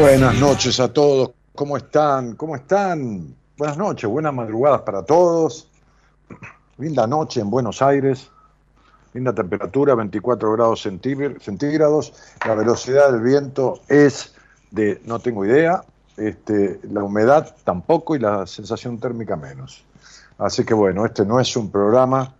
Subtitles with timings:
[0.00, 2.36] Buenas noches a todos, ¿cómo están?
[2.36, 3.34] ¿Cómo están?
[3.56, 5.68] Buenas noches, buenas madrugadas para todos.
[6.78, 8.30] Linda noche en Buenos Aires,
[9.12, 12.12] linda temperatura, 24 grados centígr- centígrados.
[12.46, 14.34] La velocidad del viento es
[14.70, 15.82] de, no tengo idea,
[16.16, 19.84] este, la humedad tampoco y la sensación térmica menos.
[20.38, 22.34] Así que bueno, este no es un programa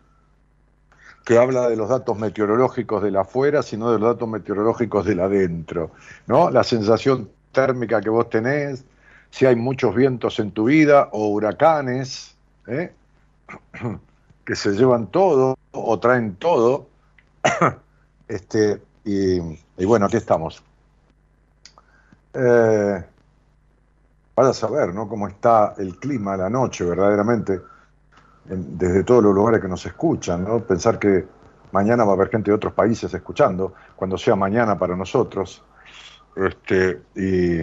[1.25, 5.16] que habla de los datos meteorológicos de la afuera, sino de los datos meteorológicos de
[5.16, 5.90] la adentro,
[6.28, 6.50] ¿no?
[6.50, 8.84] La sensación térmica que vos tenés,
[9.31, 12.36] si hay muchos vientos en tu vida o huracanes,
[12.66, 12.92] ¿eh?
[14.44, 16.87] que se llevan todo o traen todo,
[18.28, 19.41] este, y,
[19.84, 20.62] bueno, aquí estamos.
[22.34, 23.04] Eh,
[24.34, 25.08] para saber, ¿no?
[25.08, 27.60] Cómo está el clima la noche, verdaderamente
[28.48, 30.60] en- desde todos los lugares que nos escuchan, ¿no?
[30.60, 31.26] Pensar que
[31.72, 35.62] mañana va a haber gente de otros países escuchando, cuando sea mañana para nosotros,
[36.47, 37.60] este, y,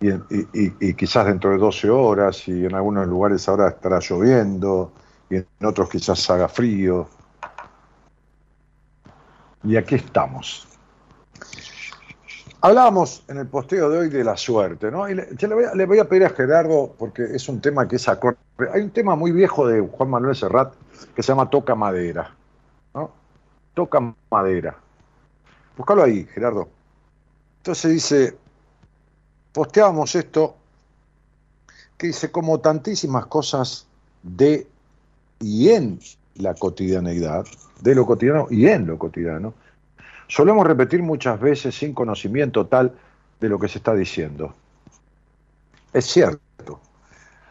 [0.00, 4.92] y, y- quizás dentro de 12 horas, y en algunos lugares ahora estará lloviendo,
[5.30, 7.08] y en otros quizás haga frío.
[9.64, 10.66] Y aquí estamos.
[12.60, 15.08] Hablábamos en el posteo de hoy de la suerte, ¿no?
[15.08, 17.60] Y le, yo le voy, a, le voy a pedir a Gerardo, porque es un
[17.60, 18.36] tema que es acorde.
[18.72, 20.72] Hay un tema muy viejo de Juan Manuel Serrat
[21.14, 22.34] que se llama Toca Madera,
[22.94, 23.12] ¿no?
[23.74, 24.00] Toca
[24.30, 24.76] Madera.
[25.76, 26.68] Búscalo ahí, Gerardo.
[27.68, 28.34] Entonces dice,
[29.52, 30.56] posteábamos esto,
[31.98, 33.86] que dice, como tantísimas cosas
[34.22, 34.66] de
[35.38, 36.00] y en
[36.36, 37.44] la cotidianeidad,
[37.82, 39.52] de lo cotidiano y en lo cotidiano,
[40.28, 42.94] solemos repetir muchas veces sin conocimiento tal
[43.38, 44.54] de lo que se está diciendo.
[45.92, 46.80] Es cierto.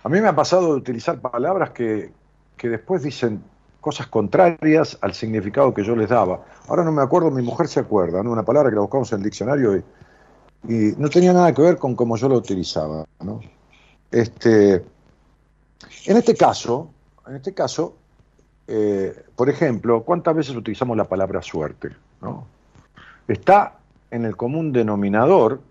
[0.04, 2.12] A mí me ha pasado de utilizar palabras que,
[2.58, 3.44] que después dicen
[3.82, 6.44] cosas contrarias al significado que yo les daba.
[6.68, 8.32] Ahora no me acuerdo, mi mujer se acuerda, ¿no?
[8.32, 9.84] una palabra que la buscamos en el diccionario y,
[10.68, 13.06] y no tenía nada que ver con cómo yo la utilizaba.
[13.22, 13.40] ¿no?
[14.12, 14.75] Este,
[16.06, 16.90] en este caso,
[17.28, 17.95] en este caso,
[18.68, 21.90] eh, por ejemplo, ¿cuántas veces utilizamos la palabra suerte?
[22.22, 22.45] ¿no?
[23.28, 23.75] Está
[24.12, 25.62] en el común denominador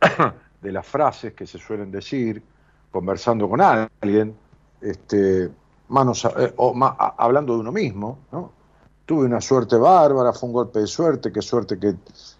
[0.62, 2.42] de las frases que se suelen decir
[2.90, 4.34] conversando con alguien,
[4.80, 5.50] este,
[5.88, 8.52] manos eh, o ma- a- hablando de uno mismo, ¿no?
[9.06, 11.94] Tuve una suerte bárbara, fue un golpe de suerte, qué suerte que,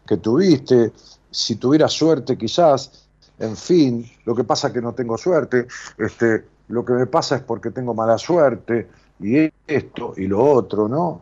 [0.07, 0.93] que tuviste,
[1.31, 3.09] si tuviera suerte quizás,
[3.39, 7.37] en fin, lo que pasa es que no tengo suerte, este, lo que me pasa
[7.37, 8.89] es porque tengo mala suerte,
[9.21, 11.21] y esto y lo otro, ¿no?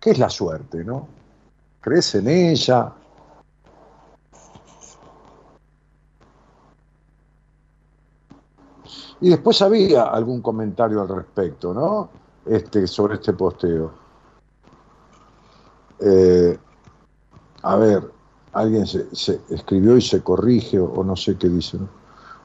[0.00, 1.06] ¿Qué es la suerte, no?
[1.80, 2.92] ¿Crees en ella?
[9.20, 12.08] Y después había algún comentario al respecto, ¿no?
[12.46, 13.99] Este, sobre este posteo.
[16.00, 16.56] Eh,
[17.62, 18.10] a ver,
[18.52, 19.06] alguien se,
[19.50, 21.78] escribió y se corrige, o, no sé qué dice.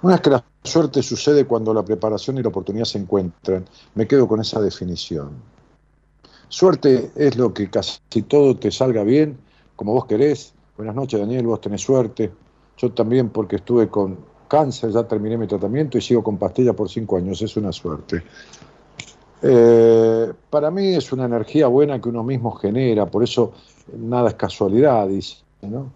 [0.02, 3.66] Una es que la suerte sucede cuando la preparación y la oportunidad se encuentran.
[3.96, 5.32] Me quedo con esa definición.
[6.48, 9.38] Suerte es lo que casi todo te salga bien,
[9.76, 10.54] como vos querés.
[10.78, 12.32] Buenas noches, Daniel, vos tenés suerte.
[12.78, 14.18] Yo también, porque estuve con
[14.48, 18.24] cáncer, ya terminé mi tratamiento y sigo con pastilla por cinco años, es una suerte.
[19.48, 23.54] Eh, para mí es una energía buena que uno mismo genera, por eso
[23.96, 25.38] nada es casualidad, dice.
[25.62, 25.92] ¿no?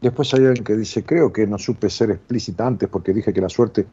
[0.00, 3.40] Después hay alguien que dice, creo que no supe ser explícita antes porque dije que
[3.40, 3.86] la suerte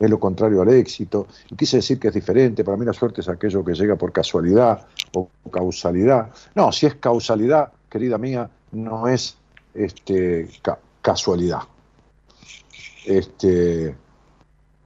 [0.00, 1.28] es lo contrario al éxito.
[1.50, 2.64] Y quise decir que es diferente.
[2.64, 6.30] Para mí la suerte es aquello que llega por casualidad o causalidad.
[6.54, 9.36] No, si es causalidad, querida mía, no es
[9.74, 10.48] este,
[11.02, 11.60] casualidad.
[13.04, 13.94] Este,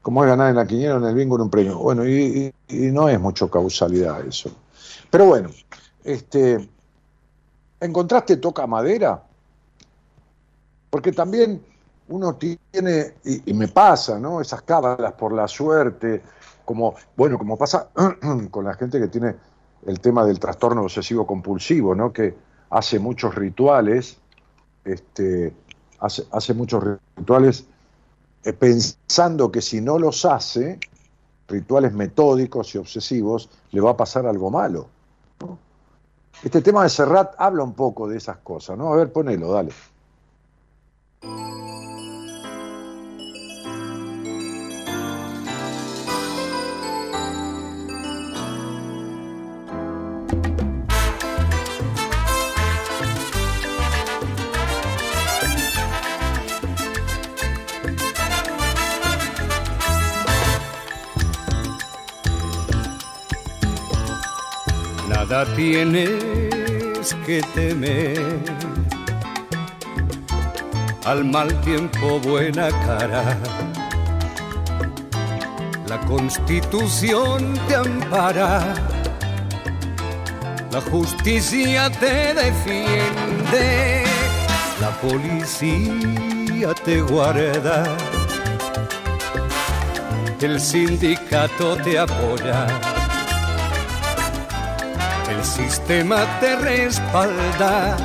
[0.02, 1.78] como es ganar en la quiniela, en el bingo, en un premio.
[1.78, 4.50] Bueno, y, no es mucho causalidad eso.
[5.10, 5.50] Pero bueno,
[6.04, 6.68] este,
[7.80, 9.22] ¿encontraste toca madera?
[10.88, 11.62] Porque también
[12.08, 14.40] uno tiene, y, me pasa, ¿no?
[14.40, 16.22] Esas cábalas por la suerte,
[16.64, 17.88] como, bueno, como pasa
[18.50, 19.36] con la gente que tiene
[19.86, 22.12] el tema del trastorno obsesivo compulsivo, ¿no?
[22.12, 22.34] Que
[22.70, 24.18] hace muchos rituales,
[24.84, 25.54] este,
[25.98, 26.82] hace, hace muchos
[27.16, 27.66] rituales
[28.42, 30.78] pensando que si no los hace,
[31.48, 34.88] rituales metódicos y obsesivos, le va a pasar algo malo.
[36.42, 38.92] Este tema de Serrat habla un poco de esas cosas, ¿no?
[38.92, 39.72] A ver, ponelo, dale.
[65.30, 68.18] Tienes que temer
[71.04, 73.38] al mal tiempo buena cara.
[75.86, 78.74] La constitución te ampara,
[80.72, 84.02] la justicia te defiende,
[84.80, 87.84] la policía te guarda,
[90.40, 92.66] el sindicato te apoya.
[95.30, 97.96] El sistema te respalda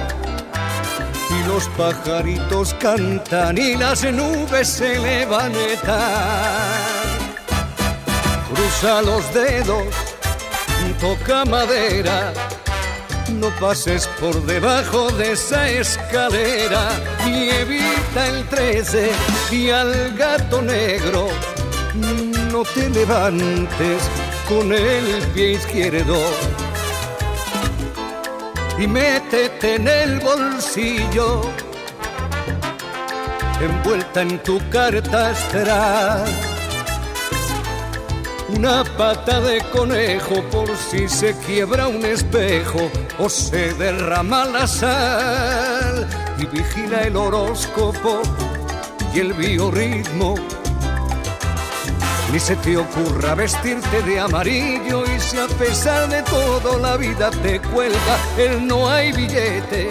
[1.31, 5.65] y los pajaritos cantan y las nubes se levantan.
[8.47, 9.87] Cruza los dedos,
[11.01, 12.31] toca madera,
[13.33, 16.89] no pases por debajo de esa escalera
[17.25, 19.11] y evita el 13
[19.51, 21.29] y al gato negro.
[22.51, 24.03] No te levantes
[24.47, 26.19] con el pie izquierdo
[28.77, 31.41] y métete en el bolsillo,
[33.61, 36.25] envuelta en tu carta astral.
[38.49, 46.07] Una pata de conejo por si se quiebra un espejo o se derrama la sal.
[46.37, 48.21] Y vigila el horóscopo
[49.13, 50.35] y el biorritmo
[52.31, 57.29] ni se te ocurra vestirte de amarillo y si a pesar de todo la vida
[57.31, 59.89] te cuelga el no hay billete.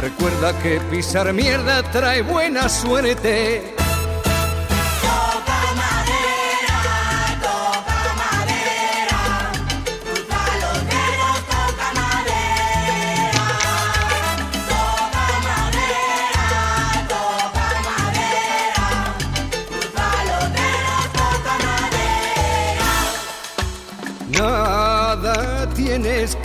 [0.00, 3.77] Recuerda que pisar mierda trae buena suerte.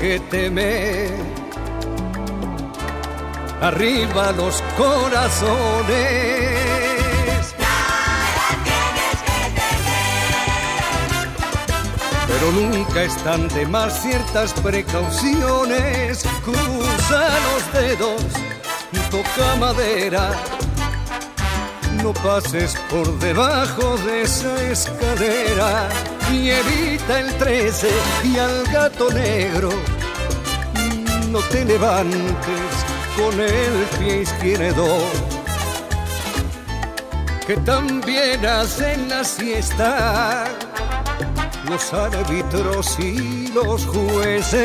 [0.04, 1.10] Que.
[3.62, 5.88] Arriba los corazones.
[8.66, 9.78] tienes que temer.
[12.28, 16.26] Pero nunca están de más ciertas precauciones.
[16.44, 18.24] Cruza los dedos,
[19.10, 20.32] toca madera.
[22.04, 25.88] No pases por debajo de esa escalera
[26.32, 27.90] y evita el 13
[28.24, 29.70] y al gato negro.
[31.32, 32.72] No te levantes
[33.18, 34.86] con el pie izquierdo,
[37.48, 40.46] que también hacen la siesta
[41.70, 44.62] los árbitros y los jueces.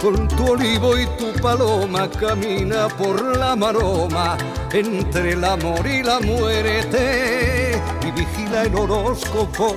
[0.00, 4.36] Con tu olivo y tu paloma camina por la maroma
[4.72, 7.61] entre el amor y la muerte
[8.54, 9.76] el horóscopo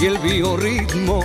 [0.00, 1.24] y el biorritmo.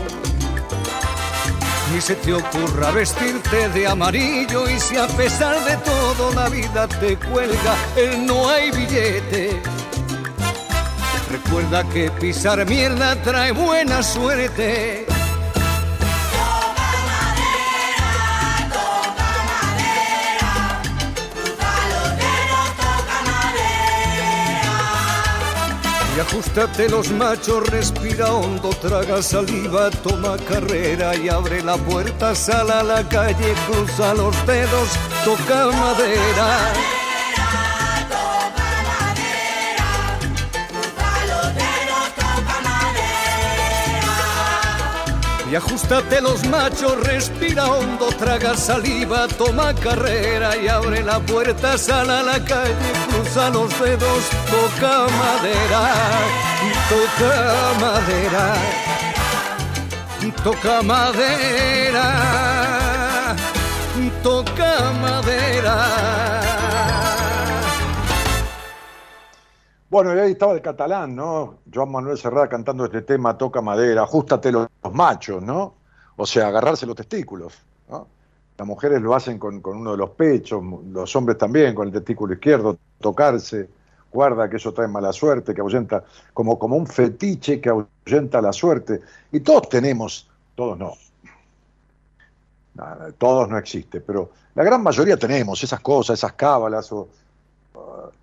[1.93, 6.88] Ni se te ocurra vestirte de amarillo y si a pesar de todo la vida
[6.88, 9.62] te cuelga el no hay billete.
[11.31, 15.11] Recuerda que pisar mierda trae buena suerte
[26.22, 32.84] Ajustate los machos, respira hondo, traga saliva, toma carrera y abre la puerta, sal a
[32.84, 34.90] la calle, cruza los dedos,
[35.25, 37.00] toca madera.
[45.51, 52.10] Y ajustate los machos, respira hondo, traga saliva, toma carrera y abre la puerta, sal
[52.10, 52.74] a la calle,
[53.10, 55.93] cruza los dedos, toca madera,
[56.88, 58.55] toca madera,
[60.41, 62.05] toca madera,
[64.24, 66.21] toca madera.
[69.91, 71.57] Bueno, y ahí estaba el catalán, ¿no?
[71.71, 75.74] Joan Manuel Serrada cantando este tema, toca madera, ajustate los, machos, ¿no?
[76.15, 77.55] O sea, agarrarse los testículos,
[77.89, 78.07] ¿no?
[78.57, 81.93] Las mujeres lo hacen con, con uno de los pechos, los hombres también, con el
[81.93, 83.67] testículo izquierdo, tocarse,
[84.13, 88.53] guarda que eso trae mala suerte, que ahuyenta, como, como un fetiche que ahuyenta la
[88.53, 89.01] suerte.
[89.33, 90.93] Y todos tenemos, todos no,
[93.17, 97.10] todos no existe, pero la gran mayoría tenemos esas cosas, esas cábalas, o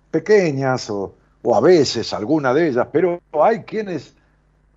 [0.09, 4.13] pequeñas, o, o a veces alguna de ellas, pero hay quienes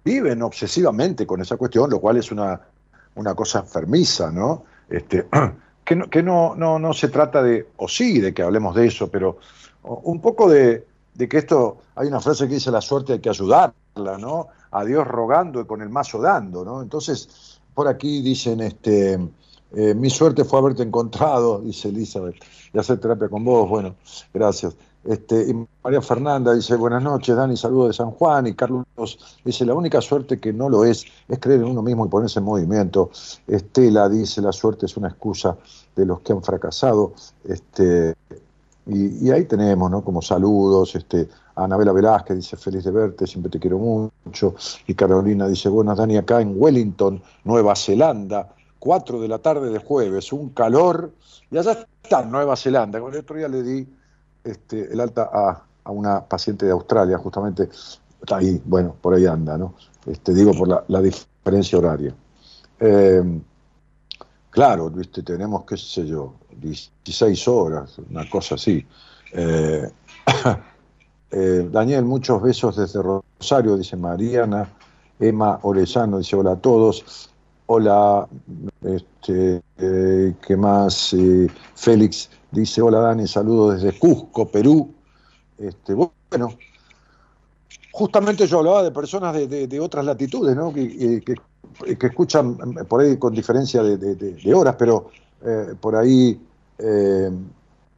[0.05, 2.61] viven obsesivamente con esa cuestión, lo cual es una,
[3.15, 4.65] una cosa enfermiza, ¿no?
[4.89, 5.27] Este,
[5.85, 8.87] que no, que no, no, no se trata de, o sí, de que hablemos de
[8.87, 9.39] eso, pero
[9.83, 13.29] un poco de, de que esto, hay una frase que dice la suerte hay que
[13.29, 14.49] ayudarla, ¿no?
[14.71, 16.83] A Dios rogando y con el mazo dando, ¿no?
[16.83, 19.19] Entonces, por aquí dicen, este,
[19.75, 22.37] eh, mi suerte fue haberte encontrado, dice Elizabeth,
[22.73, 23.97] y hacer terapia con vos, bueno,
[24.33, 24.77] gracias.
[25.05, 28.47] Este, y María Fernanda dice, buenas noches, Dani, saludos de San Juan.
[28.47, 28.87] Y Carlos
[29.45, 32.39] dice, la única suerte que no lo es es creer en uno mismo y ponerse
[32.39, 33.11] en movimiento.
[33.47, 35.57] Estela dice, la suerte es una excusa
[35.97, 37.15] de los que han fracasado.
[37.45, 38.15] Este,
[38.87, 40.05] y, ahí tenemos, ¿no?
[40.05, 44.55] Como saludos, este, Anabela Velázquez dice, feliz de verte, siempre te quiero mucho.
[44.87, 49.79] Y Carolina dice, buenas, Dani, acá en Wellington, Nueva Zelanda, 4 de la tarde de
[49.79, 51.13] jueves, un calor.
[51.51, 52.99] Y allá está Nueva Zelanda.
[52.99, 53.87] El otro día le di
[54.45, 57.69] este, el alta a, a, una paciente de Australia, justamente
[58.31, 59.75] ahí, bueno, por ahí anda, ¿no?
[60.07, 62.15] Este, digo por la, diferencia horaria.
[62.81, 63.41] Eh,
[64.51, 68.85] claro, viste, tenemos, qué sé yo, 16 horas, una cosa así.
[69.33, 69.91] Eh,
[71.31, 74.69] eh, Daniel, muchos besos desde Rosario, dice Mariana.
[75.19, 77.31] Emma Orellano dice hola a todos.
[77.67, 78.29] Hola,
[78.83, 81.15] este, eh, ¿qué más?
[81.75, 84.95] Félix dice hola Dani, saludos desde Cusco, Perú.
[85.59, 86.57] Este, bueno,
[87.91, 90.73] justamente yo hablaba de personas de, otras latitudes, ¿no?
[90.73, 92.57] Que, que, escuchan
[92.89, 95.11] por ahí con diferencia de, horas, pero
[95.45, 96.41] eh, por ahí
[96.79, 97.31] eh,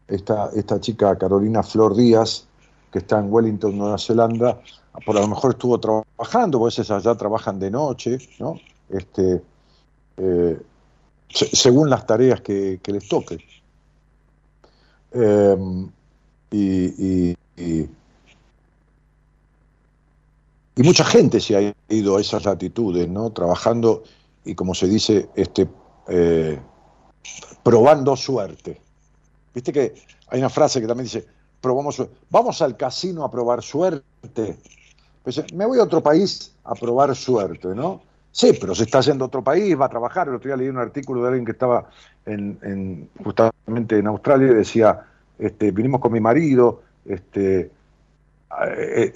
[0.09, 2.47] esta, chica Carolina Flor Díaz,
[2.93, 4.61] que está en Wellington, Nueva Zelanda,
[5.05, 8.61] por a lo mejor estuvo trabajando, porque esas allá trabajan de noche, ¿no?
[8.89, 9.43] Este,
[10.17, 10.61] eh,
[11.29, 13.39] se, según las tareas que les toque.
[15.15, 15.57] Eh,
[16.51, 17.89] y, y, y,
[20.77, 23.31] y, mucha gente se ha ido a esas latitudes, ¿no?
[23.31, 24.03] Trabajando
[24.45, 25.69] y como se dice, este,
[26.09, 26.59] eh,
[27.63, 28.81] probando suerte.
[29.55, 29.95] Viste que
[30.29, 31.27] hay una frase que también dice,
[31.61, 34.59] probamos, vamos al casino a probar suerte.
[35.23, 38.03] Pues, me voy a otro país a probar suerte, ¿no?
[38.31, 40.29] Sí, pero se está yendo otro país, va a trabajar.
[40.29, 41.89] El otro día leí un artículo de alguien que estaba
[42.27, 45.07] en, en, justamente en Australia y decía,
[45.39, 47.71] este, vinimos con mi marido, este,
[48.67, 49.13] eh,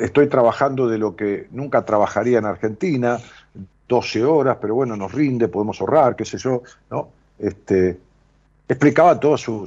[0.00, 3.18] estoy trabajando de lo que nunca trabajaría en Argentina,
[3.88, 7.08] 12 horas, pero bueno, nos rinde, podemos ahorrar, qué sé yo, ¿no?
[7.38, 7.98] Este,
[8.68, 9.66] explicaba toda su,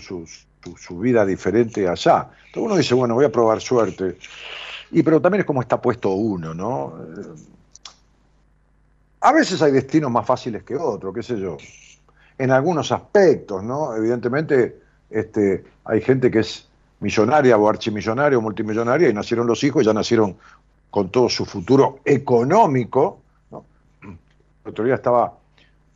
[0.92, 2.30] vida diferente allá.
[2.48, 4.18] Entonces uno dice, bueno, voy a probar suerte.
[4.92, 6.94] Y pero también es como está puesto uno, ¿no?
[9.22, 11.58] A veces hay destinos más fáciles que otros, qué sé yo.
[12.42, 13.96] En algunos aspectos, ¿no?
[13.96, 14.82] Evidentemente,
[15.12, 16.68] este, hay gente que es
[17.00, 20.38] millonaria o archimillonaria o multimillonaria y nacieron los hijos y ya nacieron
[20.90, 23.20] con todo su futuro económico.
[23.52, 25.34] El otro día estaba,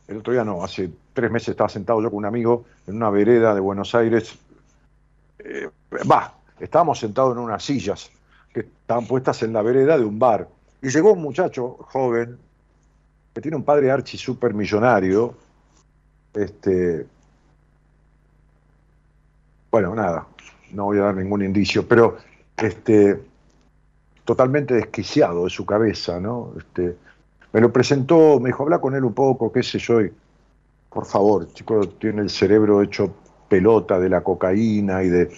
[0.06, 3.10] el otro día no, hace tres meses estaba sentado yo con un amigo en una
[3.10, 4.38] vereda de Buenos Aires.
[6.08, 8.08] Va, eh, estábamos sentados en unas sillas
[8.54, 10.46] que estaban puestas en la vereda de un bar.
[10.80, 12.38] Y llegó un muchacho joven,
[13.34, 15.34] que tiene un padre archi super millonario,
[16.36, 17.06] este,
[19.70, 20.26] bueno, nada,
[20.72, 22.16] no voy a dar ningún indicio, pero
[22.56, 23.20] este,
[24.24, 26.52] totalmente desquiciado de su cabeza, ¿no?
[26.58, 26.96] Este,
[27.52, 30.00] me lo presentó, me dijo, habla con él un poco, qué sé yo,
[30.90, 33.14] por favor, chico, tiene el cerebro hecho
[33.48, 35.30] pelota de la cocaína y de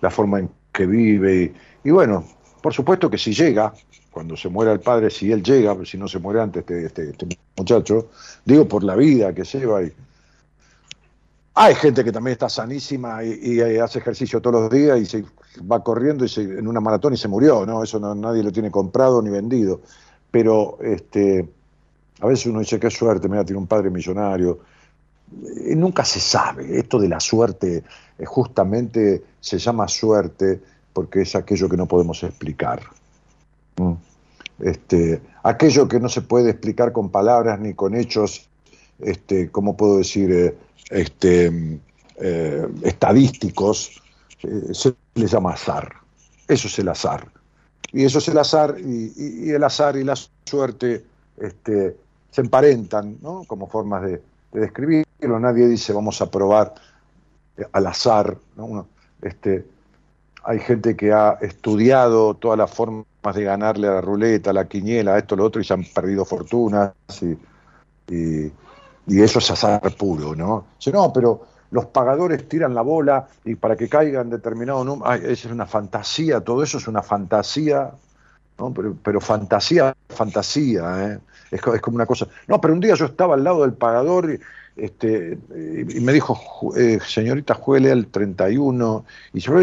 [0.00, 2.24] la forma en que vive, y, y bueno,
[2.62, 3.72] por supuesto que si llega,
[4.10, 7.10] cuando se muera el padre, si él llega, si no se muere antes este, este,
[7.10, 8.08] este muchacho,
[8.44, 9.92] digo por la vida que lleva y,
[11.62, 15.24] hay gente que también está sanísima y, y, hace ejercicio todos los días y se
[15.70, 17.82] va corriendo y se, en una maratón y se murió, ¿no?
[17.84, 19.82] Eso nadie lo tiene comprado ni vendido.
[20.30, 21.46] Pero este,
[22.20, 24.60] a veces uno dice, qué suerte, mira, tiene un padre millonario.
[25.66, 26.78] Y nunca se sabe.
[26.78, 27.84] Esto de la suerte
[28.18, 30.62] eh, justamente se llama suerte
[30.94, 32.80] porque es aquello que no podemos explicar.
[34.60, 38.48] Este, aquello que no se puede explicar con palabras ni con hechos,
[38.98, 40.56] este, ¿cómo puedo decir?
[40.90, 41.80] Eh, este,
[42.16, 44.02] eh, estadísticos,
[44.42, 45.94] eh, se le llama azar.
[46.48, 47.28] Eso es el azar.
[47.92, 51.04] Y eso es el azar, y, el azar y la suerte
[51.36, 51.96] este,
[52.30, 53.16] se emparentan
[53.48, 54.22] como formas de,
[54.52, 55.40] de, describirlo.
[55.40, 56.74] Nadie dice vamos a probar
[57.72, 58.38] al azar.
[59.22, 59.64] este,
[60.44, 64.68] hay gente que ha estudiado todas las formas de ganarle a la ruleta, a la
[64.68, 66.92] quiniela, esto, lo otro, y se han perdido fortunas.
[68.08, 68.50] Y,
[69.10, 70.66] y eso es azar puro, ¿no?
[70.78, 75.22] Dice, no, pero los pagadores tiran la bola y para que caigan determinado número, ay,
[75.24, 77.90] es una fantasía, todo eso es una fantasía,
[78.56, 78.72] ¿no?
[78.72, 81.18] pero, pero fantasía, fantasía, ¿eh?
[81.50, 82.28] es, como una cosa.
[82.46, 84.40] No, pero un día yo estaba al lado del pagador y,
[84.80, 86.38] este, y me dijo,
[86.76, 89.54] eh, señorita, juegue al 31, y yo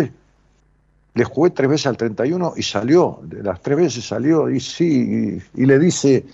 [1.14, 5.66] le jugué tres veces al 31 y salió, las tres veces salió, y sí, y
[5.66, 6.26] le dice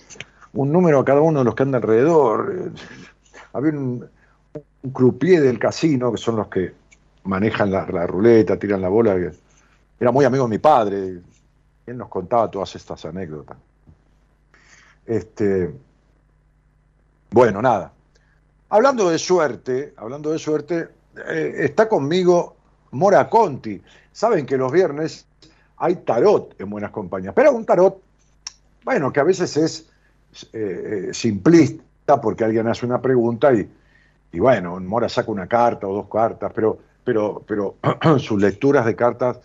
[0.54, 2.72] un número a cada uno de los que andan alrededor.
[3.52, 4.08] Había un,
[4.82, 6.72] un croupier del casino, que son los que
[7.24, 9.16] manejan la, la, ruleta, tiran la bola.
[9.98, 11.20] Era muy amigo de mi padre.
[11.86, 13.56] Él nos contaba todas estas anécdotas.
[15.06, 15.74] Este,
[17.30, 17.92] bueno, nada.
[18.68, 20.88] Hablando de suerte, hablando de suerte,
[21.28, 22.56] eh, está conmigo
[22.92, 23.80] Mora Conti.
[24.12, 25.26] Saben que los viernes
[25.76, 28.00] hay tarot en buenas compañías, pero un tarot,
[28.84, 29.90] bueno, que a veces es
[30.52, 33.68] eh, simplista porque alguien hace una pregunta y,
[34.32, 37.76] y, bueno, Mora saca una carta o dos cartas, pero, pero, pero
[38.18, 39.40] sus lecturas de cartas,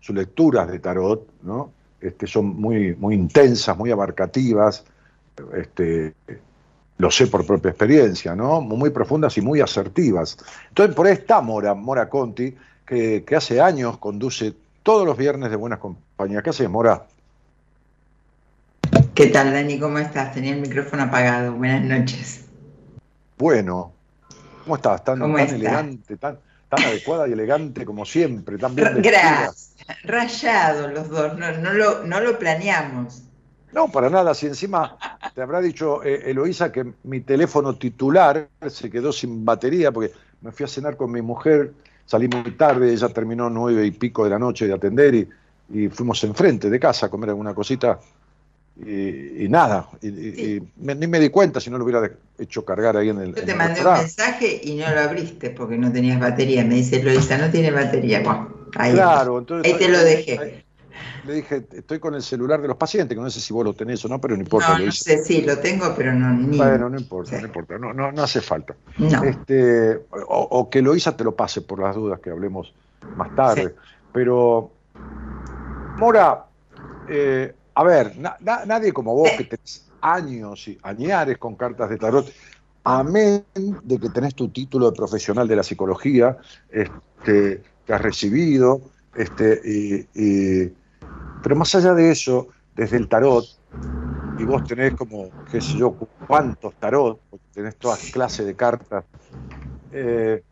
[0.00, 1.72] sus lecturas de tarot, ¿no?
[2.00, 4.84] Este, son muy, muy intensas, muy abarcativas,
[5.56, 6.14] este,
[6.98, 8.60] lo sé por propia experiencia, ¿no?
[8.60, 10.36] Muy profundas y muy asertivas.
[10.68, 12.54] Entonces, por ahí está Mora, Mora Conti,
[12.86, 16.42] que, que hace años conduce todos los viernes de Buenas Compañías.
[16.42, 17.06] ¿Qué haces, Mora?
[19.14, 19.78] ¿Qué tal, Dani?
[19.78, 20.34] ¿Cómo estás?
[20.34, 21.52] Tenía el micrófono apagado.
[21.52, 22.46] Buenas noches.
[23.38, 23.92] Bueno,
[24.64, 25.04] ¿cómo estás?
[25.04, 25.54] Tan, ¿Cómo tan está?
[25.56, 29.76] elegante, tan, tan adecuada y elegante como siempre, tan bien Gracias.
[30.02, 33.22] Rayados los dos, no, no, lo, no lo planeamos.
[33.72, 34.34] No, para nada.
[34.34, 34.98] Si encima
[35.32, 40.50] te habrá dicho eh, Eloísa que mi teléfono titular se quedó sin batería porque me
[40.50, 41.72] fui a cenar con mi mujer,
[42.04, 45.28] salí muy tarde, ella terminó nueve y pico de la noche de atender y,
[45.72, 48.00] y fuimos enfrente de casa a comer alguna cosita
[48.76, 50.62] y, y nada, y, sí.
[50.78, 53.34] y me, ni me di cuenta si no lo hubiera hecho cargar ahí en el.
[53.34, 56.64] Yo en te el mandé un mensaje y no lo abriste porque no tenías batería.
[56.64, 58.20] Me dice Loisa, no tiene batería.
[58.20, 60.38] Bueno, ahí, claro, entonces, ahí te lo dejé.
[60.38, 60.64] Ahí,
[61.26, 63.74] le dije, estoy con el celular de los pacientes, que no sé si vos lo
[63.74, 64.78] tenés o no, pero no importa.
[64.78, 66.32] No, no sé, sí, lo tengo, pero no.
[66.32, 66.56] Ni...
[66.56, 67.36] Bueno, no importa, sí.
[67.40, 68.74] no importa, no, no, no, hace falta.
[68.98, 69.22] No.
[69.22, 72.74] Este, o, o, que Loisa te lo pase por las dudas que hablemos
[73.16, 73.68] más tarde.
[73.68, 73.74] Sí.
[74.12, 74.70] Pero,
[75.96, 76.46] Mora,
[77.08, 81.90] eh, a ver, na, na, nadie como vos que tenés años y añares con cartas
[81.90, 82.30] de tarot,
[82.84, 86.36] amén de que tenés tu título de profesional de la psicología,
[86.70, 88.82] este, que has recibido,
[89.14, 90.72] este, y, y,
[91.42, 93.44] pero más allá de eso, desde el tarot,
[94.38, 97.20] y vos tenés como, qué sé yo, cuántos tarot,
[97.52, 99.04] tenés todas clases de cartas,
[99.92, 100.42] eh,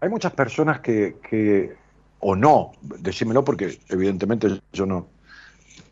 [0.00, 1.76] hay muchas personas que, que,
[2.20, 5.08] o no, decímelo porque evidentemente yo no,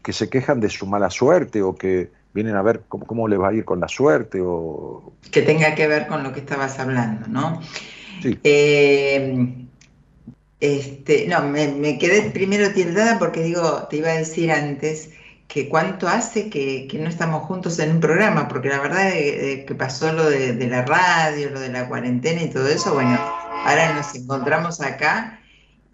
[0.06, 3.36] que se quejan de su mala suerte o que vienen a ver cómo, cómo le
[3.36, 5.12] va a ir con la suerte o...
[5.32, 7.60] Que tenga que ver con lo que estabas hablando, ¿no?
[8.22, 8.38] Sí.
[8.44, 9.66] Eh,
[10.60, 15.10] este, no, me, me, quedé primero tildada porque digo, te iba a decir antes
[15.48, 19.64] que cuánto hace que, que no estamos juntos en un programa, porque la verdad es
[19.64, 23.18] que pasó lo de, de, la radio, lo de la cuarentena y todo eso, bueno,
[23.64, 25.40] ahora nos encontramos acá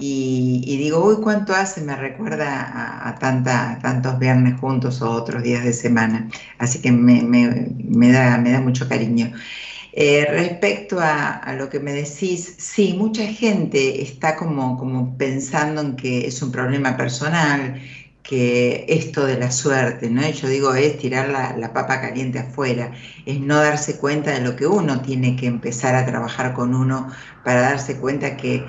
[0.04, 5.72] y, digo, uy, cuánto hace, me recuerda a, tantos viernes juntos o otros días de
[5.72, 9.32] semana, así que me, da, mucho cariño.
[9.92, 15.94] Eh, respecto a, lo que me decís, sí, mucha gente está como, como pensando en
[15.96, 17.80] que es un problema personal,
[18.24, 20.28] que esto de la suerte, ¿no?
[20.30, 22.92] Yo digo, es tirar la, la, papa caliente afuera,
[23.26, 27.08] es no darse cuenta de lo que uno tiene que empezar a trabajar con uno
[27.44, 28.64] para darse cuenta que,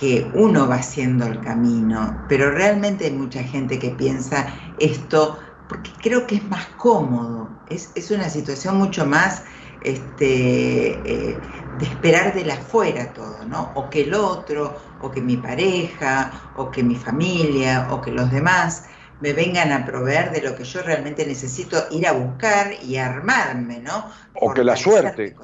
[0.00, 4.46] que uno va haciendo el camino, pero realmente hay mucha gente que piensa
[4.78, 9.44] esto porque creo que es más cómodo, es, es una situación mucho más
[9.82, 13.72] este, eh, de esperar de la afuera todo, ¿no?
[13.74, 18.30] O que el otro, o que mi pareja, o que mi familia, o que los
[18.30, 18.84] demás
[19.18, 23.80] me vengan a proveer de lo que yo realmente necesito ir a buscar y armarme,
[23.80, 24.10] ¿no?
[24.32, 25.36] O que la suerte.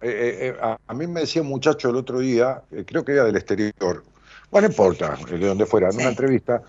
[0.00, 3.04] Con- Eh, eh, a, a mí me decía un muchacho el otro día, eh, creo
[3.04, 4.04] que era del exterior,
[4.50, 5.98] bueno, no importa, eh, de donde fuera, en Sí.
[6.00, 6.62] una entrevista,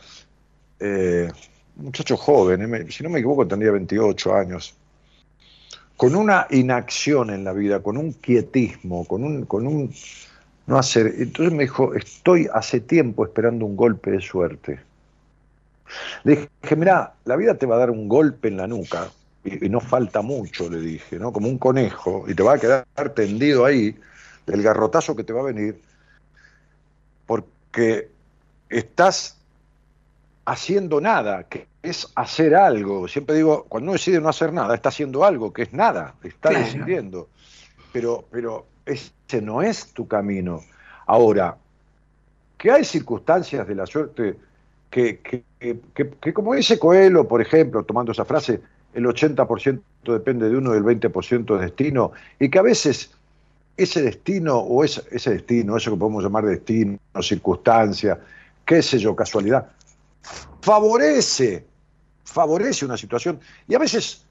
[0.80, 1.32] eh,
[1.78, 4.76] un muchacho joven, eh, si no me equivoco tendría 28 años,
[5.98, 9.94] con una inacción en la vida, con un quietismo, con un, con un
[10.68, 11.14] no hacer.
[11.18, 14.80] Entonces me dijo, estoy hace tiempo esperando un golpe de suerte.
[16.24, 19.12] Le dije, mirá, la vida te va a dar un golpe en la nuca,
[19.44, 21.32] y, y no falta mucho, le dije, ¿no?
[21.34, 23.96] Como un conejo, y te va a quedar tendido ahí
[24.46, 25.82] del garrotazo que te va a venir,
[27.26, 28.10] porque
[28.70, 29.38] estás
[30.46, 33.08] haciendo nada, que es hacer algo.
[33.08, 36.50] Siempre digo, cuando uno decide no hacer nada, está haciendo algo, que es nada, está
[36.50, 36.66] Claro.
[36.66, 37.30] decidiendo.
[37.92, 40.62] Pero, pero ese no es tu camino.
[41.06, 41.58] Ahora,
[42.58, 44.36] que hay circunstancias de la suerte
[44.90, 48.62] que, que, que- que- que como dice Coelho, por ejemplo, tomando esa frase,
[48.94, 53.12] el 80% depende de uno y el 20% es destino, y que a veces
[53.78, 58.20] ese destino o ese, ese destino, eso que podemos llamar destino, circunstancia,
[58.66, 59.72] qué sé yo, casualidad,
[60.62, 61.66] favorece,
[62.24, 63.40] favorece una situación.
[63.68, 64.24] Y a veces,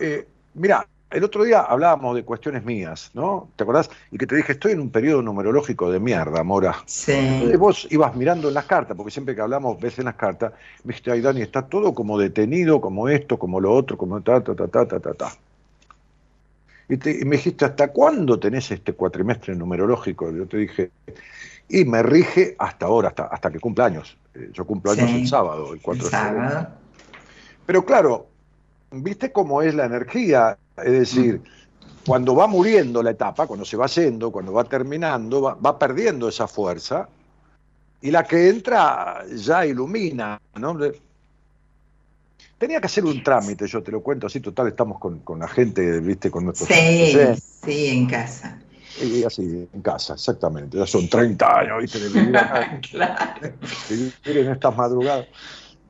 [0.00, 3.48] eh, mira, el otro día hablábamos de cuestiones mías, ¿no?
[3.56, 3.88] ¿Te acordás?
[4.10, 6.76] Y que te dije, estoy en un periodo numerológico de mierda, Mora.
[6.86, 10.16] Sí, Entonces vos ibas mirando en las cartas, porque siempre que hablamos ves en las
[10.16, 10.52] cartas,
[10.84, 14.42] me dijiste, ay Dani, está todo como detenido, como esto, como lo otro, como ta,
[14.42, 15.32] ta, ta, ta, ta, ta, ta.
[16.88, 20.30] Y, te- y me dijiste, ¿hasta cuándo tenés este cuatrimestre numerológico?
[20.30, 20.90] Yo te dije,
[21.68, 24.16] y me rige hasta ahora, hasta, hasta que cumpla años.
[24.34, 25.16] Eh, Yo cumplo años Sí.
[25.22, 26.68] el sábado, el 4 el de sábado.
[27.64, 28.26] Pero claro,
[28.92, 30.56] ¿viste cómo es la energía?
[30.76, 31.40] Es decir,
[32.06, 36.28] cuando va muriendo la etapa, cuando se va yendo, cuando va terminando, va, va perdiendo
[36.28, 37.08] esa fuerza
[38.00, 40.78] y la que entra ya ilumina, ¿no?
[42.58, 45.48] Tenía que hacer un trámite, yo te lo cuento así, total, estamos con, con la
[45.48, 46.30] gente, ¿viste?
[46.30, 46.68] Con nuestros...
[46.68, 48.60] Sí, Sí, sí, en casa.
[49.02, 50.78] y así, en casa, exactamente.
[50.78, 51.98] Ya son 30 años, ¿viste?
[51.98, 52.80] De vivir acá.
[52.90, 53.52] claro.
[53.90, 55.26] vivir en estas madrugadas.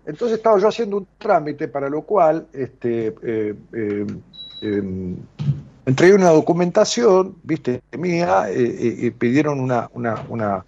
[0.07, 4.07] Entonces estaba yo haciendo un trámite para lo cual este, eh, eh,
[4.61, 4.83] eh,
[5.87, 10.65] entregué una documentación, viste, mía, eh, eh, y pidieron una, una, una,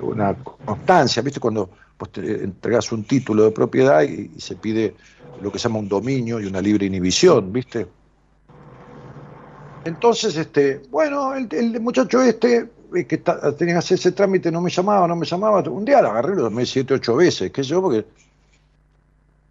[0.00, 1.70] una constancia, viste, cuando
[2.12, 4.94] te entregas un título de propiedad y, se pide
[5.42, 7.86] lo que se llama un dominio y una libre inhibición, viste.
[9.84, 14.60] Entonces, este, bueno, el, el muchacho este, eh, que tenía que hacer ese trámite, no
[14.60, 15.60] me llamaba, no me llamaba.
[15.68, 18.04] Un día lo agarré, lo llamé siete, ocho veces, qué sé yo, porque.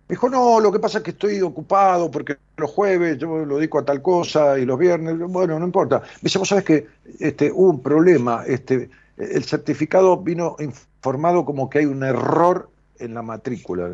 [0.09, 3.57] Me dijo, no, lo que pasa es que estoy ocupado porque los jueves yo lo
[3.57, 5.99] dedico a tal cosa y los viernes, bueno, no importa.
[5.99, 6.87] Me dice, vos sabés que
[7.19, 13.13] este, hubo un problema, este, el certificado vino informado como que hay un error en
[13.13, 13.91] la matrícula.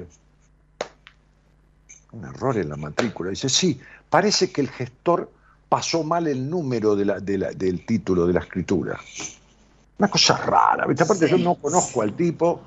[2.13, 3.31] Un error en la matrícula.
[3.31, 3.77] Dice, sí,
[4.09, 5.29] parece que el gestor
[5.67, 8.97] pasó mal el número de la- de la- del título de la escritura.
[9.97, 11.03] Una cosa rara, ¿viste?
[11.03, 12.61] Aparte yo no conozco al tipo,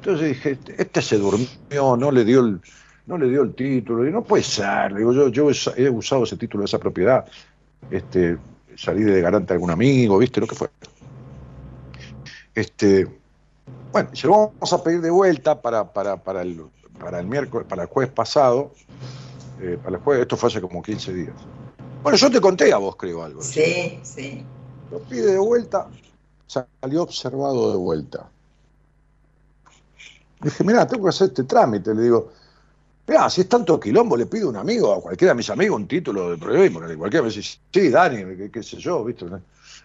[0.00, 2.60] entonces dije, este se durmió, no le dio el,
[3.06, 6.36] no le dio el título, y no puede ser, digo, yo, yo he usado ese
[6.36, 7.24] título de esa propiedad,
[7.90, 8.36] este,
[8.76, 10.40] salí de garante a algún amigo, ¿viste?
[10.40, 10.68] Lo que fue.
[12.54, 13.06] Este,
[13.92, 16.64] bueno, se lo vamos a pedir de vuelta para, para, para, el,
[16.98, 18.72] para el miércoles, para el jueves pasado,
[19.60, 21.34] eh, para el jueves, esto fue hace como 15 días.
[22.02, 23.42] Bueno, yo te conté a vos, creo, algo.
[23.42, 24.44] Sí, sí.
[24.90, 25.88] Lo pide de vuelta,
[26.46, 28.30] salió observado de vuelta.
[30.40, 31.94] Dije, mirá, tengo que hacer este trámite.
[31.94, 32.30] Le digo,
[33.06, 35.78] mirá, si es tanto quilombo, le pido a un amigo, a cualquiera de mis amigos,
[35.80, 36.80] un título de periodismo.
[36.98, 39.26] Cualquiera me dice, sí, Dani, qué, qué sé yo, ¿viste?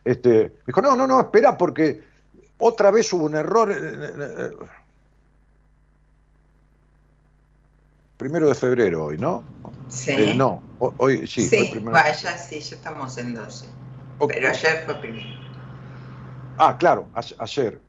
[0.03, 2.01] Este, me dijo, no, no, no, espera, porque
[2.59, 3.71] otra vez hubo un error.
[3.71, 4.65] eh, eh, eh.
[8.17, 9.43] Primero de febrero hoy, ¿no?
[9.89, 10.11] Sí.
[10.11, 11.91] Eh, no, ho- hoy sí, Sí, hoy primero.
[11.91, 13.65] vaya, sí, ya estamos en 12.
[14.19, 14.31] Ok.
[14.33, 15.27] Pero ayer fue primero.
[16.57, 17.07] Ah, claro,
[17.39, 17.79] ayer.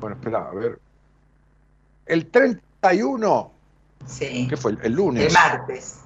[0.00, 0.78] Bueno, espera, a ver.
[2.06, 3.52] El 31,
[4.06, 4.46] Sí.
[4.48, 4.76] ¿qué fue?
[4.82, 5.26] El, lunes.
[5.26, 5.98] El martes.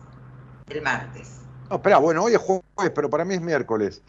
[0.69, 1.41] El martes.
[1.71, 4.03] No, espera, bueno, hoy es jueves, pero para mí es miércoles.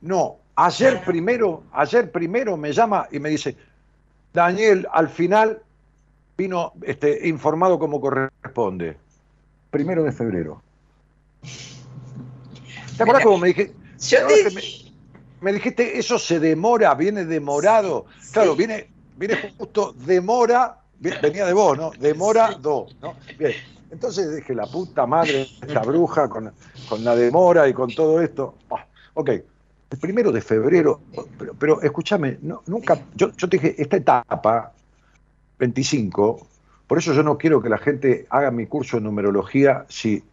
[0.00, 1.04] No, ayer Ah.
[1.04, 3.56] primero, ayer primero me llama y me dice,
[4.32, 5.62] Daniel, al final
[6.38, 8.96] vino este, informado como corresponde.
[9.70, 10.62] Primero de febrero.
[12.96, 13.72] ¿Te acuerdas cómo me dije?
[14.00, 14.92] Yo Ahora te que
[15.40, 18.06] me- dijiste, eso se demora, viene demorado.
[18.32, 18.58] Claro, Sí.
[18.58, 21.90] viene, viene justo demora, venía de vos, ¿no?
[21.98, 23.14] Demora do, ¿no?
[23.38, 23.52] Bien.
[23.90, 26.52] Entonces dije, la puta madre, esta bruja con,
[26.88, 28.56] con la demora y con todo esto.
[28.70, 29.30] Ah, ok,
[29.90, 31.00] el primero de febrero,
[31.38, 34.72] pero, pero escúchame, no, nunca, yo, yo te dije, esta etapa,
[35.58, 36.46] 25,
[36.86, 40.24] por eso yo no quiero que la gente haga mi curso de numerología si,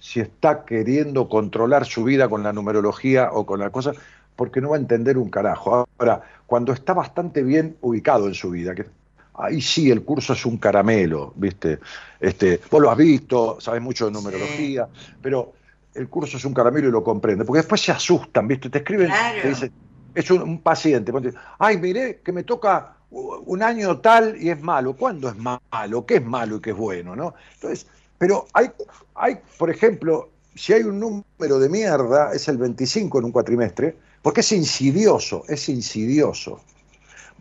[0.00, 3.92] si está queriendo controlar su vida con la numerología o con la cosa,
[4.36, 5.86] porque no va a entender un carajo.
[5.98, 8.86] Ahora, cuando está bastante bien ubicado en su vida, que
[9.34, 11.78] ahí sí el curso es un caramelo, ¿viste?
[12.20, 14.88] Este, vos lo has visto, sabes mucho de numerología,
[15.20, 15.52] pero
[15.94, 18.70] el curso es un caramelo y lo comprende, porque después se asustan, ¿viste?
[18.70, 19.42] Te escriben, Claro.
[19.42, 19.72] te dicen,
[20.14, 21.12] es un, un paciente,
[21.58, 24.96] ay, miré que me toca un año tal y es malo.
[24.96, 26.06] ¿Cuándo es malo?
[26.06, 27.14] ¿Qué es malo y qué es bueno?
[27.14, 27.34] ¿no?
[27.54, 27.86] Entonces,
[28.18, 28.70] pero hay,
[29.14, 33.96] hay, por ejemplo, si hay un número de mierda, es el 25 en un cuatrimestre,
[34.22, 36.60] porque es insidioso, es insidioso.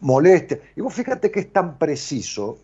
[0.02, 0.60] Molestia.
[0.76, 2.58] Y vos fíjate que es tan preciso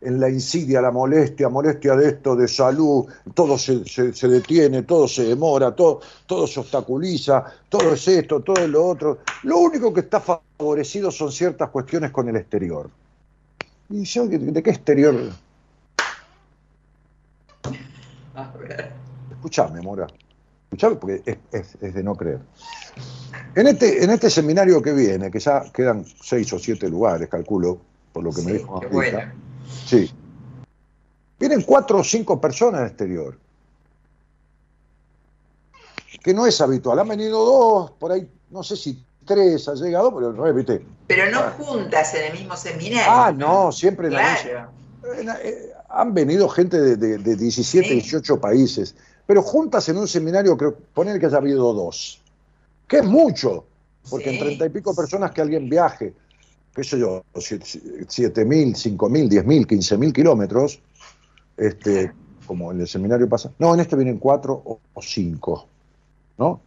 [0.00, 4.82] en la insidia, la molestia, molestia de esto, de salud, todo se, se- se detiene,
[4.84, 9.18] todo se demora, todo, todo se obstaculiza, todo es esto, todo es lo otro.
[9.42, 12.88] Lo único que está favorecido son ciertas cuestiones con el exterior.
[13.90, 15.16] ¿Y yo de, de qué exterior?
[18.34, 18.92] A ver.
[19.32, 20.06] Escuchame, Mora.
[20.70, 22.40] Escuchame porque es, es- es de no creer.
[23.54, 27.80] En este, en este seminario que viene, que ya quedan seis o siete lugares, calculo,
[28.12, 29.18] por lo que me dijo bueno.
[29.86, 30.10] Sí.
[31.38, 33.38] Vienen cuatro o cinco personas del exterior.
[36.22, 36.98] Que no es habitual.
[36.98, 40.84] Han venido dos, por ahí, no sé si tres ha llegado, pero el repite.
[41.06, 43.04] Pero no juntas en el mismo seminario.
[43.10, 44.70] Ah, no, siempre en la Claro.
[45.42, 47.94] Eh, han venido gente de, de- de 17, Sí.
[47.94, 48.94] 18 países,
[49.28, 52.18] pero juntas en un seminario, creo, poner que haya habido dos,
[52.86, 53.66] que es mucho,
[54.08, 56.14] porque en treinta y pico personas que alguien viaje,
[56.74, 57.22] qué sé yo,
[58.08, 60.80] siete mil, cinco mil, diez mil, quince mil kilómetros,
[61.58, 62.10] este,
[62.46, 65.66] como en el seminario pasa, no, en este vienen cuatro o, cinco,
[66.38, 66.62] ¿no?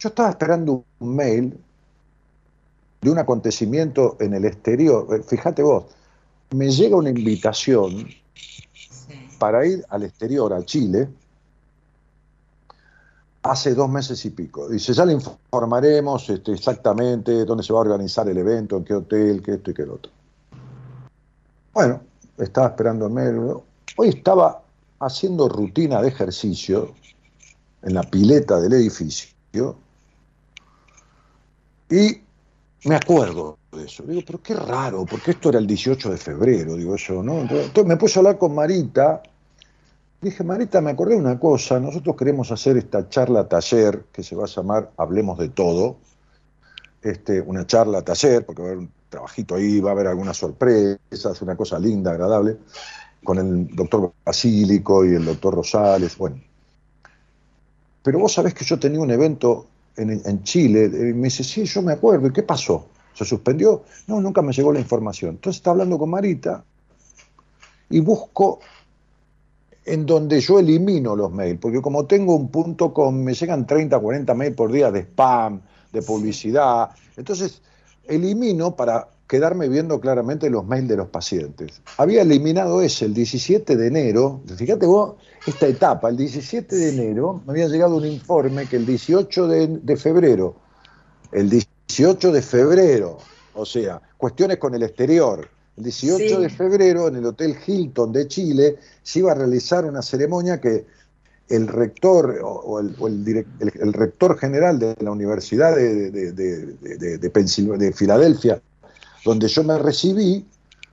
[0.00, 1.56] Yo estaba esperando un mail
[3.02, 5.84] de un acontecimiento en el exterior, Eh, fíjate vos,
[6.50, 8.08] me llega una invitación.
[9.38, 11.08] Para ir al exterior, a Chile,
[13.42, 14.68] hace dos meses y pico.
[14.68, 18.94] Dice, ya le informaremos este, exactamente dónde se va a organizar el evento, en qué
[18.94, 20.12] hotel, qué esto y qué lo otro.
[21.72, 22.00] Bueno,
[22.38, 23.54] estaba esperando el mail.
[23.96, 24.62] Hoy estaba
[25.00, 26.94] haciendo rutina de ejercicio
[27.82, 29.76] en la pileta del edificio
[31.90, 32.20] y
[32.84, 34.02] me acuerdo eso.
[34.04, 37.40] Digo, pero qué raro, porque esto era el 18 de febrero, digo yo, ¿no?
[37.40, 39.22] Entonces, me puse a hablar con Marita.
[40.20, 41.78] Dije, Marita, me acordé de una cosa.
[41.78, 45.98] Nosotros queremos hacer esta charla taller que se va a llamar Hablemos de Todo.
[47.02, 50.36] Este, una charla taller, porque va a haber un trabajito ahí, va a haber algunas
[50.36, 52.56] sorpresas, una cosa linda, agradable,
[53.22, 56.16] con el doctor Basílico y el doctor Rosales.
[56.16, 56.40] Bueno.
[58.02, 60.84] Pero vos sabés que yo tenía un evento en, en Chile.
[60.84, 62.28] Y me dice, sí, yo me acuerdo.
[62.28, 62.88] ¿Y qué pasó?
[63.16, 63.84] ¿Se suspendió?
[64.06, 65.36] No, nunca me llegó la información.
[65.36, 66.62] Entonces está hablando con Marita
[67.88, 68.60] y busco
[69.86, 73.98] en donde yo elimino los mails, porque como tengo un punto com, me llegan 30,
[73.98, 75.60] 40 mails por día de spam,
[75.92, 77.62] de publicidad, entonces
[78.04, 81.80] elimino para quedarme viendo claramente los mails de los pacientes.
[81.98, 85.14] Había eliminado ese el 17 de enero, fíjate vos
[85.46, 89.66] esta etapa, el 17 de enero me había llegado un informe que el 18 de,
[89.68, 90.56] de febrero,
[91.30, 91.75] el 18
[92.32, 93.18] de febrero,
[93.54, 96.42] o sea, cuestiones con el exterior, el 18 Sí.
[96.42, 100.86] de febrero en el Hotel Hilton de Chile se iba a realizar una ceremonia que
[101.48, 103.24] el rector o, o el, o el
[103.60, 107.18] el- el rector general de la Universidad de, de- de-
[107.92, 108.60] Filadelfia,
[109.24, 110.44] donde yo me recibí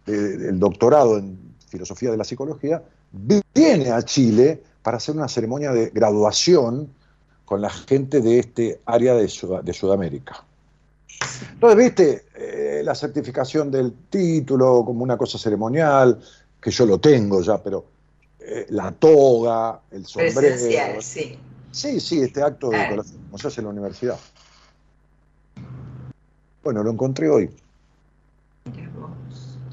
[0.06, 1.38] eh, el doctorado en
[1.69, 6.89] filosofía de la psicología, viene a Chile para hacer una ceremonia de graduación
[7.45, 10.43] con la gente de este área de, Sud- de Sudamérica.
[11.54, 16.19] Entonces, viste, eh, la certificación del título como una cosa ceremonial,
[16.62, 17.86] que yo lo tengo ya, pero
[18.39, 20.34] eh, la toga, el sombrero.
[20.39, 21.38] Presencial, sí.
[21.71, 24.17] Sí, sí, este acto de decoración, como se hace en la universidad.
[26.63, 27.49] Bueno, lo encontré hoy.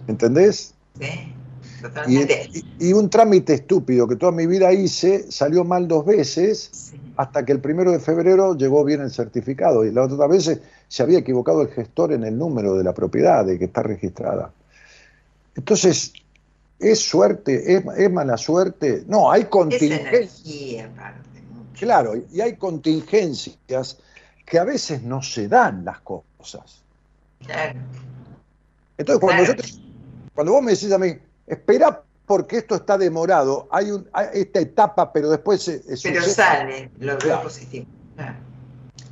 [0.07, 0.75] ¿entendés?
[0.99, 2.51] Sí, Y, totalmente.
[2.53, 7.00] y- y un trámite estúpido que toda mi vida hice salió mal dos veces Sí.
[7.21, 11.03] Hasta que el primero de febrero llegó bien el certificado y la otra vez se
[11.03, 14.51] había equivocado el gestor en el número de la propiedad de que está registrada.
[15.55, 16.15] Entonces,
[16.79, 17.75] ¿es suerte?
[17.75, 19.05] ¿Es, es mala suerte?
[19.07, 20.43] No, hay contingencias.
[21.79, 23.99] Claro, y hay contingencias
[24.47, 26.83] que a veces no se dan las cosas.
[27.45, 27.81] Claro.
[28.97, 29.59] Entonces, cuando, Claro.
[29.59, 29.83] yo te-
[30.35, 31.13] cuando vos me decís a mí,
[31.47, 36.23] espera porque esto está demorado, hay, un, hay esta etapa, pero después se, se Pero
[36.23, 37.43] sale, lo veo Claro.
[37.43, 37.87] positivo.
[38.15, 38.37] claro.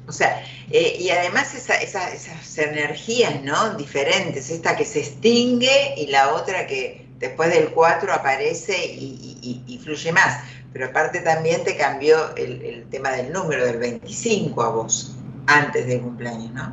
[0.06, 3.74] O sea, eh, y además esa- esa- esas energías, ¿no?
[3.74, 9.64] Diferentes, esta que se extingue y la otra que después del 4 aparece y, y-
[9.66, 10.40] y- y fluye más.
[10.72, 15.16] Pero aparte también te cambió el, el tema del número del 25 a vos,
[15.48, 16.72] antes del cumpleaños, ¿no?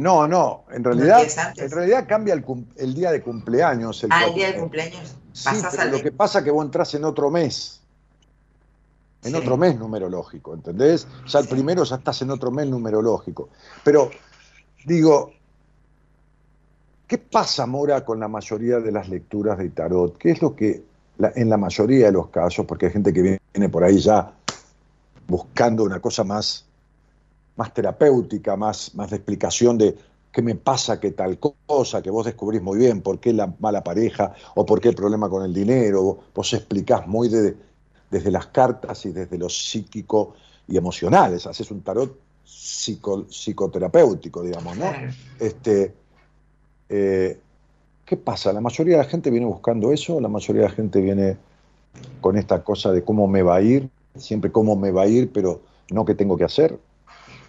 [0.00, 1.22] No, no, en realidad,
[1.56, 2.44] en realidad cambia el,
[2.76, 4.02] el día de cumpleaños.
[4.02, 6.64] El Ah, el día del cumpleaños Sí, pero lo de- que pasa es que vos
[6.64, 7.80] entras en otro mes.
[9.22, 9.36] En Sí.
[9.36, 11.06] otro mes numerológico, ¿entendés?
[11.28, 11.50] Ya el Sí.
[11.52, 13.50] primero ya estás en otro mes numerológico.
[13.84, 14.10] Pero,
[14.86, 15.32] digo,
[17.06, 20.16] ¿qué pasa, Mora, con la mayoría de las lecturas de tarot?
[20.16, 20.82] ¿Qué es lo que,
[21.18, 24.32] la- en la mayoría de los casos, porque hay gente que viene por ahí ya
[25.28, 26.64] buscando una cosa más,
[27.60, 29.94] más terapéutica, más, más de explicación de
[30.32, 33.84] qué me pasa, qué tal cosa, que vos descubrís muy bien por qué la mala
[33.84, 37.54] pareja o por qué el problema con el dinero, vos explicás muy de-
[38.10, 40.34] desde las cartas y desde lo psíquico
[40.66, 42.10] y emocionales, haces un tarot
[42.44, 44.86] psico- psicoterapéutico, digamos, ¿no?
[45.38, 45.94] Este,
[46.88, 47.38] eh,
[48.06, 48.52] ¿Qué pasa?
[48.52, 50.16] ¿La mayoría de la gente viene buscando eso?
[50.16, 51.36] ¿O la mayoría de la gente viene
[52.20, 53.88] con esta cosa de cómo me va a ir?
[54.16, 55.60] Siempre cómo me va a ir, pero
[55.92, 56.78] no qué tengo que hacer.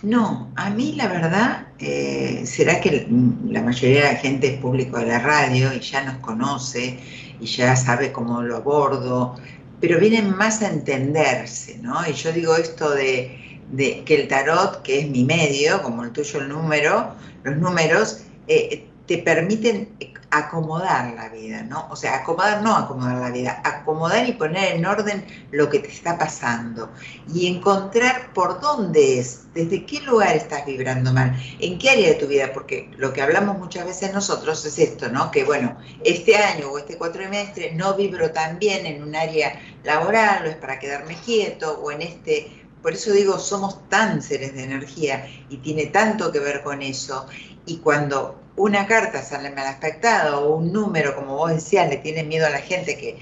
[0.01, 3.07] No, a mí la verdad, eh, será que
[3.47, 6.97] la mayoría de la gente es público de la radio y ya nos conoce
[7.39, 9.35] y ya sabe cómo lo abordo,
[9.79, 12.07] pero vienen más a entenderse, ¿no?
[12.07, 16.11] Y yo digo esto de, de que el tarot, que es mi medio, como el
[16.11, 19.89] tuyo el número, los números eh, te permiten
[20.29, 21.85] acomodar la vida, ¿no?
[21.89, 25.89] O sea, acomodar, no acomodar la vida, acomodar y poner en orden lo que te
[25.89, 26.89] está pasando
[27.27, 32.15] y encontrar por dónde es, desde qué lugar estás vibrando mal, en qué área de
[32.15, 35.29] tu vida, porque lo que hablamos muchas veces nosotros es esto, ¿no?
[35.29, 40.45] Que bueno, este año o este cuatrimestre no vibro tan bien en un área laboral,
[40.45, 44.63] o es para quedarme quieto, o en este, por eso digo, somos tan seres de
[44.63, 47.27] energía y tiene tanto que ver con eso,
[47.65, 52.23] y cuando una carta sale mal aspectada o un número, como vos decías, le tiene
[52.23, 53.17] miedo a la gente que,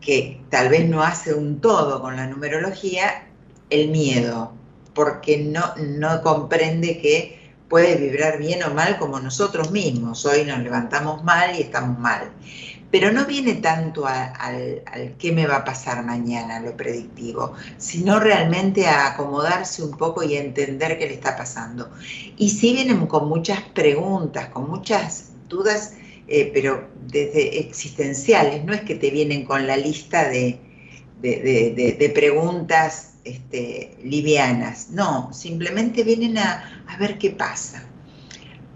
[0.00, 3.26] que tal vez no hace un todo con la numerología,
[3.70, 4.52] el miedo,
[4.94, 10.24] porque no, no comprende que puede vibrar bien o mal como nosotros mismos.
[10.24, 12.30] Hoy nos levantamos mal y estamos mal.
[12.90, 14.82] Pero no viene tanto al,
[15.18, 20.36] qué me va a pasar mañana, lo predictivo, sino realmente a acomodarse un poco y
[20.36, 21.90] a entender qué le está pasando.
[22.36, 25.94] Y sí vienen con muchas preguntas, con muchas dudas,
[26.28, 30.58] eh, pero desde existenciales, no es que te vienen con la lista de,
[31.20, 37.84] de, preguntas este, livianas, no, simplemente vienen a ver qué pasa.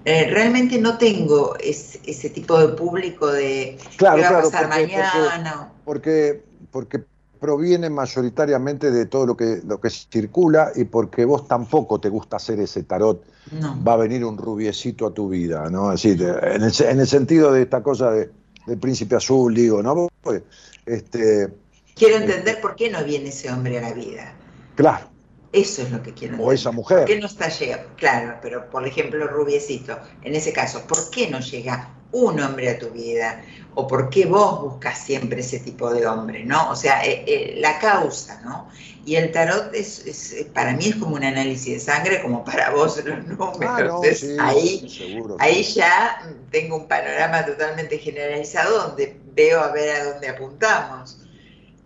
[0.04, 4.68] Eh, realmente no tengo es- ese tipo de público de Claro, qué va a pasar
[4.68, 5.72] porque- mañana.
[5.84, 7.04] porque, porque
[7.38, 12.36] proviene mayoritariamente de todo lo que, lo que circula y porque vos tampoco te gusta
[12.36, 13.82] hacer ese tarot, No.
[13.82, 15.90] va a venir un rubiecito a tu vida, ¿no?
[15.90, 18.30] Decir, en el, en el sentido de esta cosa de-
[18.66, 20.08] del príncipe azul, digo, ¿no?
[20.22, 20.42] Pues,
[20.86, 21.48] Este,
[21.94, 24.32] Quiero entender por qué no viene ese hombre a la vida.
[24.74, 25.08] claro,
[25.52, 26.52] Eso es lo que quiero o entender.
[26.52, 27.04] esa ¿Por mujer.
[27.04, 27.94] qué no está llegando?
[27.96, 32.78] Claro, pero por ejemplo, Rubiecito, en ese caso, ¿por qué no llega un hombre a
[32.78, 33.42] tu vida?
[33.74, 36.70] ¿O por qué vos buscas siempre ese tipo de hombre, no?
[36.70, 38.68] O sea, eh, eh, la causa, ¿no?
[39.04, 42.44] Y el tarot es, es- eh, para mí es como un análisis de sangre, como
[42.44, 43.58] para vos los números.
[43.60, 45.74] Ah, no, Entonces, sí, ahí, seguro, ahí sí.
[45.74, 51.19] ya tengo un panorama totalmente generalizado donde veo a ver a dónde apuntamos.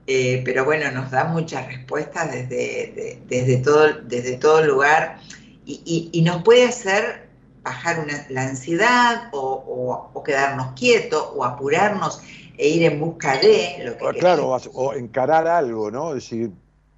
[0.06, 5.18] Eh, pero bueno, nos da muchas respuestas desde, de- desde, todo, desde todo lugar
[5.64, 7.28] y, y- y nos puede hacer
[7.62, 12.20] bajar una- la ansiedad o, o- o quedarnos quietos o apurarnos
[12.58, 14.66] e ir en busca de lo que Claro, queremos.
[14.74, 16.10] o, o encarar algo, ¿no?
[16.14, 16.50] Es decir,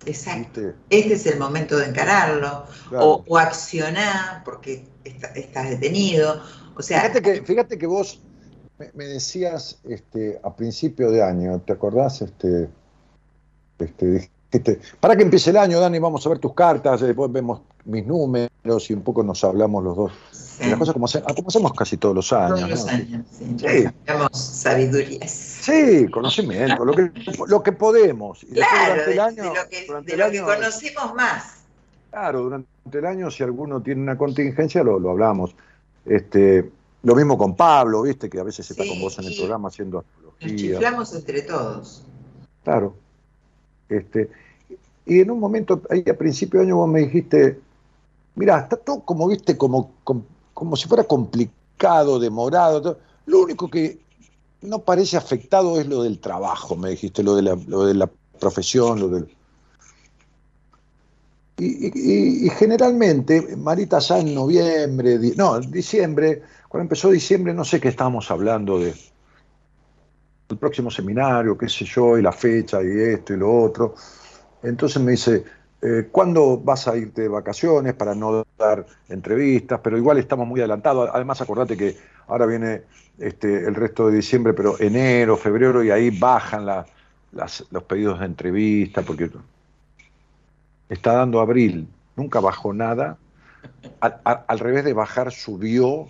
[0.04, 0.60] Exacto.
[0.60, 0.74] ¿viste?
[0.90, 3.06] Este es el momento de encararlo Claro.
[3.06, 6.42] o, o accionar porque está- estás detenido.
[6.76, 8.20] O sea, Fíjate que, fíjate que vos
[8.78, 12.20] me, me decías este, a principio de año, ¿te acordás?
[12.20, 12.68] Este,
[13.78, 17.30] este, dijiste, para que empiece el año, Dani, vamos a ver tus cartas, eh, después
[17.32, 18.50] vemos mis números
[18.90, 20.12] y un poco nos hablamos los dos.
[20.32, 22.58] sí, las cosas como, hace- ah, como hacemos casi todos los años.
[22.60, 22.90] todos los ¿no?
[22.92, 23.88] años, sí, Sí.
[24.32, 25.30] sabidurías.
[25.30, 27.10] Sí, conocimiento, lo que,
[27.48, 28.42] lo que podemos.
[28.44, 30.46] Y Claro, durante de, el año, de lo que, durante de el lo que año-
[30.46, 31.54] conocemos más.
[32.10, 32.68] Claro, durante
[32.98, 35.54] el año, si alguno tiene una contingencia, lo, lo hablamos.
[36.06, 36.70] Este,
[37.02, 39.68] lo mismo con Pablo, viste, que a veces está Sí, con vos en el programa
[39.68, 40.56] haciendo Nos astrología.
[40.72, 42.02] chiflamos entre todos.
[42.64, 42.96] Claro.
[43.88, 44.30] Este,
[45.06, 47.60] y en un momento, ahí a principio de año, vos me dijiste,
[48.36, 50.24] Mira, está todo como, viste, como, como,
[50.54, 52.98] como si fuera complicado, demorado.
[53.26, 53.98] Lo único que
[54.62, 58.10] no parece afectado es lo del trabajo, me dijiste, lo de la, lo de la
[58.40, 59.28] profesión, lo del...
[61.58, 67.88] Y, y- generalmente, Marita, ya en noviembre, no, diciembre, cuando empezó diciembre, no sé qué
[67.88, 68.94] estábamos hablando de
[70.48, 73.94] el próximo seminario, qué sé yo, y la fecha, y esto y lo otro.
[74.62, 75.44] Entonces me dice,
[75.82, 79.80] eh, ¿cuándo vas a irte de vacaciones para no dar entrevistas?
[79.82, 81.10] Pero igual estamos muy adelantados.
[81.12, 81.96] Además, acordate que
[82.28, 82.82] ahora viene
[83.18, 86.86] este, el resto de diciembre, pero enero, febrero, y ahí bajan la-
[87.32, 89.30] las- los pedidos de entrevista, porque
[90.88, 93.18] está dando abril, nunca bajó nada.
[94.00, 96.06] Al, al- al revés de bajar, subió.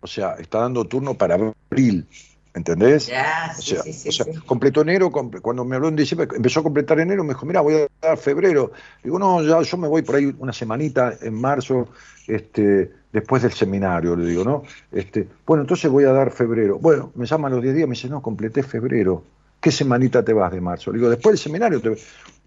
[0.00, 1.34] O sea, está dando turno para
[1.70, 2.06] abril.
[2.54, 3.06] ¿Entendés?
[3.06, 4.32] Ya, O sí, sea, sí, sí, o sea, sí.
[4.46, 7.74] completó enero, cuando me habló en diciembre, empezó a completar enero, me dijo, mira, voy
[7.74, 8.72] a dar febrero.
[9.04, 11.88] Digo, no, ya yo me voy por ahí una semanita en marzo,
[12.26, 14.62] este, después del seminario, le digo, ¿no?
[14.90, 16.78] Este, bueno, entonces voy a dar febrero.
[16.78, 19.22] Bueno, me llama a los 10 días, me dice, no, completé febrero.
[19.60, 20.90] ¿Qué semanita te vas de marzo?
[20.92, 21.96] Le digo, después del seminario te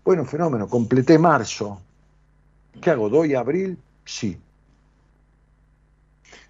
[0.04, 1.82] Bueno, fenómeno, completé marzo.
[2.82, 3.10] ¿Qué hago?
[3.10, 3.78] ¿Doy abril?
[4.06, 4.38] Sí.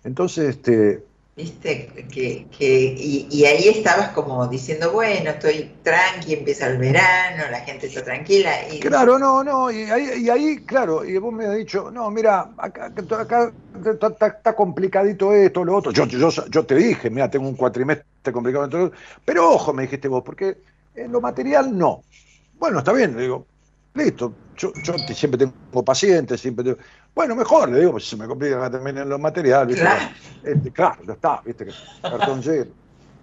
[0.04, 1.04] Entonces, este,
[1.42, 7.62] Viste que, que y, ahí estabas como diciendo, bueno, estoy tranqui, empieza el verano, la
[7.62, 8.52] gente está tranquila.
[8.80, 14.56] Claro, no, no, y ahí, claro, y vos me has dicho, no, mira, acá, está,
[14.56, 15.92] complicadito esto, lo otro.
[15.92, 18.92] Yo, yo, te dije, mira, tengo un cuatrimestre complicado,
[19.26, 20.58] pero ojo, me dijiste vos, porque
[20.94, 22.04] en lo material no.
[22.54, 23.48] Bueno, está bien, le digo,
[23.96, 26.78] listo, yo, yo siempre tengo pacientes, siempre tengo-
[27.14, 29.82] Bueno, mejor, le digo, pues si se me complica también en lo material, ¿viste?
[29.82, 30.10] Claro.
[30.44, 32.72] Este, claro, ya está, viste, que cartón lleno.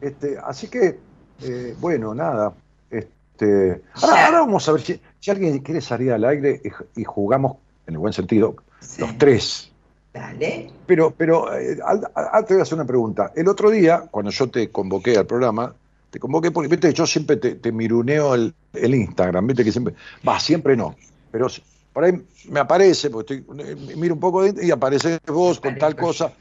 [0.01, 0.99] Este, así que,
[1.43, 2.53] eh, bueno, nada.
[2.91, 6.61] Este, ahora, vamos a ver si, si alguien quiere salir al aire
[6.95, 9.01] y, y jugamos, en el buen sentido, Sí.
[9.01, 9.72] los tres.
[10.12, 10.70] Dale.
[10.86, 13.32] Pero, pero eh, te voy a hacer una pregunta.
[13.34, 15.74] El otro día, cuando yo te convoqué al programa,
[16.11, 19.95] te convoqué porque, viste, yo siempre te, te miruneo el, el Instagram, viste que siempre,
[20.26, 20.95] va, siempre no,
[21.30, 21.49] pero
[21.93, 22.12] por ahí
[22.51, 26.32] me aparece, porque estoy, eh, miro un poco de- y apareces vos con tal cosa,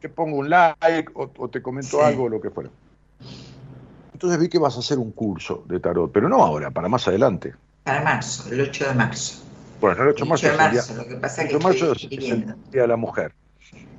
[0.00, 2.04] te pongo un like o, o te comento Sí.
[2.04, 2.70] algo, lo que fuera.
[4.12, 7.06] Entonces vi que vas a hacer un curso de tarot, pero no ahora, para más
[7.08, 7.54] adelante.
[7.82, 9.42] Para marzo, el 8 de marzo.
[9.80, 11.48] Bueno, el 8 de marzo, 8 de es el día, marzo, lo que pasa el
[11.48, 12.54] es 8 que de marzo es el.
[12.70, 13.32] Día de la Mujer.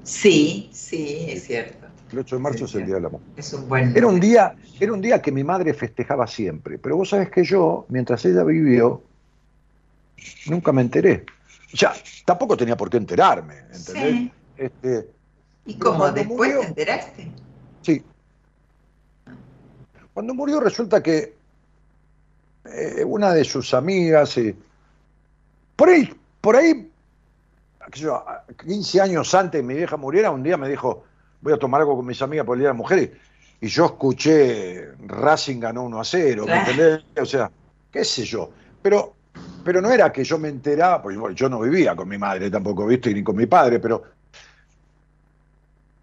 [0.03, 1.87] Sí, sí, es cierto.
[2.11, 2.85] El 8 de marzo Sí, es el.
[2.85, 3.27] Día de la Mujer.
[3.35, 3.97] Es un buen.
[3.97, 7.43] Era un día, era un día que mi madre festejaba siempre, pero vos sabés que
[7.43, 9.01] yo, mientras ella vivió,
[10.47, 11.25] nunca me enteré.
[11.73, 11.93] O sea,
[12.25, 14.11] tampoco tenía por qué enterarme, ¿entendés?
[14.15, 14.31] Sí.
[14.57, 15.09] Este,
[15.65, 17.31] ¿Y cuando después murió- te enteraste?
[17.81, 18.03] sí.
[20.13, 21.35] Cuando murió resulta que
[22.65, 24.55] eh, una de sus amigas, eh,
[25.75, 26.89] por ahí, por ahí,
[27.91, 31.03] qué sé yo, a- 15 años antes de mi vieja muriera, un día me dijo,
[31.41, 33.09] voy a tomar algo con mis amigas por el Día de las Mujeres,
[33.59, 37.03] y yo escuché Racing ganó 1 a 0, ¿me entendés?
[37.19, 37.49] O sea,
[37.91, 38.51] qué sé yo.
[38.81, 39.13] Pero,
[39.63, 42.49] pero no era que yo me enteraba, porque bueno, yo no vivía con mi madre
[42.49, 43.13] tampoco, ¿viste?
[43.13, 44.03] Ni con mi padre, pero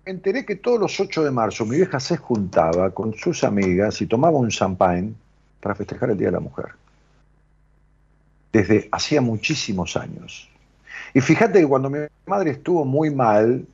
[0.05, 4.01] me enteré que todos los 8 de marzo mi vieja se juntaba con sus amigas
[4.01, 5.15] y tomaba un champagne
[5.61, 6.67] para festejar el Día de la Mujer.
[8.53, 10.49] Desde hacía muchísimos años.
[11.13, 13.67] Y fíjate que cuando mi madre estuvo muy mal,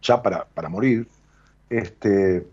[0.00, 1.06] ya para, para morir,
[1.68, 2.46] este,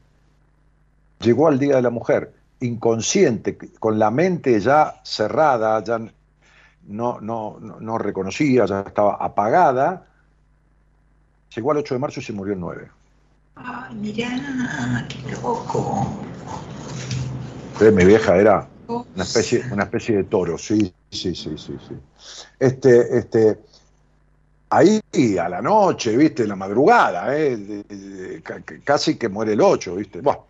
[1.19, 5.99] llegó al Día de la Mujer, inconsciente, con la mente ya cerrada, ya
[6.91, 10.07] no, no, no, no reconocía, ya estaba apagada,
[11.55, 12.89] llegó al 8 de marzo y se murió el 9.
[13.55, 16.07] Ay, mirá, qué loco.
[17.73, 21.95] Entonces, mi vieja era una especie, una especie de toro, sí, sí, sí, sí, sí.
[22.59, 23.59] Este, este,
[24.69, 24.99] ahí
[25.39, 28.43] a la noche, viste, en la madrugada, eh, de- de-
[28.83, 30.21] casi que muere el 8, viste.
[30.21, 30.47] Bueno,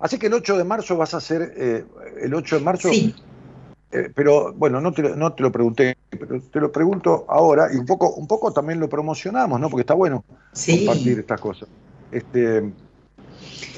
[0.00, 1.84] así que el 8 de marzo vas a hacer, eh,
[2.22, 3.14] el 8 de marzo, Sí,
[3.92, 7.68] eh, pero bueno, no te, lo- no te lo pregunté, pero te lo pregunto ahora,
[7.72, 9.68] y un poco, un poco también lo promocionamos, ¿no?
[9.70, 10.24] Porque está bueno
[10.66, 11.68] compartir estas cosas.
[12.10, 12.72] Este,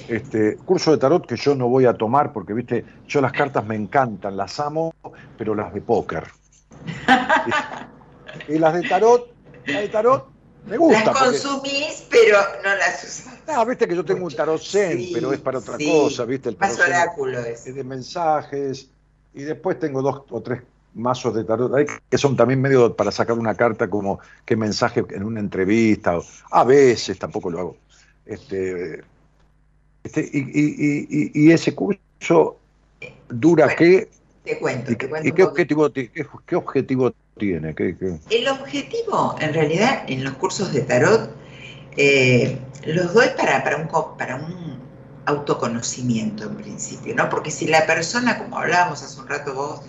[0.08, 3.64] este curso de tarot que yo no voy a tomar porque, viste, yo las cartas
[3.64, 4.92] me encantan, las amo,
[5.38, 6.24] pero las de póker.
[8.48, 9.28] y, las de tarot,
[9.66, 10.26] las de tarot
[10.64, 11.04] me Las gustan.
[11.04, 13.38] porque- consumís, pero no las usás.
[13.46, 15.84] no, viste que yo tengo un tarot zen, Sí, pero es para otra sí.
[15.86, 17.66] cosa, viste, el tarot Más zen oráculo es.
[17.66, 18.90] es de mensajes,
[19.34, 20.62] y después tengo dos o tres
[20.94, 25.04] mazos de tarot ahí que son también medio para sacar una carta como qué mensaje
[25.10, 27.76] en una entrevista, o- a veces tampoco lo hago.
[28.26, 29.02] Este,
[30.02, 32.58] este, y, y- y- y- ese curso
[33.28, 34.08] dura Bueno, qué
[34.44, 37.74] Te cuento, y, te qué- cuento y qué objetivo ti- qué, qué objetivo tiene?
[37.74, 38.18] ¿Qué, qué?
[38.30, 41.30] El objetivo, en realidad, en los cursos de tarot,
[41.96, 44.80] eh, los doy para, para, un, para un
[45.30, 47.28] autoconocimiento en principio, ¿no?
[47.28, 49.80] Porque si la persona, como hablábamos hace un rato vos,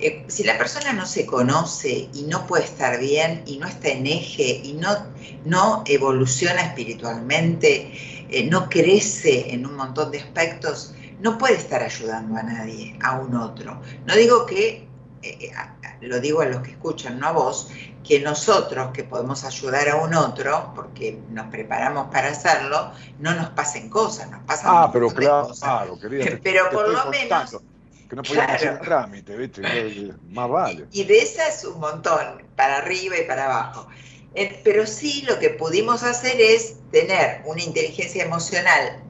[0.00, 3.88] eh, si la persona no se conoce y no puede estar bien y no está
[3.88, 4.90] en eje y no,
[5.44, 7.92] no evoluciona espiritualmente,
[8.30, 13.18] eh, no crece en un montón de aspectos, no puede estar ayudando a nadie, a
[13.18, 13.80] un otro.
[14.06, 14.86] No digo que,
[15.22, 15.50] eh,
[16.00, 17.68] lo digo a los que escuchan, no a vos,
[18.08, 23.50] que nosotros que podemos ayudar a un otro, porque nos preparamos para hacerlo, no nos
[23.50, 25.58] pasen cosas, nos pasan Ah, pero claro, cosas.
[25.68, 26.24] claro, querida.
[26.24, 27.56] te- Pero por lo menos-
[28.08, 28.80] Que no podíamos Claro.
[28.80, 29.60] trámite, ¿viste?
[29.94, 30.86] Yo- Más vale.
[30.92, 33.86] Y de esas un montón, para arriba y para abajo.
[34.34, 39.02] Eh, Pero sí lo que pudimos hacer es tener una inteligencia emocional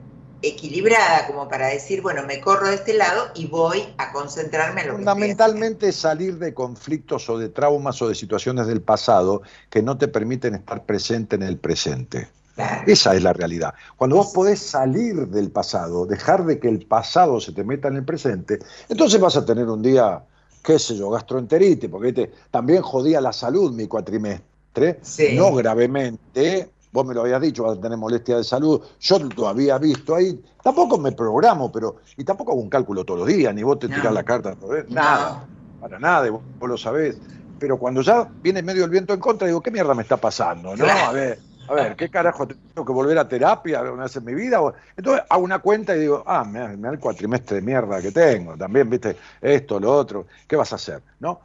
[0.42, 4.86] equilibrada como para decir, bueno, me corro de este lado y voy a concentrarme en
[4.88, 9.82] lo que Fundamentalmente salir de conflictos o de traumas o de situaciones del pasado que
[9.82, 12.28] no te permiten estar presente en el presente.
[12.54, 12.82] Claro.
[12.86, 13.72] Esa es la realidad.
[13.96, 17.96] Cuando vos podés salir del pasado, dejar de que el pasado se te meta en
[17.96, 18.58] el presente,
[18.88, 20.22] entonces vas a tener un día,
[20.62, 22.32] qué sé yo, gastroenteritis, porque ¿viste?
[22.50, 25.34] también jodía la salud mi cuatrimestre, Sí.
[25.36, 29.46] no gravemente, vos me lo habías dicho, vas a tener molestia de salud, yo lo
[29.46, 33.54] había visto ahí, tampoco me programo, pero, y tampoco hago un cálculo todos los días,
[33.54, 33.94] ni vos te No.
[33.94, 37.20] tirás la carta, ¿no nada, para nada, y vos, vos lo sabés.
[37.56, 40.76] Pero cuando ya viene medio el viento en contra, digo, ¿qué mierda me está pasando?
[40.76, 40.84] ¿no?
[40.86, 44.34] A ver, a ver, ¿qué carajo tengo que volver a terapia una vez en mi
[44.34, 44.60] vida?
[44.96, 48.56] Entonces hago una cuenta y digo, ah, me da el cuatrimestre de mierda que tengo,
[48.56, 51.02] también, viste, esto, lo otro, ¿qué vas a hacer?
[51.20, 51.42] ¿No?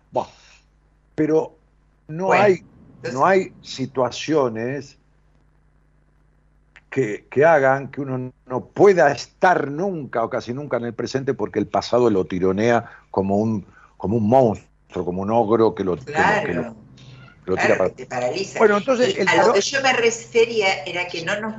[1.14, 1.60] Pero
[2.08, 2.52] no Bueno, hay,
[3.04, 4.98] entonces- no hay situaciones
[6.94, 11.34] que, que hagan que uno no pueda estar nunca o casi nunca en el presente
[11.34, 13.66] porque el pasado lo tironea como un,
[13.98, 16.46] como un monstruo, como un ogro que lo, que lo- Claro.
[16.48, 16.76] que lo-
[17.46, 18.60] lo Claro, tira te paraliza.
[18.60, 21.56] Bueno, entonces el a lo que yo me refería era que no nos,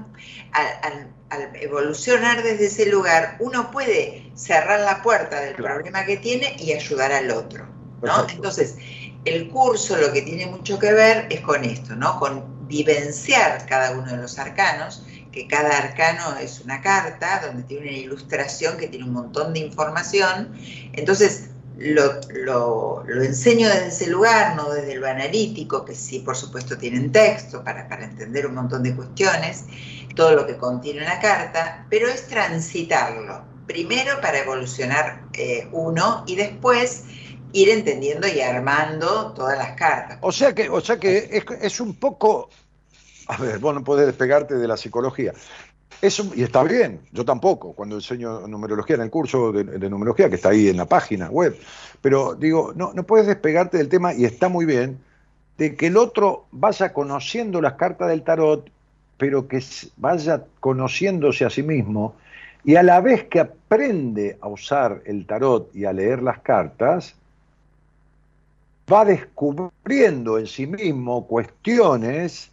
[0.53, 5.75] al, al- al evolucionar desde ese lugar, uno puede cerrar la puerta del Claro.
[5.75, 7.67] problema que tiene y ayudar al otro,
[8.03, 8.25] ¿no?
[8.31, 8.77] Entonces,
[9.25, 12.21] el curso lo que tiene mucho que ver es con esto, ¿no?
[12.21, 15.03] Con vivenciar cada uno de los arcanos,
[15.35, 19.61] que cada arcano es una carta donde tiene una ilustración que tiene un montón de
[19.61, 20.53] información.
[20.93, 26.37] Entonces, lo, lo- lo enseño desde ese lugar, no desde lo analítico, que sí, por
[26.37, 29.65] supuesto, tienen texto para, para entender un montón de cuestiones,
[30.15, 33.45] todo lo que contiene una carta, pero es transitarlo.
[33.67, 37.05] Primero para evolucionar eh, uno y después
[37.53, 40.19] ir entendiendo y armando todas las cartas.
[40.21, 42.51] O sea que, o sea que es, es un poco.
[43.29, 45.33] A ver, vos no podés despegarte de la psicología.
[46.03, 49.91] Es un- y está bien, yo tampoco, cuando enseño numerología en el curso de, de
[49.91, 51.57] numerología, que está ahí en la página web.
[52.01, 54.99] Pero digo, no, no puedes despegarte del tema, y está muy bien,
[55.57, 58.69] de que el otro vaya conociendo las cartas del tarot,
[59.17, 59.63] pero que
[59.97, 62.17] vaya conociéndose a sí mismo,
[62.65, 67.15] y a la vez que aprende a usar el tarot y a leer las cartas,
[68.93, 72.51] va descubriendo en sí mismo cuestiones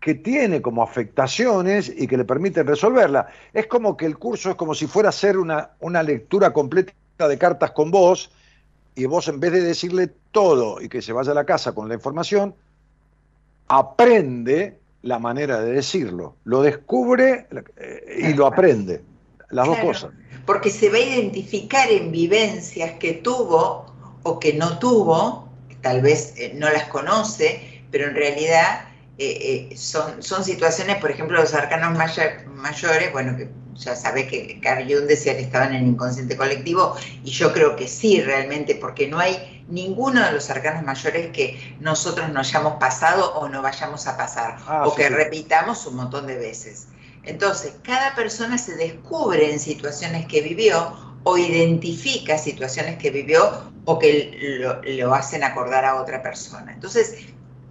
[0.00, 3.28] que tiene como afectaciones y que le permiten resolverla.
[3.52, 6.92] Es como que el curso es como si fuera a hacer una, una lectura completa
[7.18, 8.30] de cartas con vos
[8.94, 11.88] y vos en vez de decirle todo y que se vaya a la casa con
[11.88, 12.54] la información,
[13.68, 17.46] aprende la manera de decirlo, lo descubre
[17.76, 19.02] eh, y lo aprende,
[19.50, 20.10] las dos cosas.
[20.46, 23.86] Porque se va a identificar en vivencias que tuvo
[24.22, 25.48] o que no tuvo,
[25.80, 28.87] tal vez eh, no las conoce, pero en realidad
[29.18, 34.28] eh, eh, son, son situaciones, por ejemplo, los arcanos maya- mayores, bueno, que ya sabés
[34.28, 38.20] que Carl Jung decía que estaban en el inconsciente colectivo, y yo creo que sí,
[38.20, 43.48] realmente, porque no hay ninguno de los arcanos mayores que nosotros no hayamos pasado o
[43.48, 46.88] no vayamos a pasar, Ah, o sí, que repitamos un montón de veces.
[47.24, 53.98] Entonces, cada persona se descubre en situaciones que vivió o identifica situaciones que vivió o
[53.98, 56.72] que lo, lo hacen acordar a otra persona.
[56.72, 57.16] Entonces,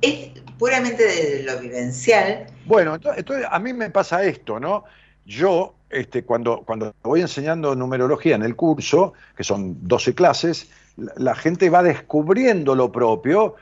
[0.02, 2.48] es puramente desde lo vivencial.
[2.66, 4.84] Bueno, entonces, a mí me pasa esto, ¿no?
[5.26, 11.14] Yo, este, cuando, cuando voy enseñando numerología en el curso, que son 12 clases, la,
[11.18, 13.56] la gente va descubriendo lo propio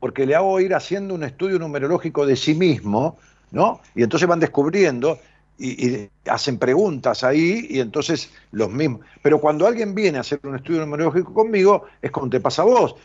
[0.00, 3.18] porque le hago ir haciendo un estudio numerológico de sí mismo,
[3.50, 3.80] ¿no?
[3.94, 5.18] Y entonces van descubriendo
[5.58, 9.02] y, y hacen preguntas ahí y entonces los mismos.
[9.22, 12.64] Pero cuando alguien viene a hacer un estudio numerológico conmigo, es como te pasa a
[12.64, 12.96] vos.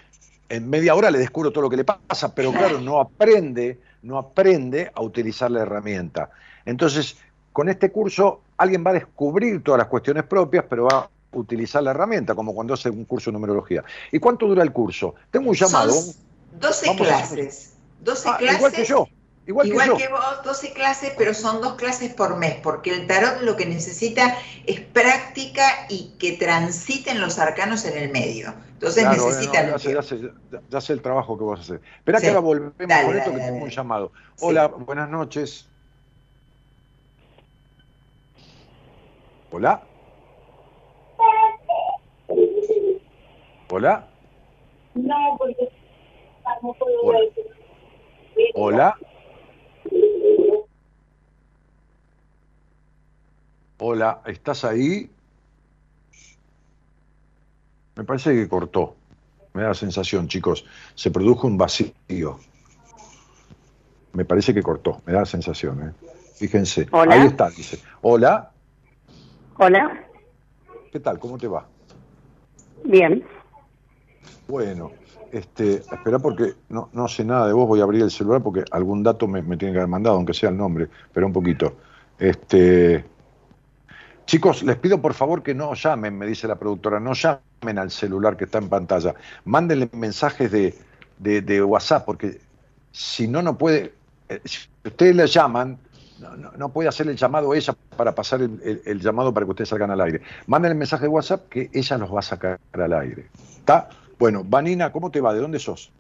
[0.50, 4.18] En media hora le descubro todo lo que le pasa, pero claro, no aprende, no
[4.18, 6.30] aprende a utilizar la herramienta.
[6.66, 7.18] Entonces,
[7.52, 11.82] con este curso, alguien va a descubrir todas las cuestiones propias, pero va a utilizar
[11.82, 13.84] la herramienta, como cuando hace un curso de numerología.
[14.12, 15.16] ¿Y cuánto dura el curso?
[15.32, 15.92] Tengo un llamado.
[15.92, 16.14] Son,
[16.60, 17.74] 12 Vamos a- clases.
[18.02, 18.58] 12 Ah, clases.
[18.58, 19.08] igual que yo.
[19.48, 23.42] Igual, Igual que vos, 12 clases, pero son dos clases por mes, porque el tarot
[23.42, 24.36] lo que necesita
[24.66, 28.56] es práctica y que transiten los arcanos en el medio.
[28.74, 29.66] Entonces Claro, necesitan...
[29.70, 30.20] no, ya, sé, ya sé,
[30.52, 31.82] ya- ya sé el trabajo que vas a hacer.
[32.00, 32.24] Espera Sí.
[32.24, 33.64] que ahora volvemos Dale, con esto dale, que tengo dale.
[33.66, 34.12] un llamado.
[34.36, 34.46] Sí.
[34.48, 35.68] Hola, buenas noches.
[39.52, 39.84] Hola.
[43.70, 44.08] Hola.
[44.96, 45.70] No, porque
[46.64, 47.20] no puedo Hola.
[47.20, 48.52] ver.
[48.56, 48.98] Hola.
[53.78, 55.10] Hola, ¿estás ahí?
[57.96, 58.96] Me parece que cortó.
[59.54, 60.66] Me da la sensación, chicos.
[60.96, 62.40] Se produjo un vacío.
[64.14, 65.02] Me parece que cortó.
[65.06, 65.90] Me da la sensación.
[65.90, 65.92] ¿eh?
[66.36, 66.88] Fíjense.
[66.92, 67.16] Hola.
[67.16, 67.80] Ahí está, dice.
[68.02, 68.52] Hola.
[69.58, 70.06] Hola,
[70.92, 71.20] ¿Qué tal?
[71.20, 71.66] ¿Cómo te va?
[72.84, 73.24] bien.
[74.48, 74.92] Bueno,
[75.32, 78.64] este, espera porque no, no sé nada de vos, voy a abrir el celular porque
[78.72, 81.78] algún dato me, me tiene que haber mandado, aunque sea el nombre, pero un poquito.
[82.20, 83.04] Este,
[84.26, 87.92] chicos, les pido por favor que no llamen, me dice la productora, no llamen al
[87.92, 89.14] celular que está en pantalla,
[89.46, 90.74] mándenle mensajes de,
[91.20, 92.40] de- WhatsApp, porque
[92.92, 93.94] si no, no puede,
[94.30, 95.78] eh, si ustedes le llaman,
[96.20, 99.70] no, no- puede hacer el llamado ella para pasar el, el- llamado para que ustedes
[99.70, 100.22] salgan al aire.
[100.48, 103.26] Manden el mensaje de WhatsApp que ella los va a sacar al aire.
[103.58, 103.90] ¿Está?
[104.18, 105.34] Bueno, Vanina, ¿cómo te va?
[105.34, 105.92] ¿De dónde sos?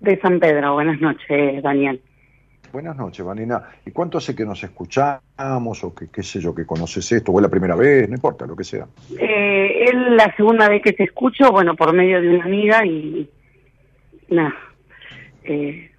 [0.00, 2.00] De San Pedro, buenas noches, Daniel.
[2.72, 3.62] Buenas noches, Vanina.
[3.86, 7.32] ¿Y cuánto hace que nos escuchamos o que qué sé yo, que conoces esto?
[7.32, 8.08] ¿O es la primera vez?
[8.08, 8.86] No importa, lo que sea.
[9.18, 13.28] Eh, es la segunda vez que te escucho, bueno, por medio de una amiga y
[14.28, 14.54] nada.
[15.44, 15.90] Eh,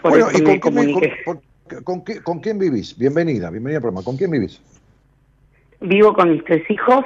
[0.00, 1.16] por bueno, eso ¿y me con, quién, comuniqué.
[1.24, 2.96] con- con- con qué- con quién vivís?
[2.96, 4.04] Bienvenida, bienvenida al programa.
[4.04, 4.62] ¿Con quién vivís?
[5.80, 7.04] Vivo con mis tres hijos.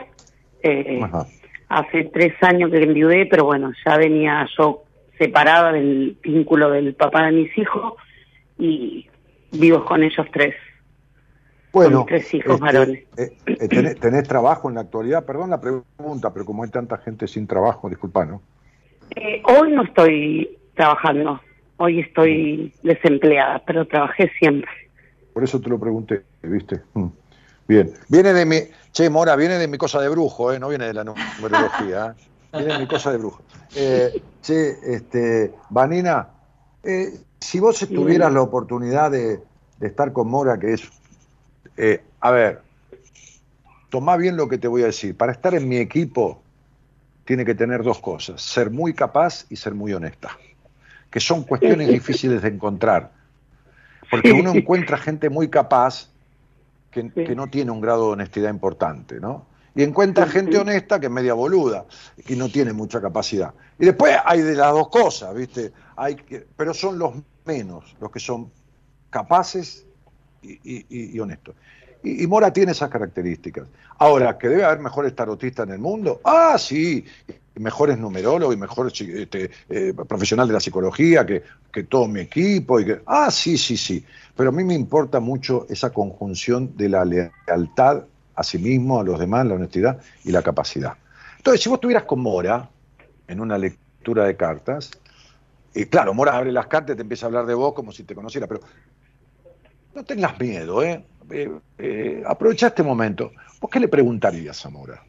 [0.63, 1.25] eh, Ajá.
[1.71, 4.83] hace tres años que enviudé, pero bueno, ya venía yo
[5.17, 7.95] separada del vínculo del papá de mis hijos
[8.61, 9.09] y
[9.53, 10.55] vivo con ellos tres.
[11.73, 13.05] Bueno, tres hijos este, varones.
[13.17, 15.25] eh, eh, tenés, tenés trabajo en la actualidad?
[15.25, 18.43] Perdón la pregunta, pero como hay tanta gente sin trabajo, disculpa, ¿no?
[19.15, 21.41] Eh, hoy no estoy trabajando,
[21.77, 24.71] hoy estoy desempleada, pero trabajé siempre.
[25.33, 26.83] Por eso te lo pregunté, ¿viste?
[26.95, 27.07] Mm.
[27.69, 27.93] Bien.
[28.09, 28.57] Viene de mi.
[28.93, 30.59] Che, Mora, viene de mi cosa de brujo, ¿eh?
[30.59, 32.59] No viene de la numerología, ¿eh?
[32.59, 33.43] Viene de mi cosa de brujo.
[33.77, 35.55] Eh, che, este.
[35.69, 36.29] Vanina,
[36.83, 37.11] eh,
[37.41, 39.43] si vos tuvieras la oportunidad de,
[39.79, 40.83] de estar con Mora, que es.
[41.77, 42.63] eh, a ver,
[43.89, 45.17] tomá bien lo que te voy a decir.
[45.17, 46.43] Para estar en mi equipo,
[47.25, 50.37] tiene que tener dos cosas: ser muy capaz y ser muy honesta.
[51.11, 53.13] Que son cuestiones difíciles de encontrar.
[54.11, 56.09] Porque uno encuentra gente muy capaz
[56.91, 59.50] que, que no tiene un grado de honestidad importante, ¿no?
[59.81, 61.87] Y encuentra gente honesta que es media boluda
[62.29, 63.55] y no tiene mucha capacidad.
[63.79, 65.73] Y después hay de las dos cosas, ¿viste?
[65.97, 67.15] Hay que, pero son los
[67.47, 68.51] menos, los que son
[69.09, 69.87] capaces
[70.43, 71.55] y, y- y- y honestos.
[72.03, 73.69] Y, y Mora tiene esas características.
[73.99, 77.07] Ahora, que debe haber mejores tarotistas en el mundo, ah, sí,
[77.55, 82.81] mejores numerólogos y mejores este, eh, profesional de la psicología que, que todo mi equipo.
[82.81, 84.05] Y que, ah, sí, sí, sí.
[84.37, 88.05] Pero a mí me importa mucho esa conjunción de la lealtad
[88.41, 90.95] a sí mismo, a los demás, la honestidad y la capacidad.
[91.37, 92.71] Entonces, si vos estuvieras con Mora
[93.29, 94.91] en una lectura de cartas,
[95.75, 98.05] y claro, Mora abre las cartas y te empieza a hablar de vos como si
[98.05, 98.63] te conociera, pero
[99.95, 101.05] no tengas miedo, ¿eh?
[101.31, 103.31] Eh, eh, aprovecha este momento.
[103.61, 105.03] ¿Vos qué le preguntarías a Mora?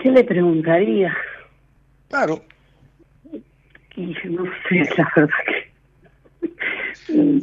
[0.00, 1.12] ¿Qué le preguntaría?
[2.08, 2.44] Claro,
[3.96, 5.34] Y no sé, la verdad
[7.08, 7.42] que...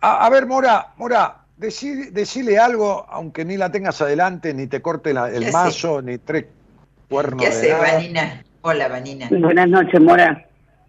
[0.00, 4.80] A, a ver, Mora, Mora, decí- decile algo, aunque ni la tengas adelante, ni te
[4.80, 5.52] corte la- el Ya sé.
[5.52, 6.46] mazo, ni tres
[7.08, 7.78] cuernos ¿Qué haces.
[7.78, 8.44] Vanina?
[8.62, 9.28] Hola, Vanina.
[9.30, 10.46] Buenas noches, Mora.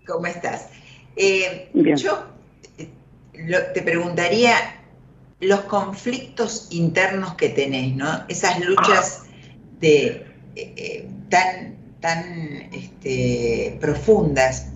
[0.07, 0.69] ¿Cómo estás?
[1.15, 1.97] Eh, Bien.
[1.97, 2.27] yo
[2.77, 2.89] eh,
[3.33, 4.53] lo- te preguntaría
[5.39, 8.25] los conflictos internos que tenés, ¿no?
[8.27, 9.23] Esas luchas
[9.79, 14.67] de eh, eh, tan, tan este, profundas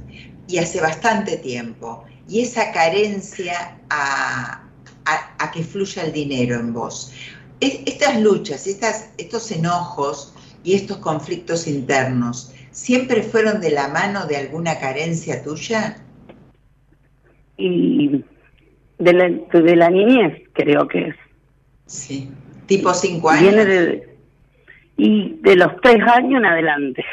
[0.47, 2.05] y hace bastante tiempo.
[2.27, 4.62] Y esa carencia a,
[5.05, 7.13] a- a que fluya el dinero en vos.
[7.59, 10.33] Es- estas luchas, estas, estos enojos
[10.63, 15.97] y estos conflictos internos, ¿siempre fueron de la mano de alguna carencia tuya?
[17.57, 18.23] Y
[18.99, 19.29] de la,
[19.59, 21.15] de la niñez, creo que es.
[21.85, 22.29] Sí.
[22.65, 23.43] Tipo cinco años.
[23.43, 24.17] Viene de...
[24.95, 27.03] Y de los tres años en adelante.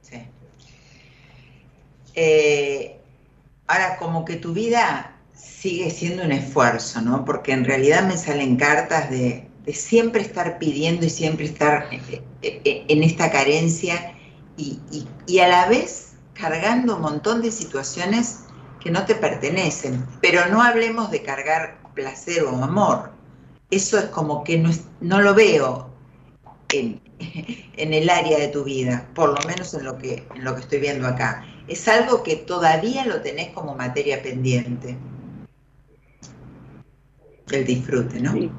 [0.00, 0.16] Sí.
[2.14, 2.96] Eh,
[3.66, 7.24] ahora, como que tu vida sigue siendo un esfuerzo, ¿no?
[7.24, 12.62] Porque en realidad me salen cartas de, siempre estar pidiendo y siempre estar eh, eh,
[12.64, 14.14] eh, en esta carencia
[14.56, 18.46] y, y- y a la vez cargando un montón de situaciones
[18.78, 20.06] que no te pertenecen.
[20.20, 23.12] Pero no hablemos de cargar placer o amor.
[23.70, 25.94] Eso es como que no, es- no lo veo
[26.68, 30.54] en, en el área de tu vida, por lo menos en lo, que, en lo
[30.54, 31.46] que estoy viendo acá.
[31.66, 34.98] Es algo que todavía lo tenés como materia pendiente.
[37.52, 38.32] El disfrute, ¿no?
[38.32, 38.52] Sí.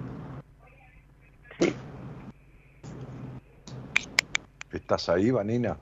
[4.72, 5.78] ¿Estás ahí, Vanina?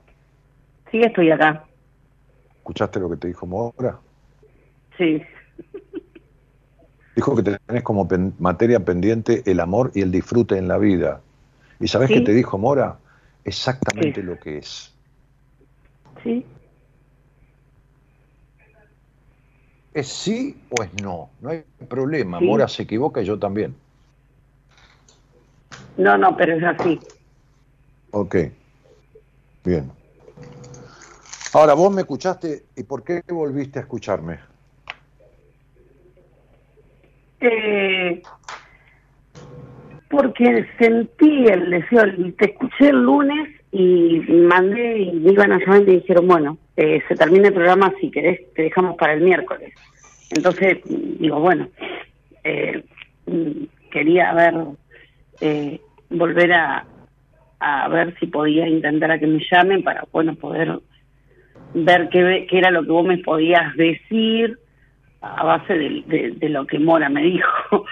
[0.90, 1.66] Sí, estoy acá.
[2.56, 3.98] ¿Escuchaste lo que te dijo Mora?
[4.96, 5.22] Sí,
[7.16, 11.20] Dijo que tenés como pen- materia pendiente el amor y el disfrute en la vida.
[11.78, 12.14] ¿Y sabés Sí.
[12.14, 12.98] qué te dijo Mora?
[13.44, 14.26] Exactamente Sí.
[14.26, 14.92] lo que es.
[16.24, 16.44] sí.
[19.94, 21.30] ¿Es sí o es no?
[21.40, 22.40] No hay problema.
[22.40, 22.44] Sí.
[22.44, 23.76] Mora se equivoca y yo también.
[25.96, 27.00] No, no, pero es así.
[28.10, 28.36] Ok.
[29.64, 29.90] Bien.
[31.52, 34.40] Ahora, vos me escuchaste y ¿por qué volviste a escucharme?
[37.40, 38.20] Eh,
[40.10, 42.02] porque sentí el deseo,
[42.38, 46.58] te escuché el lunes y mandé y me iban a llamar y me dijeron, bueno,
[46.76, 49.74] eh, se termina el programa, si querés te dejamos para el miércoles.
[50.30, 51.68] Entonces, digo, bueno,
[52.44, 52.84] eh,
[53.90, 54.54] quería ver,
[55.40, 56.86] eh, volver a,
[57.58, 60.78] a ver si podía intentar a que me llamen para, bueno, poder
[61.74, 64.56] ver qué, qué era lo que vos me podías decir
[65.20, 67.86] a base de lo que Mora me dijo.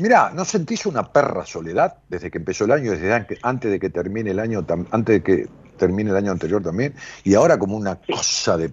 [0.00, 3.80] Mirá, ¿no sentís una perra soledad desde que empezó el año, desde an- antes de
[3.80, 6.94] que termine el año, antes de que termine el año anterior también?
[7.24, 8.72] Y ahora como una cosa de...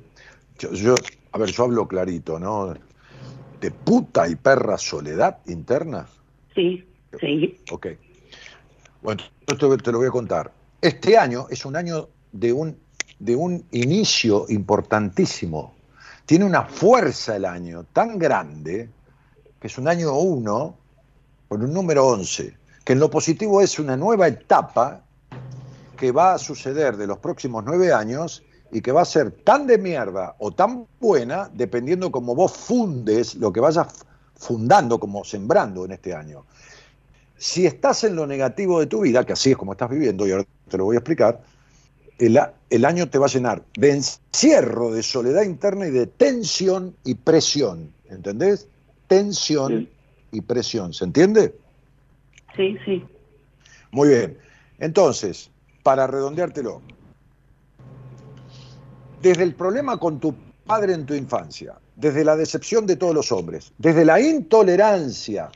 [0.60, 0.96] Yo, yo-
[1.32, 2.74] a ver, yo hablo clarito, ¿no?
[3.60, 6.06] De puta y perra soledad interna.
[6.54, 6.88] Sí,
[7.20, 7.88] sí, Ok.
[9.02, 10.52] Bueno, te, te lo voy a contar.
[10.82, 12.78] Este año es un año de un,
[13.20, 15.74] de un inicio importantísimo.
[16.26, 18.90] Tiene una fuerza el año tan grande
[19.60, 20.85] que es un año uno
[21.48, 25.02] con un número 11, que en lo positivo es una nueva etapa
[25.98, 29.68] que va a suceder de los próximos nueve años y que va a ser tan
[29.68, 33.88] de mierda o tan buena dependiendo como vos fundes lo que vayas
[34.36, 36.46] fundando, como sembrando en este año.
[37.38, 40.32] Si estás en lo negativo de tu vida, que así es como estás viviendo, y
[40.32, 41.42] ahora te lo voy a explicar,
[42.18, 42.40] el,
[42.70, 47.16] el año te va a llenar de encierro, de soledad interna y de tensión y
[47.16, 47.94] presión.
[48.10, 48.68] ¿Entendés?
[49.08, 49.90] Tensión.
[50.32, 50.94] Y presión.
[50.94, 51.56] ¿Se entiende?
[52.56, 53.06] sí, sí.
[53.92, 54.38] Muy bien.
[54.80, 55.50] Entonces,
[55.84, 56.82] para redondeártelo,
[59.22, 63.32] desde el problema con tu padre en tu infancia, desde la decepción de todos los
[63.32, 65.50] hombres, desde la intolerancia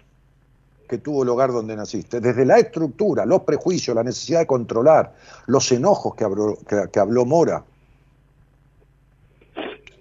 [0.87, 5.15] que tuvo el hogar donde naciste, desde la estructura, los prejuicios, la necesidad de controlar,
[5.45, 7.63] los enojos que habló, que- que habló Mora,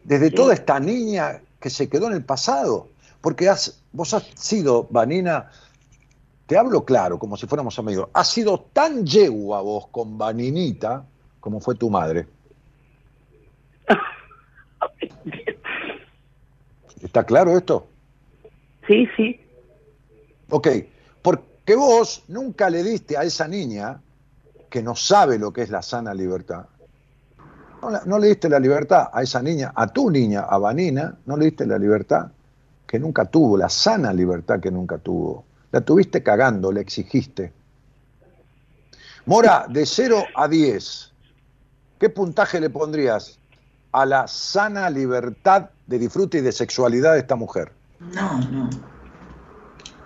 [0.04, 0.34] desde Sí.
[0.34, 2.88] toda esta niña que se quedó en el pasado,
[3.20, 5.50] porque has, vos has sido, Vanina,
[6.46, 11.04] te hablo claro, como si fuéramos amigos, has sido tan yegua vos con Vaninita
[11.40, 12.26] como fue tu madre.
[17.02, 17.86] ¿Está claro esto?
[18.86, 19.40] Sí, sí,
[20.50, 20.68] Ok,
[21.20, 24.00] porque vos nunca le diste a esa niña
[24.70, 26.64] que no sabe lo que es la sana libertad.
[27.82, 31.36] No, no le diste la libertad a esa niña, a tu niña, a Vanina, no
[31.36, 32.30] le diste la libertad
[32.88, 35.44] que nunca tuvo, la sana libertad que nunca tuvo.
[35.70, 37.52] La tuviste cagando, le exigiste.
[39.26, 41.12] Mora, de 0 a 10,
[42.00, 43.38] ¿qué puntaje le pondrías
[43.92, 47.72] a la sana libertad de disfrute y de sexualidad de esta mujer?
[48.00, 48.70] No, no.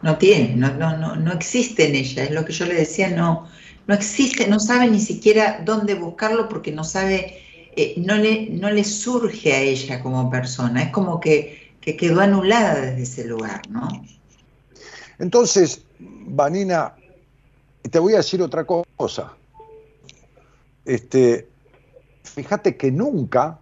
[0.02, 3.10] No tiene, no, no, no, no existe en ella, es lo que yo le decía,
[3.10, 3.46] no,
[3.86, 7.38] no existe, no sabe ni siquiera dónde buscarlo porque no sabe,
[7.76, 12.20] eh, no, le, no le surge a ella como persona, es como que, que quedó
[12.20, 13.88] anulada desde ese lugar, ¿no?
[15.18, 16.94] Entonces, Vanina,
[17.90, 19.32] te voy a decir otra cosa.
[20.84, 21.48] Este,
[22.24, 23.58] fíjate que nunca,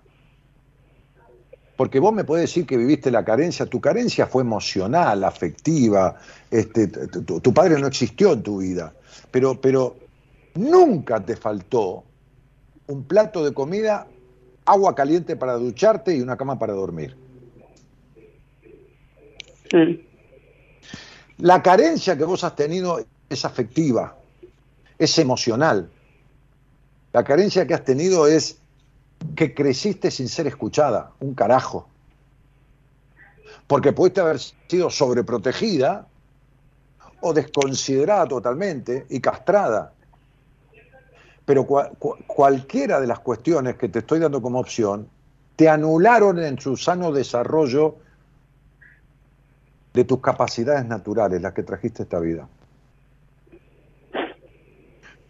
[1.76, 6.16] porque vos me podés decir que viviste la carencia, tu carencia fue emocional, afectiva,
[6.50, 8.94] este, tu, tu- padre no existió en tu vida,
[9.30, 9.96] pero, pero
[10.54, 12.04] nunca te faltó
[12.86, 14.06] un plato de comida,
[14.66, 17.16] agua caliente para ducharte y una cama para dormir.
[21.38, 24.16] La carencia que vos has tenido es afectiva,
[24.98, 25.88] es emocional.
[27.12, 28.58] La carencia que has tenido es
[29.36, 31.88] que creciste sin ser escuchada, un carajo.
[33.66, 36.06] Porque pudiste haber sido sobreprotegida
[37.20, 39.92] o desconsiderada totalmente y castrada.
[41.46, 45.08] pero cua- cua- cualquiera de las cuestiones que te estoy dando como opción
[45.56, 47.96] te anularon en su sano desarrollo
[49.92, 52.48] de tus capacidades naturales, las que trajiste a esta vida.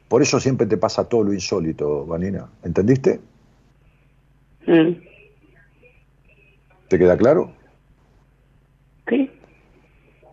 [0.09, 2.49] Por eso siempre te pasa todo lo insólito, Vanina.
[2.65, 3.21] ¿Entendiste?
[4.67, 4.93] Mm,
[6.89, 7.53] ¿Te queda claro?
[9.09, 9.31] Sí.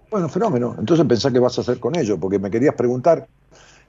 [0.10, 0.76] Bueno, fenómeno.
[0.80, 3.28] Entonces pensá qué vas a hacer con ello, porque me querías preguntar,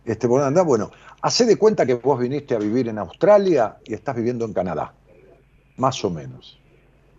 [0.04, 0.66] este, andás.
[0.66, 0.90] Bueno,
[1.22, 4.92] hacé de cuenta que vos viniste a vivir en Australia y estás viviendo en Canadá,
[5.78, 6.58] más o menos.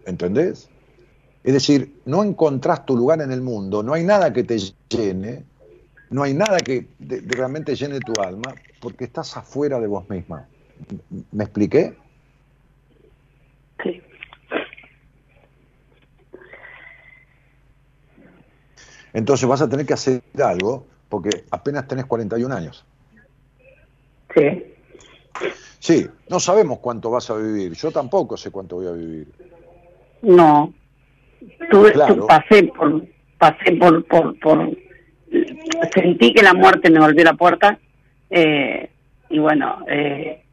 [0.06, 0.70] ¿Entendés?
[1.44, 4.58] Es decir, no encontrás tu lugar en el mundo, no hay nada que te
[4.90, 5.46] llene,
[6.10, 6.88] no hay nada que
[7.28, 10.48] realmente llene tu alma, porque estás afuera de vos misma.
[11.12, 11.96] ¿M- ¿Me expliqué?
[13.84, 14.02] Sí.
[19.14, 22.86] Entonces vas a tener que hacer algo, porque apenas tenés 41 años.
[24.36, 24.76] Sí.
[25.80, 27.74] Sí, no sabemos cuánto vas a vivir.
[27.74, 29.32] Yo tampoco sé cuánto voy a vivir.
[30.22, 30.74] No.
[31.70, 32.16] Tuve, Claro.
[32.16, 33.04] tu- pasé por,
[33.38, 34.70] pasé por, por, por,
[35.94, 37.80] sentí que la muerte me volvió la puerta,
[38.30, 38.90] eh,
[39.30, 40.44] y bueno, eh,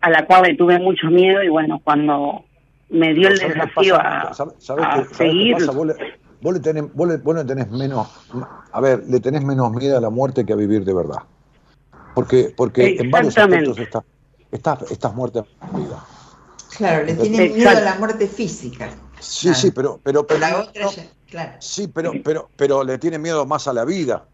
[0.00, 2.44] a la cual le tuve mucho miedo, y bueno, cuando
[2.90, 5.56] me dio el ¿Sabes qué desafío a, ¿Sabes- a qué seguir?
[5.66, 5.94] Vos le,
[6.40, 8.08] vos le tenés, vos le- vos le tenés menos,
[8.72, 11.18] a ver, le tenés menos miedo a la muerte que a vivir de verdad.
[12.14, 14.02] Porque, porque en varios aspectos estás,
[14.50, 16.02] estás, estás muerta en vida.
[16.78, 18.88] Claro, le tienen miedo a la muerte física.
[19.20, 22.84] Sí, sí, pero, pero, pero La no- otra no- ya, claro, sí, pero, pero, pero
[22.84, 24.24] le tiene miedo más a la vida.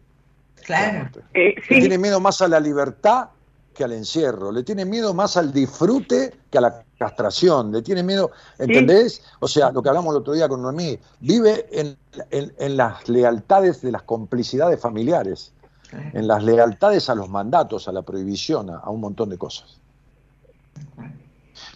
[0.65, 1.09] claro.
[1.33, 3.29] eh, Le tiene miedo más a la libertad
[3.73, 4.51] que al encierro.
[4.51, 7.71] Le tiene miedo más al disfrute que a la castración.
[7.71, 8.29] Le tiene miedo,
[8.59, 9.23] ¿entendés?
[9.39, 11.97] O sea, lo que hablamos el otro día con Noemí, vive en,
[12.29, 15.53] en- en las lealtades de las complicidades familiares,
[15.89, 16.09] claro.
[16.13, 19.79] en las lealtades a los mandatos, a la prohibición, a, a un montón de cosas.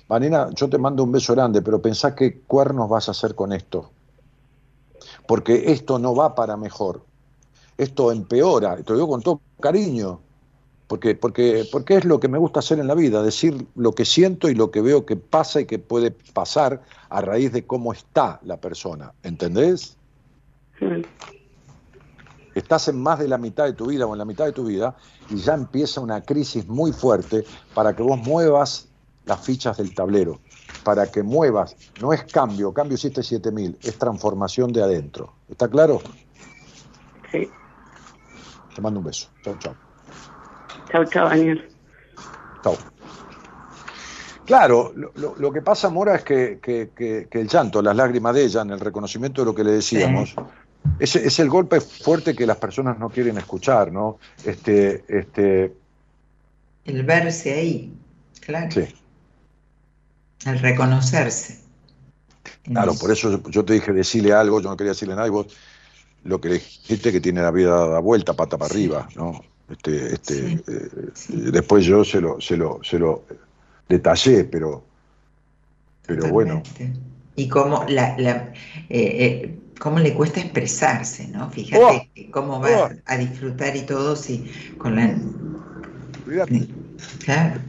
[0.07, 3.51] Vanina, yo te mando un beso grande, pero pensá qué cuernos vas a hacer con
[3.51, 3.91] esto.
[5.27, 7.03] Porque esto no va para mejor.
[7.77, 10.19] Esto empeora, te lo digo con todo cariño,
[10.87, 14.05] porque, porque, porque es lo que me gusta hacer en la vida, decir lo que
[14.05, 17.91] siento y lo que veo que pasa y que puede pasar a raíz de cómo
[17.91, 19.13] está la persona.
[19.21, 19.97] ¿Entendés?
[22.55, 24.65] Estás en más de la mitad de tu vida o en la mitad de tu
[24.65, 24.95] vida
[25.29, 27.43] y ya empieza una crisis muy fuerte
[27.75, 28.86] para que vos muevas
[29.27, 30.39] las fichas del tablero,
[30.83, 35.33] para que muevas, no es cambio, cambio hiciste 7000, es transformación de adentro.
[35.49, 36.01] ¿Está claro?
[37.31, 37.49] sí.
[38.73, 39.27] Te mando un beso.
[39.43, 39.73] Chau, chau.
[40.91, 41.69] Chau, chau, Daniel.
[42.63, 42.75] Chau.
[44.45, 47.95] Claro, lo, lo- lo que pasa, Mora, es que, que- que- que el llanto, las
[47.95, 50.35] lágrimas de ella, en el reconocimiento de lo que le decíamos,
[50.99, 54.19] es, es el golpe fuerte que las personas no quieren escuchar, ¿no?
[54.45, 55.73] Este, este,
[56.85, 57.91] El verse ahí,
[58.39, 58.71] claro.
[58.71, 58.85] sí.
[60.45, 61.59] El reconocerse.
[62.63, 65.47] Claro, por eso yo, te dije decirle algo, yo no quería decirle nada, y vos
[66.23, 68.75] lo que le dijiste que tiene la vida dada vuelta, pata para Sí.
[68.85, 69.41] arriba, ¿no?
[69.69, 71.33] Este, este, Sí, eh, sí.
[71.51, 73.23] Después yo se lo, se lo, se lo
[73.89, 74.83] detallé, pero,
[76.05, 76.61] pero bueno.
[77.35, 78.53] Y cómo, la, la,
[78.89, 81.49] eh, eh, cómo le cuesta expresarse, ¿no?
[81.51, 82.89] Fíjate que cómo va Oh.
[83.05, 85.17] a disfrutar y todo si con la...
[87.23, 87.61] Claro,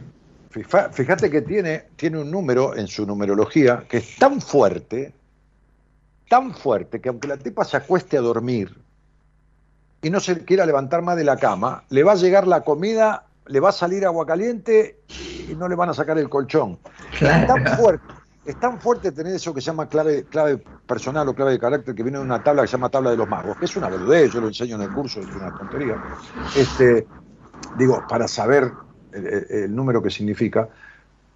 [0.49, 5.13] fíjate que tiene, tiene un número en su numerología que es tan fuerte,
[6.27, 8.75] tan fuerte, que aunque la tipa se acueste a dormir
[10.01, 13.25] y no se quiera levantar más de la cama, le va a llegar la comida,
[13.45, 14.99] le va a salir agua caliente
[15.49, 16.79] y no le van a sacar el colchón.
[17.13, 18.13] Es tan fuerte,
[18.45, 21.93] es tan fuerte tener eso que se llama clave, clave personal o clave de carácter
[21.93, 23.89] que viene de una tabla que se llama tabla de los magos, que es una
[23.89, 26.01] boludez, yo lo enseño en el curso, es una tontería.
[26.55, 27.05] Este,
[27.77, 28.71] digo, para saber
[29.27, 30.69] el, número que significa,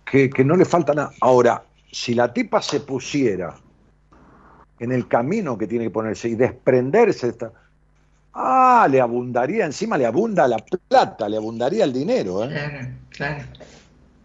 [0.05, 1.11] que, que no le falta nada.
[1.21, 3.55] Ahora, si la tipa se pusiera
[4.79, 7.51] en el camino que tiene que ponerse y desprenderse de esta.
[8.33, 12.49] Ah, le abundaría, encima le abunda la plata, le abundaría el dinero, ¿eh?
[12.49, 13.43] Claro, claro,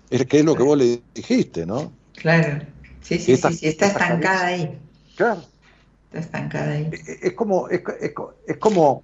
[0.08, 1.92] Es que es lo que vos le dijiste, ¿no?
[2.14, 2.64] claro.
[3.02, 4.78] Sí, sí, Esta- sí, sí, está esta estancada ahí.
[5.16, 5.42] Claro.
[6.06, 6.88] Está estancada ahí.
[6.92, 8.12] Es es como, es, es-
[8.46, 9.02] es como.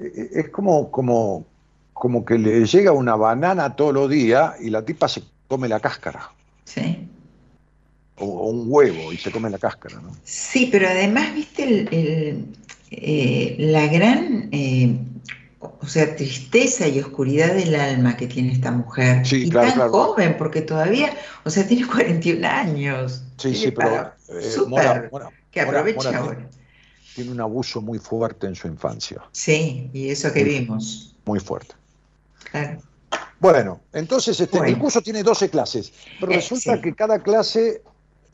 [0.00, 1.44] Es es como, como,
[1.92, 5.80] como que le llega una banana todos los días y la tipa se come la
[5.80, 6.30] cáscara.
[6.64, 7.06] Sí.
[8.16, 10.10] O, o un huevo y se come la cáscara, ¿no?
[10.24, 12.44] Sí, pero además, viste, el, el,
[12.90, 14.98] eh, la gran, eh,
[15.60, 19.26] o sea, tristeza y oscuridad del alma que tiene esta mujer.
[19.26, 19.90] Sí, y claro, tan claro.
[19.92, 21.12] joven, porque todavía,
[21.44, 23.22] o sea, tiene 41 años.
[23.36, 24.12] Sí, sí, pero.
[24.28, 26.50] eh, Mora, Mora, que Mora, aproveche Mora, ahora.
[27.12, 31.14] Tiene un abuso muy fuerte en su infancia, Sí, y eso que vimos.
[31.24, 31.74] muy fuerte.
[32.50, 32.80] Claro.
[33.38, 34.72] Bueno, entonces este, Bueno.
[34.74, 36.82] el curso tiene 12 clases, pero Eh, resulta sí.
[36.82, 37.82] que cada clase,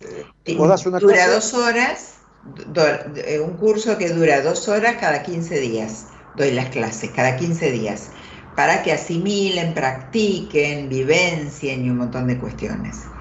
[0.01, 0.24] eh,
[0.57, 2.83] vos das una dura clase, dos horas, do-
[3.16, 6.09] eh, un curso que dura dos horas cada 15 días.
[6.35, 8.11] Doy las clases cada 15 días
[8.55, 13.15] para que asimilen, practiquen, vivencien y un montón de cuestiones.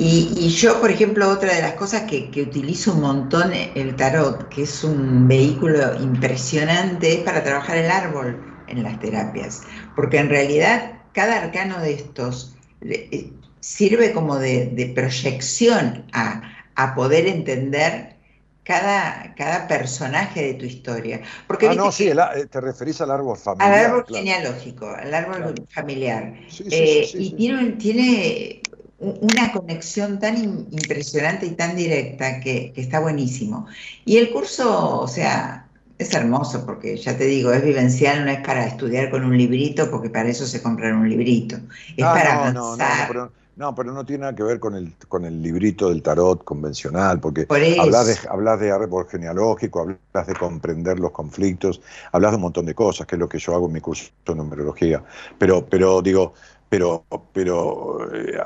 [0.00, 3.96] Y, y yo, por ejemplo, otra de las cosas que, que utilizo un montón el
[3.96, 9.62] tarot, que es un vehículo impresionante, es para trabajar el árbol en las terapias.
[9.96, 16.42] Porque en realidad cada arcano de estos eh, sirve como de, de proyección a,
[16.76, 18.16] a poder entender
[18.62, 21.22] cada, cada personaje de tu historia.
[21.46, 23.74] Porque ah, no, sí, el eh, te referís al árbol al familiar.
[23.74, 24.24] árbol claro.
[24.24, 25.66] genealógico, al árbol Claro.
[25.70, 26.34] familiar.
[26.46, 28.62] Sí, sí, Eh, sí, sí, y tiene, tiene
[28.98, 33.66] una conexión tan im- impresionante y tan directa que, que está buenísimo.
[34.04, 38.40] Y el curso, o sea, es hermoso porque ya te digo, es vivencial, no es
[38.40, 41.56] para estudiar con un librito, porque para eso se compran un librito.
[41.96, 43.08] Es Ah, para no, no, no, no, avanzar.
[43.08, 46.44] pero, no, pero no tiene nada que ver con el, con el librito del tarot
[46.44, 51.80] convencional, porque Por hablas de, hablas de árbol genealógico, hablas de comprender los conflictos,
[52.12, 54.10] hablas de un montón de cosas, que es lo que yo hago en mi curso
[54.26, 55.02] de numerología.
[55.38, 56.34] Pero, pero digo,
[56.68, 58.38] pero, pero eh,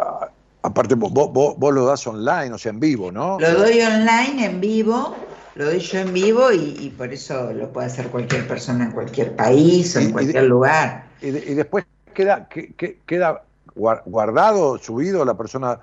[0.63, 3.39] aparte vos, vos- vos- lo das online, o sea, en vivo, ¿no?
[3.41, 5.17] Lo doy online, en vivo,
[5.55, 8.93] lo doy yo en vivo y, y por eso lo puede hacer cualquier persona en
[8.93, 11.07] cualquier país o Y- en y- cualquier lugar.
[11.21, 11.85] Y, de- y después
[12.15, 13.43] queda, que- que- queda
[13.75, 15.79] guar- guardado, subido, la persona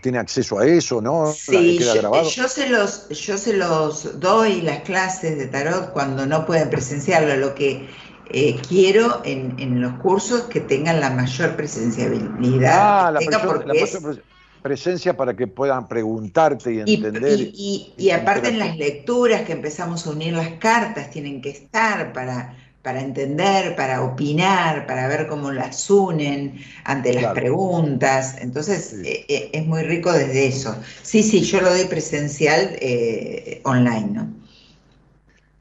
[0.00, 1.26] tiene acceso a eso, ¿no?
[1.26, 2.28] Sí, queda yo, grabado.
[2.30, 7.36] yo se los, yo se los doy las clases de tarot cuando no pueden presenciarlo.
[7.36, 7.86] Lo que
[8.30, 13.06] eh, quiero en, en los cursos que tengan la mayor presenciabilidad.
[13.08, 14.22] Ah, la, tenga presión- la porque es- mayor pres-
[14.62, 17.38] presencia para que puedan preguntarte y entender.
[17.40, 21.50] y- y- y aparte en las lecturas que empezamos a unir las cartas, tienen que
[21.50, 27.34] estar para, para entender, para opinar, para ver cómo las unen ante las Claro.
[27.34, 28.36] preguntas.
[28.40, 29.02] Entonces Sí.
[29.04, 30.76] eh, eh, es muy rico desde eso.
[31.02, 34.32] Sí, sí, yo lo doy presencial eh, online, ¿no?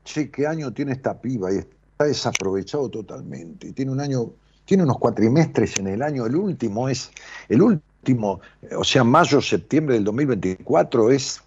[0.04, 1.58] Che, qué año tiene esta piba y
[1.96, 3.72] está desaprovechado totalmente.
[3.72, 4.32] Tiene un año,
[4.66, 6.26] tiene unos cuatrimestres en el año.
[6.26, 7.10] El último es,
[7.48, 8.42] el último,
[8.78, 11.42] o sea, mayo, septiembre del 2024 es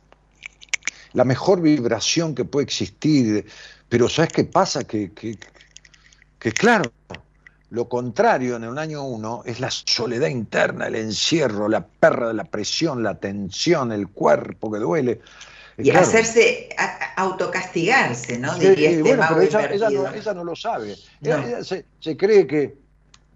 [1.12, 3.44] la mejor vibración que puede existir.
[3.90, 4.84] Pero ¿sabes qué pasa?
[4.84, 5.38] Que, que,
[6.38, 6.90] que claro,
[7.68, 12.44] lo contrario en el año uno es la soledad interna, el encierro, la perra la
[12.44, 15.20] presión, la tensión, el cuerpo que duele.
[15.78, 16.00] Y Claro.
[16.06, 18.52] hacerse, a- autocastigarse, ¿no?
[18.54, 20.96] Sí, Diría este bueno, pero ella, no, ella no lo sabe.
[21.20, 21.28] No.
[21.36, 22.74] Ella, ella se, se cree que,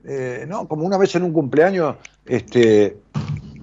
[0.04, 0.66] eh, ¿no?
[0.66, 2.96] Como una vez en un cumpleaños, este,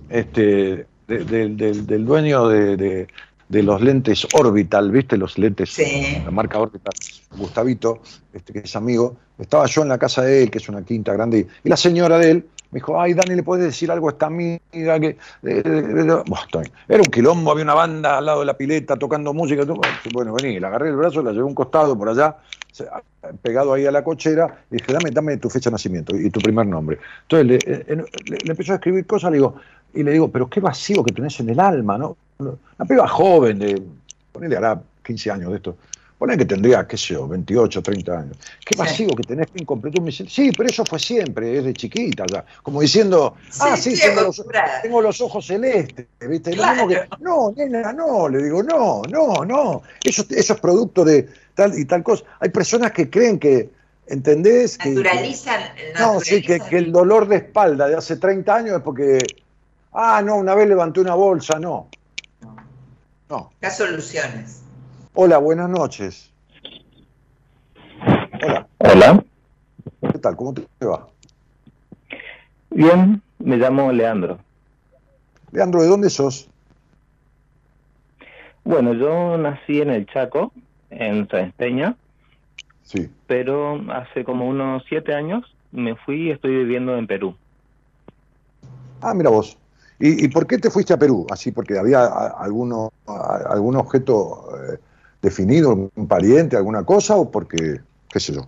[0.10, 3.08] este, de- del- del- del dueño de, de-
[3.50, 5.18] de los lentes Orbital, ¿viste?
[5.18, 6.22] Los lentes, Sí.
[6.24, 6.94] la marca Orbital,
[7.36, 8.02] Gustavito,
[8.32, 11.14] este, que es amigo, estaba yo en la casa de él, que es una quinta
[11.14, 14.12] grande, y, la señora de één me dijo, ay, Dani, ¿le puedes decir algo a
[14.12, 14.60] esta amiga?
[14.72, 15.18] que bien.
[16.88, 19.64] Era un quilombo, había una banda al lado de la pileta tocando música.
[20.12, 22.38] Bueno, vení, la agarré el brazo, la llevé a un costado por allá,
[23.42, 26.42] pegado ahí a la cochera, y dije, dame, dame tu fecha de nacimiento y tu
[26.42, 27.00] primer nombre.
[27.24, 29.56] Entonces le, eh, le- le empezó a escribir cosas, le digo,
[29.94, 32.18] y le digo, pero qué vacío que tenés en el alma, ¿no?
[32.40, 33.82] Una piba joven, de,
[34.32, 35.76] ponele, hará 15 años de esto.
[36.20, 38.38] Ponele que tendría, qué sé yo, 28, 30 años.
[38.66, 38.78] Qué Sí.
[38.78, 40.02] vacío que tenés, qué incompleto.
[40.02, 42.44] Me dice, sí, pero eso fue siempre, es de chiquita ya.
[42.62, 44.82] Como diciendo, ah, Sí, sí, tengo los, acostumbrada.
[44.82, 46.52] tengo los ojos celestes, ¿viste?
[46.52, 46.90] Claro.
[46.90, 49.82] que, no, nena, no, le digo, no, no, no.
[50.04, 52.26] Eso, eso es producto de tal y tal cosa.
[52.42, 53.70] Hay personas que creen que,
[54.08, 54.78] ¿entendés?
[54.78, 58.76] Que- Naturalizan, que- no, sí, que, que el dolor de espalda de hace 30 años
[58.76, 59.20] es porque,
[59.94, 61.88] ah, no, una vez levanté una bolsa, no.
[63.30, 63.52] No.
[63.62, 64.64] Las soluciones.
[65.22, 66.32] Hola, buenas noches.
[68.42, 69.26] Hola, Hola,
[70.14, 70.38] ¿qué tal?
[70.38, 71.10] ¿Cómo te va?
[72.70, 74.40] bien, me llamo Leandro.
[75.52, 76.48] Leandro, ¿de dónde sos?
[78.64, 80.54] Bueno, yo nací en el Chaco,
[80.90, 81.98] en San Peña,
[82.84, 83.10] Sí.
[83.28, 85.44] pero hace como unos siete años
[85.74, 87.36] me fui y estoy viviendo en Perú.
[89.02, 89.58] Ah, mira vos.
[90.00, 91.28] ¿Y, y por qué te fuiste a Perú?
[91.30, 94.80] Así, porque había alguno, algún objeto eh,
[95.22, 98.48] definido, un pariente, alguna cosa, o porque, qué sé yo.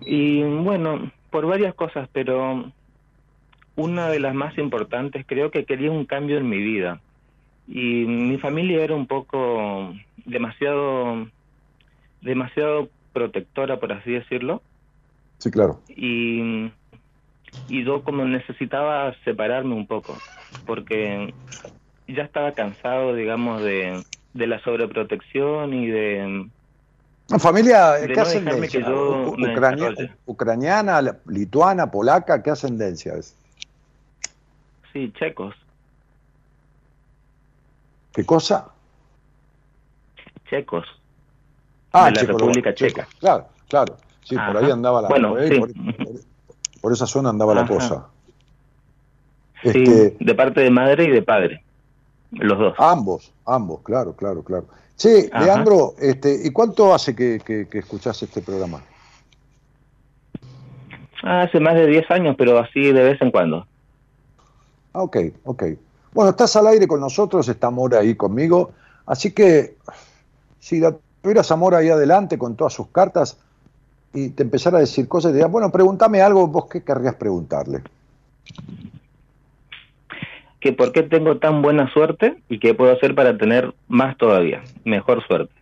[0.00, 2.72] Y bueno, por varias cosas, pero
[3.76, 7.00] una de las más importantes creo que quería un cambio en mi vida.
[7.66, 9.94] Y mi familia era un poco
[10.26, 11.28] demasiado,
[12.20, 14.62] demasiado protectora, por así decirlo.
[15.38, 15.80] Sí, claro.
[15.88, 16.70] y,
[17.68, 20.16] y yo como necesitaba separarme un poco,
[20.66, 21.34] porque
[22.06, 24.04] ya estaba cansado, digamos, de,
[24.34, 26.48] de la sobreprotección y de...
[27.38, 28.80] Familia, De ¿qué ascendencia?
[28.80, 33.34] ucrania- ucraniana, lituana, polaca, ¿qué ascendencia es?
[34.92, 35.54] Sí, checos,
[38.12, 38.68] ¿Qué cosa?
[40.50, 40.86] checos.
[41.94, 43.00] Ah, De la República Checo.
[43.00, 43.08] Checa.
[43.18, 43.96] Claro, claro.
[44.22, 45.58] Sí, por ahí andaba la Bueno, por, ahí, sí.
[45.58, 46.20] por, por-
[46.82, 48.08] por esa zona andaba la cosa.
[49.62, 51.64] Sí, Este, de parte de madre y de padre,
[52.32, 52.74] los dos.
[52.78, 54.66] ambos, ambos, claro, claro, claro.
[54.96, 55.44] Sí, Ajá.
[55.44, 58.82] Leandro, este, ¿y cuánto hace que, que, que escuchás este programa?
[61.22, 63.66] Ah, hace más de 10 años, pero así de vez en cuando.
[64.92, 65.64] Ah, ok, ok.
[66.12, 68.72] Bueno, estás al aire con nosotros, está Mora ahí conmigo,
[69.06, 69.76] así que
[70.60, 73.38] si la tuvieras a Mora ahí adelante con todas sus cartas
[74.12, 77.14] y te empezara a decir cosas y te diría, bueno, pregúntame algo, vos qué querrías
[77.14, 77.82] preguntarle.
[80.62, 84.62] Que por qué tengo tan buena suerte y qué puedo hacer para tener más todavía,
[84.84, 85.52] mejor suerte.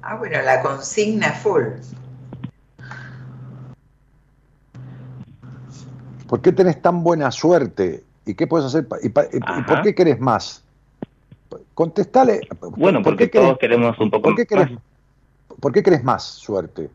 [0.00, 1.64] Ah, bueno, la consigna full.
[6.26, 8.02] ¿Por qué tenés tan buena suerte?
[8.24, 8.86] ¿Y qué puedes hacer?
[9.02, 10.64] y, y- por qué querés más?
[11.74, 12.40] Contestale.
[12.60, 14.82] Bueno, ¿por porque qué todos querés- queremos un poco ¿por qué, querés, más.
[15.60, 16.88] ¿Por qué querés más suerte?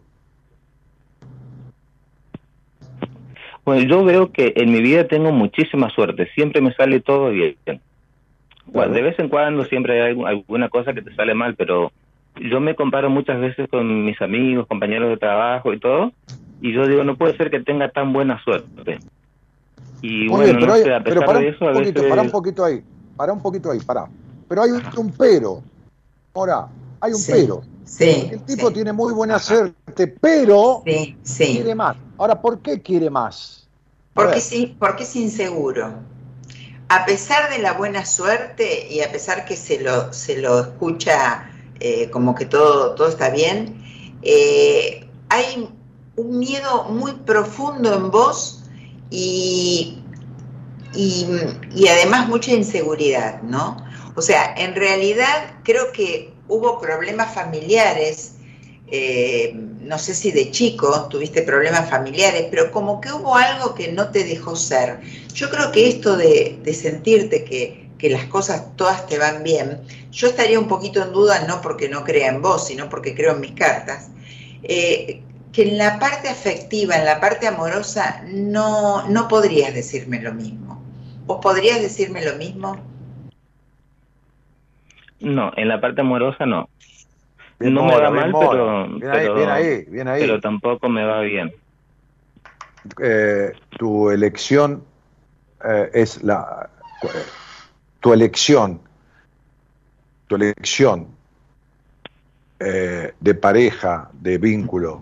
[3.65, 7.57] Bueno, yo veo que en mi vida tengo muchísima suerte, siempre me sale todo bien.
[8.65, 11.91] Bueno, de vez en cuando siempre hay algu- alguna cosa que te sale mal, pero
[12.39, 16.11] yo me comparo muchas veces con mis amigos, compañeros de trabajo y todo,
[16.61, 18.99] y yo digo, no puede ser que tenga tan buena suerte.
[20.01, 21.71] Y Muy bueno, bien, pero, no sé, a pero pesar para de un eso, a
[21.71, 22.03] veces...
[22.09, 22.81] para un poquito ahí,
[23.17, 24.07] para un poquito ahí, para.
[24.47, 25.61] Pero hay un, un pero.
[26.33, 26.67] Ahora,
[27.01, 27.61] hay un Sí, pero.
[27.83, 28.29] Sí.
[28.31, 31.97] El tipo sí, tiene muy buena suerte, pero quiere más.
[32.17, 33.67] Ahora, ¿por qué quiere más?
[34.13, 35.93] Porque sí, porque es inseguro.
[36.87, 41.49] A pesar de la buena suerte y a pesar que se lo, se lo escucha
[41.79, 43.81] eh, como que todo, todo está bien,
[44.21, 45.69] eh, hay
[46.15, 48.63] un miedo muy profundo en vos
[49.09, 50.03] y,
[50.93, 51.25] y,
[51.73, 53.77] y además mucha inseguridad, ¿no?
[54.15, 58.33] O sea, en realidad creo que hubo problemas familiares
[58.93, 63.89] eh, no sé si de chico tuviste problemas familiares, pero como que hubo algo que
[63.89, 64.99] no te dejó ser.
[65.33, 69.79] Yo creo que esto de, sentirte que, que las cosas todas te van bien,
[70.11, 73.31] yo estaría un poquito en duda, no porque no crea en vos, sino porque creo
[73.31, 74.09] en mis cartas,
[74.63, 75.21] eh,
[75.53, 80.81] que en la parte afectiva, en la parte amorosa, no, no podrías decirme lo mismo.
[81.25, 82.90] ¿Vos podrías decirme lo mismo?
[85.21, 86.69] No, en la parte amorosa no.
[87.59, 88.49] Bien no me va mal, Mora.
[88.49, 90.21] pero, Bien ahí, pero, bien ahí, bien ahí.
[90.21, 91.53] pero tampoco me va bien.
[92.99, 94.83] Eh, tu elección
[95.63, 96.69] eh, es la.
[97.99, 98.81] Tu elección.
[100.27, 101.07] Tu elección
[102.59, 105.01] eh, de pareja, de vínculo,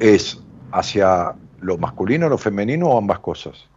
[0.00, 0.42] es
[0.72, 3.68] hacia lo masculino, lo femenino o ambas cosas.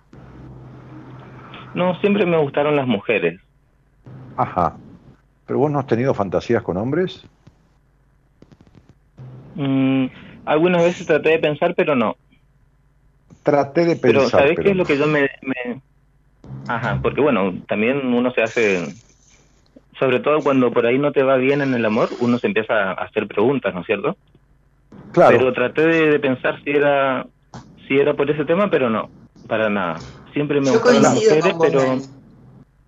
[1.73, 3.39] No, siempre me gustaron las mujeres.
[4.37, 4.75] Ajá.
[5.45, 7.23] ¿Pero vos no has tenido fantasías con hombres?
[9.55, 10.07] Mm,
[10.45, 12.15] algunas veces traté de pensar, pero no.
[13.43, 14.41] Traté de Pero pensar.
[14.41, 14.83] ¿sabés pero qué es no.
[14.83, 15.81] lo que yo me, me-
[16.67, 18.95] Ajá, porque bueno, también uno se hace...
[19.99, 22.73] Sobre todo cuando por ahí no te va bien en el amor, uno se empieza
[22.73, 24.17] a hacer preguntas, ¿no es cierto?
[25.13, 25.37] Claro.
[25.37, 27.25] Pero traté de, de pensar si era
[27.87, 29.09] si era por ese tema, pero no,
[29.47, 30.01] para nada.
[30.33, 31.81] Siempre me gustaron las coincido mujeres, pero...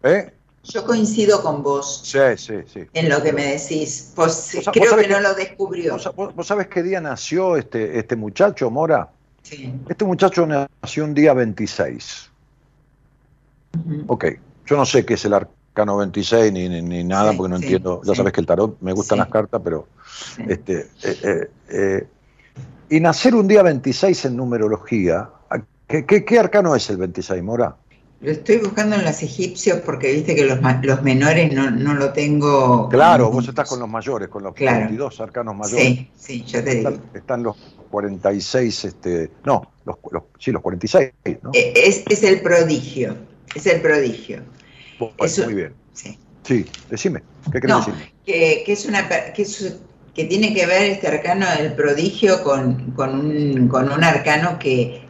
[0.03, 0.36] ¿Eh?
[0.69, 2.81] Yo coincido con vos Sí, sí, sí.
[2.93, 4.11] en lo que me decís.
[4.15, 5.97] Pues Vos creo sabés que no lo descubrió.
[6.15, 9.09] ¿Vos, sabés qué día nació este, este muchacho, Mora?
[9.43, 9.73] Sí.
[9.87, 12.29] Este muchacho nació un día 26.
[13.85, 14.03] Ujú.
[14.07, 14.25] Ok,
[14.65, 17.57] yo no sé qué es el arcano 26 ni, ni, ni nada, Sí, porque no
[17.59, 18.01] sí, entiendo.
[18.03, 18.17] Ya sí.
[18.17, 19.87] sabes que el tarot me gustan las cartas, pero.
[20.47, 22.07] Este eh, eh, eh,
[22.89, 25.29] Y nacer un día 26 en numerología,
[25.87, 27.75] ¿qué, qué, qué arcano es el 26, Mora?
[28.19, 32.13] Lo estoy buscando en los egipcios porque viste que los, los menores no, no lo
[32.13, 32.89] tengo.
[32.89, 34.79] Claro, vos estás con los mayores, con los Claro.
[34.79, 35.85] 22 arcanos mayores.
[35.85, 36.89] Sí, sí, yo te digo.
[36.89, 37.57] Están, están los
[37.91, 41.11] 46, este, no, los, los- sí, los 46,
[41.43, 41.51] ¿no?
[41.53, 43.15] Eh, Es, es el prodigio.
[43.53, 44.41] Es el prodigio.
[44.99, 45.73] Bueno, eso- muy bien.
[45.93, 46.17] Sí.
[46.43, 47.21] Sí, decime,
[47.51, 48.13] ¿qué querés No, decirme?
[48.25, 49.77] que, que es una que, es-
[50.15, 55.06] que tiene que ver este arcano del prodigio con, con un, con un arcano que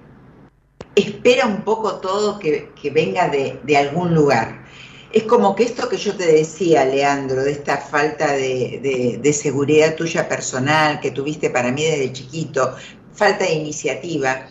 [0.97, 4.65] espera un poco todo que, que venga de, de algún lugar.
[5.09, 8.79] Es como que esto que yo te decía, Leandro, de esta falta de,
[9.23, 12.75] de- seguridad tuya personal que tuviste para mí desde chiquito,
[13.13, 14.47] falta de iniciativa,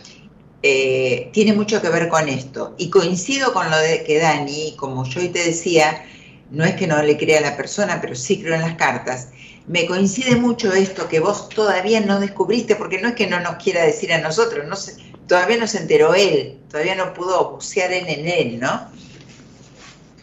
[0.61, 2.75] eh, tiene mucho que ver con esto.
[2.77, 6.03] Y coincido con lo de que Dani, como yo hoy te decía,
[6.49, 9.29] no es que no le crea a la persona, pero sí creo en las cartas.
[9.65, 13.55] Me coincide mucho esto que vos todavía no descubriste, porque no es que no nos
[13.57, 14.95] quiera decir a nosotros, no se-
[15.27, 18.87] todavía no se enteró él, todavía no pudo bucear él en él, ¿no?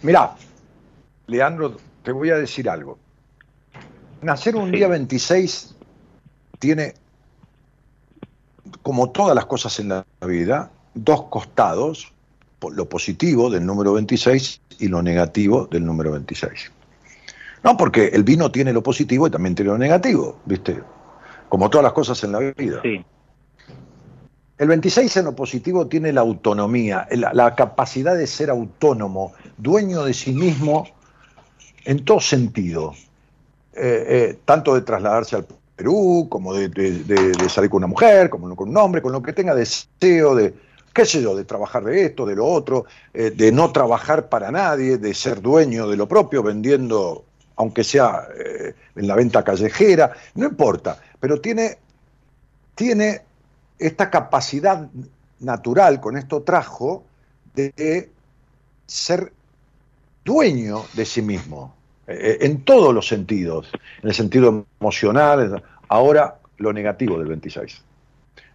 [0.02, 0.34] Mirá,
[1.26, 2.98] Leandro, te voy a decir algo.
[4.22, 4.76] Nacer un Sí.
[4.76, 5.74] día 26
[6.58, 6.94] tiene,
[8.82, 12.12] como todas las cosas en la vida, dos costados,
[12.72, 16.72] lo positivo del número 26 y lo negativo del número 26.
[17.62, 20.82] No, porque el vino tiene lo positivo y también tiene lo negativo, ¿viste?
[21.48, 22.80] Como todas las cosas en la vida.
[22.82, 23.04] Sí,
[24.56, 30.32] El 26 en positivo tiene la autonomía, la, capacidad de ser autónomo, dueño de sí
[30.32, 30.86] mismo
[31.84, 32.94] en todo sentido.
[33.72, 36.68] Eh, eh, tanto de trasladarse al Perú, como de,
[37.48, 40.54] salir con una mujer, como con un hombre, con lo que tenga deseo de,
[40.92, 44.52] qué sé yo, de trabajar de esto, de lo otro, eh, de no trabajar para
[44.52, 47.24] nadie, de ser dueño de lo propio, vendiendo,
[47.56, 48.28] aunque sea
[48.94, 51.78] en la venta callejera, no importa, pero tiene,
[52.76, 53.22] tiene
[53.78, 54.88] esta capacidad
[55.40, 57.04] natural, con esto trajo,
[57.54, 58.10] de
[58.86, 59.32] ser
[60.24, 61.74] dueño de sí mismo,
[62.06, 63.70] eh, en todos los sentidos,
[64.02, 67.82] en el sentido emocional, ahora lo negativo del 26.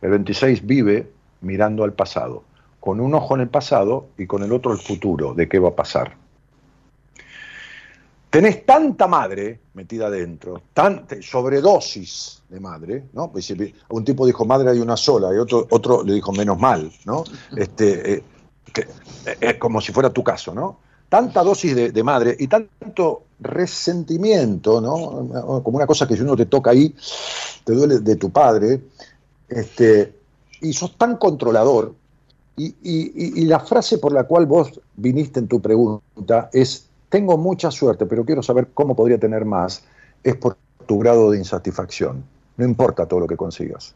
[0.01, 1.09] El 26 vive
[1.41, 2.43] mirando al pasado,
[2.79, 5.69] con un ojo en el pasado y con el otro el futuro, de qué va
[5.69, 6.15] a pasar.
[8.29, 13.31] Tenés tanta madre metida adentro, tan, sobredosis de madre, ¿no?
[13.31, 13.51] Pues
[13.89, 17.23] un tipo dijo madre hay una sola y otro, otro le dijo menos mal, ¿no?
[17.57, 18.23] Este, eh,
[18.71, 18.87] que-
[19.41, 20.77] eh, como si fuera tu caso, ¿no?
[21.09, 25.61] Tanta dosis de, de madre y tanto resentimiento, ¿no?
[25.63, 26.93] Como una cosa que si uno te toca ahí,
[27.63, 28.81] te duele de tu padre,
[29.47, 30.13] este,
[30.61, 31.95] y sos tan controlador.
[32.57, 37.37] Y- y- y la frase por la cual vos viniste en tu pregunta es, tengo
[37.37, 39.83] mucha suerte, pero quiero saber cómo podría tener más,
[40.23, 42.23] es por tu grado de insatisfacción.
[42.57, 43.95] No importa todo lo que consigas.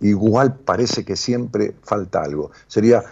[0.00, 2.50] Igual parece que siempre falta algo.
[2.66, 3.02] Sería,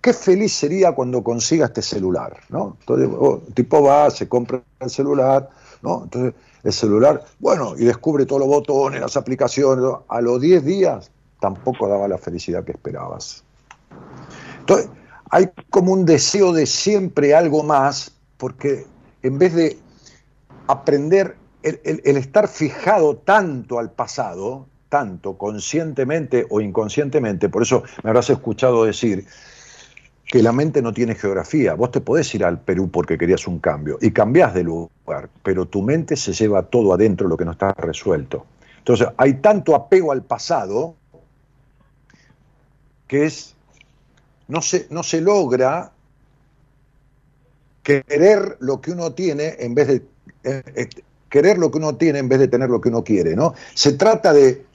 [0.00, 2.76] qué feliz sería cuando consiga este celular, ¿no?
[2.80, 5.50] Entonces, oh, el tipo va, se compra el celular,
[5.82, 6.04] ¿no?
[6.04, 11.10] Entonces, el celular, bueno, y descubre todos los botones, las aplicaciones, a los 10 días
[11.40, 13.44] tampoco daba la felicidad que esperabas.
[14.60, 14.90] Entonces,
[15.30, 18.86] hay como un deseo de siempre algo más, porque
[19.22, 19.78] en vez de
[20.66, 28.30] aprender, el, estar fijado tanto al pasado, tanto conscientemente o inconscientemente, por eso me habrás
[28.30, 29.26] escuchado decir
[30.24, 31.74] que la mente no tiene geografía.
[31.74, 35.66] Vos te podés ir al Perú porque querías un cambio y cambiás de lugar, pero
[35.66, 38.46] tu mente se lleva todo adentro lo que no está resuelto.
[38.78, 40.94] Entonces, hay tanto apego al pasado
[43.06, 43.56] que es
[44.48, 45.92] no se, no se logra
[47.82, 49.94] querer lo que uno tiene en vez de
[50.44, 50.88] eh, eh,
[51.28, 53.54] querer lo que uno tiene en vez de tener lo que uno quiere, ¿no?
[53.74, 54.66] Se trata de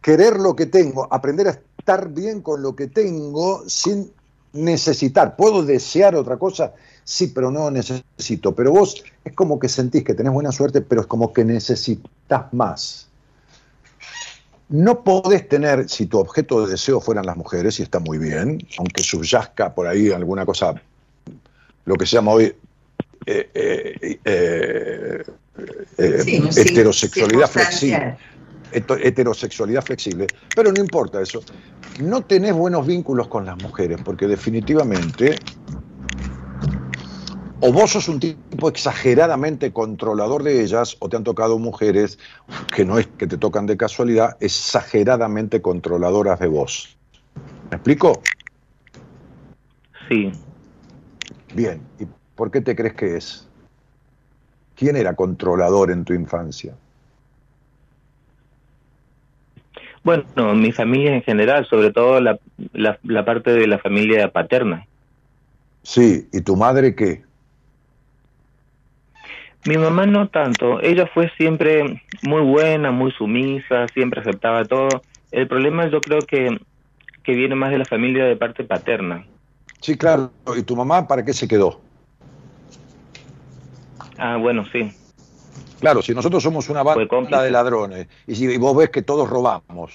[0.00, 4.12] querer lo que tengo, aprender a estar bien con lo que tengo sin
[4.52, 5.36] necesitar.
[5.36, 6.74] ¿Puedo desear otra cosa?
[7.04, 8.54] Sí, pero no necesito.
[8.54, 12.52] Pero vos es como que sentís que tenés buena suerte, pero es como que necesitas
[12.52, 13.09] más.
[14.70, 18.58] No podés tener, si tu objeto de deseo fueran las mujeres, y está muy bien,
[18.78, 20.74] aunque subyazca por ahí alguna cosa,
[21.84, 22.54] lo que se llama hoy
[23.26, 25.24] eh, eh, eh,
[26.24, 28.16] Sí, heterosexualidad flexible.
[28.72, 30.26] Heterosexualidad flexible.
[30.54, 31.42] Pero no importa eso.
[32.00, 35.36] No tenés buenos vínculos con las mujeres, porque definitivamente
[37.60, 42.18] o vos sos un tipo exageradamente controlador de ellas, o te han tocado mujeres
[42.74, 46.96] que no es que te tocan de casualidad, exageradamente controladoras de vos.
[47.70, 48.20] ¿Me explico?
[50.08, 50.32] sí.
[51.54, 51.80] Bien.
[51.98, 53.46] ¿Y por qué te crees que es?
[54.76, 56.74] ¿Quién era controlador en tu infancia?
[60.02, 62.38] Bueno, mi familia en general, sobre todo la,
[62.72, 64.86] la, la parte de la familia paterna.
[65.82, 67.22] Sí, ¿y tu madre qué?
[69.64, 75.04] Mi mamá no tanto, ella fue siempre muy buena, muy sumisa, siempre aceptaba todo.
[75.30, 76.58] El problema yo creo que,
[77.22, 79.26] que viene más de la familia de parte paterna.
[79.80, 80.32] Sí, claro.
[80.56, 81.80] ¿Y tu mamá para qué se quedó?
[84.16, 84.92] Ah, bueno, sí.
[85.78, 89.92] Claro, si nosotros somos una banda de ladrones y, si, vos ves que todos robamos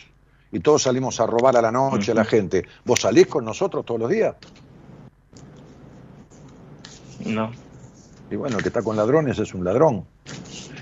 [0.51, 3.85] y todos salimos a robar a la noche a la gente, ¿vos salís con nosotros
[3.85, 4.35] todos los días?
[7.25, 7.51] No.
[8.31, 10.05] Y bueno, el que está con ladrones es un ladrón.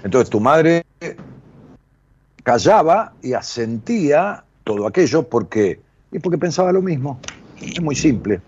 [0.04, 0.84] Entonces tu madre
[2.44, 5.80] callaba y asentía todo aquello porque,
[6.12, 7.20] y porque pensaba lo mismo.
[7.62, 8.42] Es muy simple.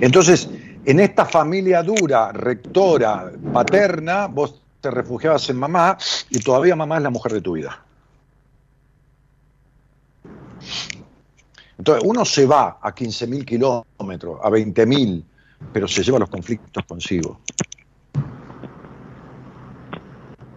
[0.00, 0.48] Entonces,
[0.88, 5.98] En esta familia dura, rectora, paterna, vos te refugiabas en mamá
[6.30, 7.84] y todavía mamá es la mujer de tu vida.
[11.76, 15.24] Entonces, uno se va a 15.000 kilómetros, a 20.000,
[15.72, 17.40] pero se lleva los conflictos consigo.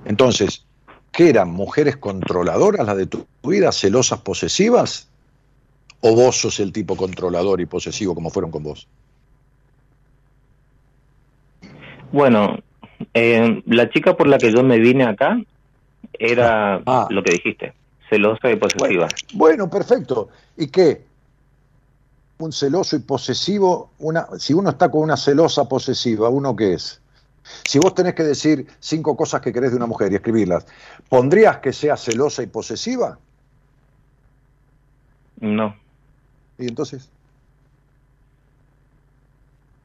[0.06, 0.66] Entonces,
[1.12, 1.50] ¿qué eran?
[1.52, 5.08] ¿Mujeres controladoras las de tu vida, celosas, posesivas?
[6.02, 8.88] ¿O vos sos el tipo controlador y posesivo como fueron con vos?
[12.12, 12.58] Bueno,
[13.14, 15.40] eh, la chica por la que yo me vine acá
[16.14, 17.08] era Ah.
[17.10, 17.74] lo que dijiste,
[18.10, 19.08] celosa y posesiva.
[19.34, 20.30] Bueno, perfecto.
[20.58, 21.04] ¿Y qué?
[22.42, 27.00] Un celoso y posesivo, una, si uno está con una celosa posesiva, ¿uno qué es?
[27.44, 30.66] Si vos tenés que decir cinco cosas que querés de una mujer y escribirlas,
[31.08, 33.20] ¿pondrías que sea celosa y posesiva?
[35.40, 35.76] No.
[36.58, 37.12] ¿Y entonces?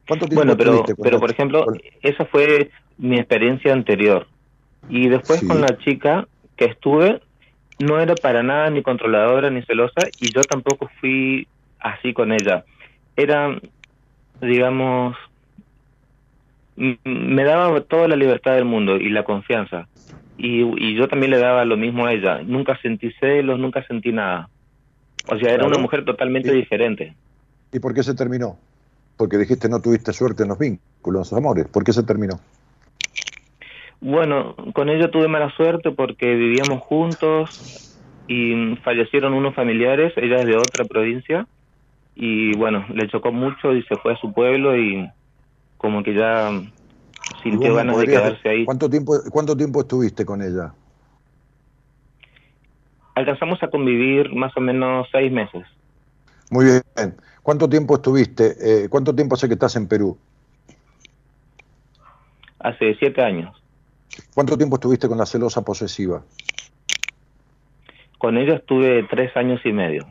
[0.08, 4.26] ¿Cuánto tiempo Bueno, pero, pero por ejemplo, con- esa fue mi experiencia anterior.
[4.88, 5.46] Y después Sí.
[5.46, 6.26] con la chica
[6.56, 7.20] que estuve,
[7.80, 11.46] no era para nada ni controladora ni celosa y yo tampoco fui
[11.80, 12.64] así con ella.
[13.16, 13.58] Era,
[14.40, 15.16] digamos,
[16.76, 19.88] me daba toda la libertad del mundo y la confianza.
[20.38, 22.42] Y, y yo también le daba lo mismo a ella.
[22.44, 24.48] Nunca sentí celos, nunca sentí nada.
[25.28, 25.68] O sea, era Claro.
[25.68, 27.14] una mujer totalmente diferente.
[27.72, 28.58] ¿Y por qué se terminó?
[29.16, 31.66] Porque dijiste no tuviste suerte en los vínculos, en los amores.
[31.68, 32.38] ¿Por qué se terminó?
[34.00, 37.98] Bueno, con ella tuve mala suerte porque vivíamos juntos
[38.28, 41.46] y fallecieron unos familiares, ella es de otra provincia
[42.16, 45.08] y bueno, le chocó mucho y se fue a su pueblo y
[45.76, 48.64] como que ya ¿Y vos sintió ganas de quedarse ahí.
[48.64, 50.72] ¿Cuánto tiempo, ¿Cuánto tiempo estuviste con ella?
[53.14, 55.64] Alcanzamos a convivir más o menos seis meses,
[56.50, 56.82] Muy bien.
[57.42, 58.54] ¿Cuánto tiempo estuviste?
[58.60, 60.18] eh, ¿Cuánto tiempo hace que estás en Perú?
[62.58, 63.54] hace siete años.
[64.34, 66.24] ¿Cuánto tiempo estuviste con la celosa posesiva?
[68.18, 70.06] Con ella estuve tres años y medio.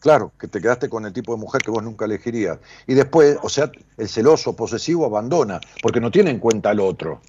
[0.00, 2.58] Claro, que te quedaste con el tipo de mujer que vos nunca elegirías.
[2.86, 7.20] Y después, o sea, el celoso posesivo abandona, porque no tiene en cuenta al otro.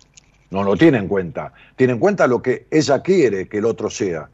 [0.52, 1.52] No lo tiene en cuenta.
[1.76, 4.30] Tiene en cuenta lo que ella quiere que el otro sea.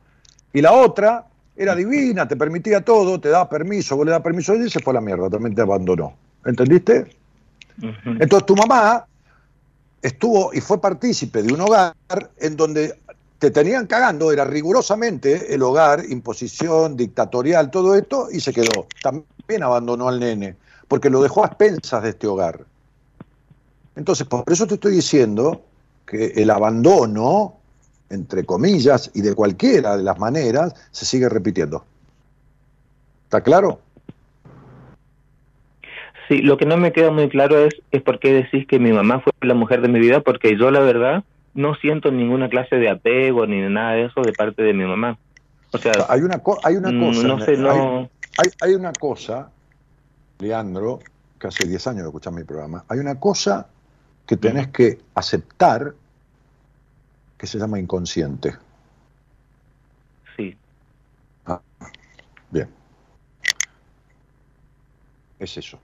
[0.53, 1.25] Y la otra
[1.55, 4.69] era divina, te permitía todo, te daba permiso, vos le das permiso a ella y
[4.69, 6.13] se fue a la mierda, también te abandonó.
[6.45, 7.15] ¿Entendiste?
[8.05, 9.05] Entonces tu mamá
[10.01, 11.95] estuvo y fue partícipe de un hogar
[12.37, 12.97] en donde
[13.45, 18.87] te tenían cagando, era rigurosamente el hogar, imposición, dictatorial, todo esto, y se quedó.
[19.03, 20.55] También abandonó al nene,
[20.87, 22.61] porque lo dejó a expensas de este hogar.
[23.95, 25.61] Entonces, por eso te estoy diciendo
[26.07, 27.57] que el abandono,
[28.09, 31.85] entre comillas, y de cualquiera de las maneras, se sigue repitiendo.
[33.25, 33.79] ¿Está claro?
[36.27, 38.91] Sí, lo que no me queda muy claro es, es por qué decís que mi
[38.91, 41.23] mamá fue la mujer de mi vida, porque yo la verdad
[41.55, 45.17] no siento ninguna clase de apego ni nada de eso de parte de mi mamá.
[45.71, 47.27] O sea, Hay una, co- hay una mm, cosa.
[47.27, 48.09] no sé, hay- no...
[48.37, 49.51] Hay, hay una cosa,
[50.39, 50.99] Leandro,
[51.39, 53.69] que hace 10 años que escuchás mi programa, hay una cosa
[54.27, 55.93] que tenés que aceptar
[57.37, 58.55] que se llama inconsciente.
[60.35, 60.57] Sí.
[61.45, 61.61] Ah,
[62.51, 62.69] bien.
[65.39, 65.79] Es eso.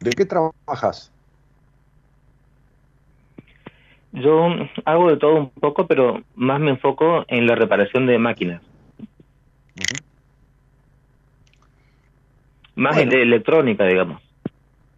[0.00, 1.10] ¿De qué trabajas?
[4.22, 4.48] Yo
[4.84, 8.62] hago de todo un poco, pero más me enfoco en la reparación de máquinas.
[12.74, 13.10] Más Bueno.
[13.10, 14.22] de electrónica, digamos.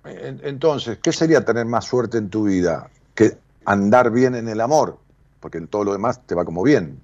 [0.04, 2.90] En- Entonces, ¿qué sería tener más suerte en tu vida?
[3.14, 3.32] Que
[3.64, 4.98] andar bien en el amor,
[5.40, 7.00] porque en todo lo demás te va como bien.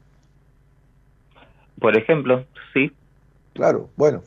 [1.81, 2.91] Por ejemplo, sí,
[3.53, 4.23] Claro, bueno.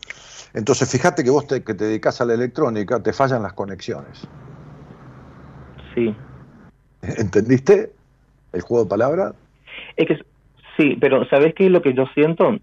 [0.54, 4.22] Entonces, fíjate que vos te, que te dedicas a la electrónica, te fallan las conexiones.
[5.94, 6.16] sí.
[7.02, 7.92] ¿Entendiste
[8.54, 9.36] el juego de palabras?
[9.96, 10.18] Es que
[10.78, 12.58] sí, pero ¿sabes qué es lo que yo siento?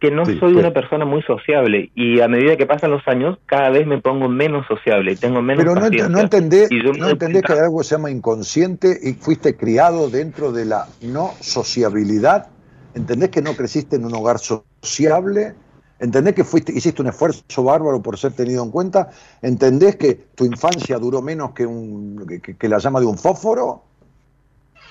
[0.00, 3.38] Que no Sí, soy una persona muy sociable y a medida que pasan los años,
[3.46, 6.84] cada vez me pongo menos sociable y tengo menos Pero no, ent- no entendés, Y
[6.84, 10.86] yo me no entendés que algo se llama inconsciente y fuiste criado dentro de la
[11.00, 12.52] no sociabilidad.
[12.94, 15.54] ¿Entendés que no creciste en un hogar sociable?
[15.98, 19.10] ¿Entendés que fuiste, hiciste un esfuerzo bárbaro por ser tenido en cuenta?
[19.40, 22.26] ¿Entendés que tu infancia duró menos que, un,
[22.58, 23.82] que, la llama de un fósforo?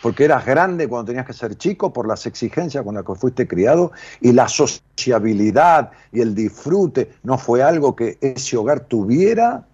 [0.01, 3.47] Porque eras grande cuando tenías que ser chico por las exigencias con las que fuiste
[3.47, 9.65] criado y la sociabilidad y el disfrute no fue algo que ese hogar tuviera.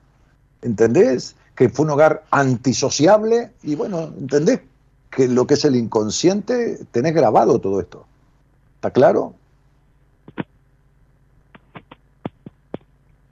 [0.62, 1.36] ¿entendés?
[1.56, 4.62] Que fue un hogar antisociable y bueno, ¿entendés?
[5.10, 8.06] Que lo que es el inconsciente, tenés grabado todo esto.
[8.76, 9.34] ¿Está claro?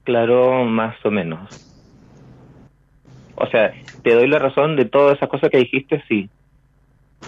[0.09, 1.47] Claro, más o menos.
[4.01, 6.27] te doy la razón de todas esas cosas que dijiste, sí.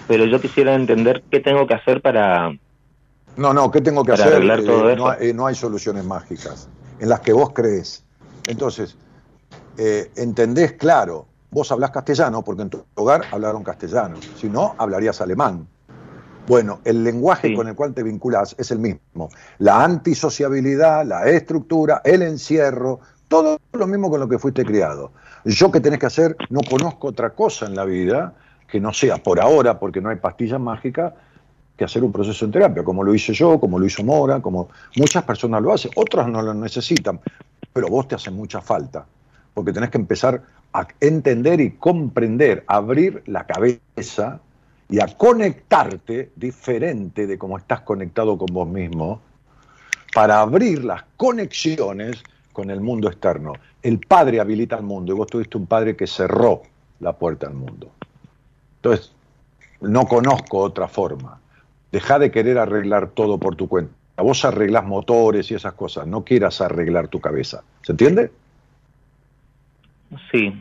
[0.07, 2.49] Pero yo quisiera entender qué tengo que hacer para...
[3.35, 4.33] No, no, ¿qué tengo que hacer?
[4.33, 8.03] arreglar Eh, todo no, hay- eh, no hay soluciones mágicas en las que vos crees.
[8.47, 8.97] Entonces,
[9.77, 15.21] eh, entendés claro, vos hablás castellano porque en tu hogar hablaron castellano, si no, hablarías
[15.21, 15.67] alemán.
[16.47, 17.55] Bueno, el lenguaje Sí.
[17.55, 19.29] con el cual te vinculás es el mismo.
[19.59, 25.11] La antisociabilidad, la estructura, el encierro, todo lo mismo con lo que fuiste criado.
[25.45, 28.33] Yo que tenés que hacer, no conozco otra cosa en la vida
[28.67, 31.13] que no sea por ahora, porque no hay pastillas mágicas,
[31.77, 34.69] que hacer un proceso en terapia, como lo hice yo, como lo hizo Mora, como
[34.97, 37.19] muchas personas lo hacen, otras no lo necesitan,
[37.73, 39.05] pero vos te hace mucha falta,
[39.53, 40.41] porque tenés que empezar
[40.73, 44.39] a entender y comprender, abrir la cabeza
[44.91, 49.21] y a conectarte diferente de cómo estás conectado con vos mismo,
[50.13, 53.53] para abrir las conexiones con el mundo externo.
[53.81, 56.63] El padre habilita al mundo y vos tuviste un padre que cerró
[56.99, 57.89] la puerta al mundo.
[58.75, 59.13] Entonces,
[59.79, 61.39] no conozco otra forma.
[61.93, 63.93] Deja de querer arreglar todo por tu cuenta.
[64.17, 67.63] Vos arreglás motores y esas cosas, no quieras arreglar tu cabeza.
[67.81, 68.29] ¿Se entiende?
[70.31, 70.53] Sí.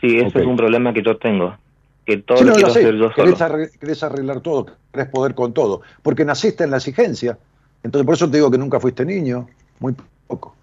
[0.00, 1.56] Sí, ese es un problema que yo tengo.
[2.04, 2.80] Que todo Sí, lo no, quiero lo sé.
[2.80, 3.54] hacer yo Querés, solo.
[3.54, 7.38] arre- querés arreglar todo, querés poder con todo, porque naciste en la exigencia.
[7.82, 9.48] Entonces, por eso te digo que nunca fuiste niño,
[9.78, 9.94] muy
[10.26, 10.54] poco.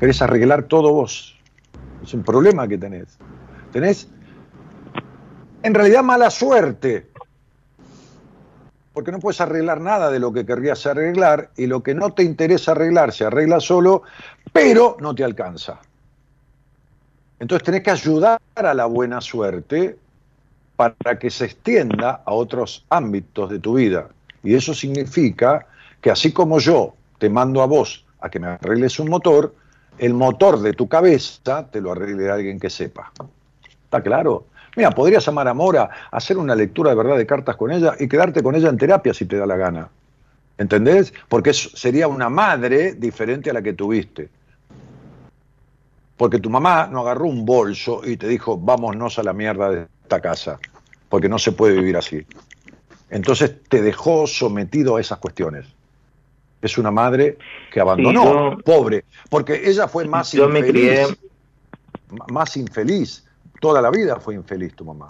[0.00, 1.36] Querés arreglar todo vos.
[2.02, 3.18] Es un problema que tenés.
[3.72, 4.08] Tenés,
[5.62, 7.08] en realidad, mala suerte.
[8.92, 12.22] Porque no puedes arreglar nada de lo que querrías arreglar y lo que no te
[12.22, 14.02] interesa arreglar se arregla solo,
[14.52, 15.80] pero no te alcanza.
[17.40, 19.98] Entonces tenés que ayudar a la buena suerte
[20.76, 24.08] para que se extienda a otros ámbitos de tu vida.
[24.42, 25.66] Y eso significa
[26.00, 29.54] que así como yo te mando a vos a que me arregles un motor,
[29.98, 33.12] el motor de tu cabeza te lo arregle alguien que sepa.
[33.84, 34.46] ¿Está claro?
[34.76, 38.08] Mira, podrías llamar a Mora, hacer una lectura de verdad de cartas con ella y
[38.08, 39.88] quedarte con ella en terapia si te da la gana.
[40.58, 41.12] ¿Entendés?
[41.28, 44.28] Porque sería una madre diferente a la que tuviste.
[46.16, 49.86] Porque tu mamá no agarró un bolso y te dijo, vámonos a la mierda de
[50.04, 50.58] esta casa,
[51.08, 52.24] porque no se puede vivir así.
[53.10, 55.66] Entonces te dejó sometido a esas cuestiones.
[56.60, 57.38] Es una madre
[57.72, 58.22] que abandonó,
[58.52, 60.82] yo- pobre, porque ella fue más Yo me infeliz.
[60.82, 61.14] crié, m-
[62.28, 63.26] Más infeliz.
[63.60, 65.08] Toda la vida fue infeliz tu mamá.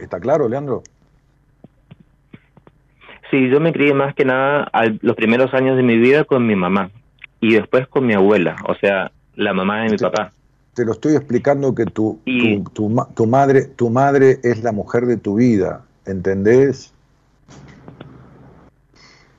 [0.00, 0.82] ¿Está claro, Leandro?
[3.30, 6.46] sí, yo me crié más que nada al- los primeros años de mi vida con
[6.46, 6.90] mi mamá
[7.40, 10.04] y después con mi abuela, o sea, la mamá de mi Sí.
[10.04, 10.32] papá.
[10.76, 15.06] Te lo estoy explicando que tu, Y- tu, tu madre, tu madre es la mujer
[15.06, 16.92] de tu vida, ¿entendés?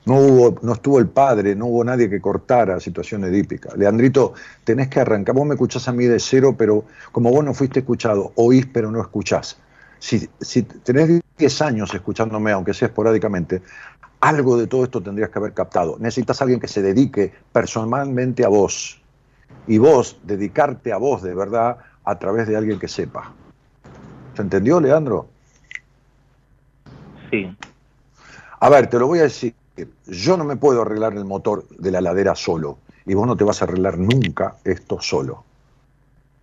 [0.04, 3.72] No hubo, no estuvo el padre, no hubo nadie que cortara situación edípica.
[3.76, 4.32] Leandrito,
[4.64, 5.32] tenés que arrancar.
[5.36, 8.90] Vos me escuchás a mí de cero, pero como vos no fuiste escuchado, oís pero
[8.90, 9.58] no escuchás.
[10.00, 13.62] Si, si tenés 10 años escuchándome, aunque sea esporádicamente,
[14.18, 15.98] algo de todo esto tendrías que haber captado.
[16.00, 19.00] Necesitas a alguien que se dedique personalmente a vos
[19.68, 23.32] y vos dedicarte a vos de verdad a través de alguien que sepa.
[24.34, 25.28] ¿Se entendió, Leandro?
[27.30, 27.54] Sí,
[28.60, 29.54] A ver, te lo voy a decir.
[30.06, 32.78] Yo no me puedo arreglar el motor de la ladera solo.
[33.04, 35.44] Y vos no te vas a arreglar nunca esto solo.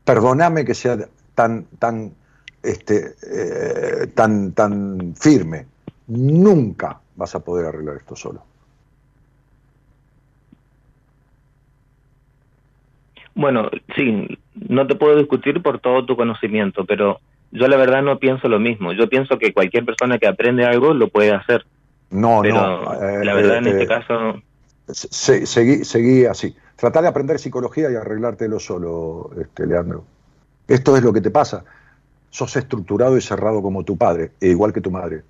[0.06, 0.98] Perdóname que sea
[1.34, 2.14] tan, tan,
[2.62, 5.66] este, eh, tan, tan firme.
[6.08, 8.44] Nunca vas a poder arreglar esto solo.
[13.36, 14.40] Bueno, sí,
[14.70, 17.20] no te puedo discutir por todo tu conocimiento, pero
[17.52, 18.94] yo la verdad no pienso lo mismo.
[18.94, 21.66] Yo pienso que cualquier persona que aprende algo lo puede hacer,
[22.10, 22.94] No, pero no.
[22.94, 24.42] eh, la verdad en eh, este caso,
[24.88, 26.56] se- seguí, seguí así.
[26.78, 30.06] Tratá de aprender psicología y arreglártelo solo, este, Leandro.
[30.68, 31.64] Esto es lo que te pasa.
[32.30, 35.24] Sos estructurado y cerrado como tu padre, e igual que tu madre.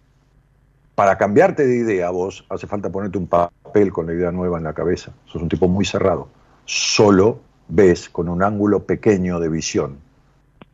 [0.96, 4.64] Para cambiarte de idea vos, hace falta ponerte un papel con la idea nueva en
[4.64, 5.12] la cabeza.
[5.26, 6.30] Sos un tipo muy cerrado.
[6.66, 9.98] Solo ves con un ángulo pequeño de visión.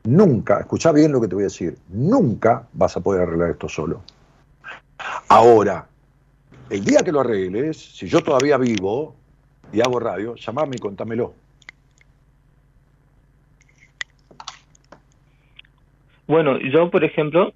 [0.04, 3.70] Nunca, escuchá bien lo que te voy a decir, nunca vas a poder arreglar esto
[3.70, 4.02] solo.
[5.28, 5.88] Ahora,
[6.70, 9.16] el día que lo arregles, si yo todavía vivo
[9.72, 11.34] y hago radio, llamame y contámelo.
[16.32, 17.54] bueno, yo por ejemplo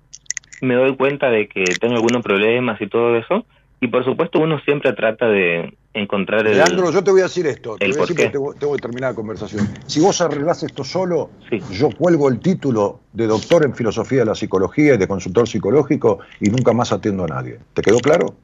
[0.61, 3.45] me doy cuenta de que tengo algunos problemas y todo eso,
[3.79, 6.57] y por supuesto uno siempre trata de encontrar el...
[6.57, 8.29] Leandro, yo te voy a decir esto, te el voy a decir por qué.
[8.29, 9.67] porque tengo, tengo que terminar la conversación.
[9.87, 11.59] Si vos arreglás esto solo, Sí.
[11.71, 16.19] yo cuelgo el título de doctor en filosofía de la psicología y de consultor psicológico
[16.39, 17.59] y nunca más atiendo a nadie.
[17.73, 18.35] ¿Te quedó claro?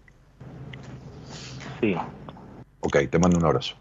[1.79, 1.95] Sí,
[2.83, 3.75] Ok, te mando un abrazo.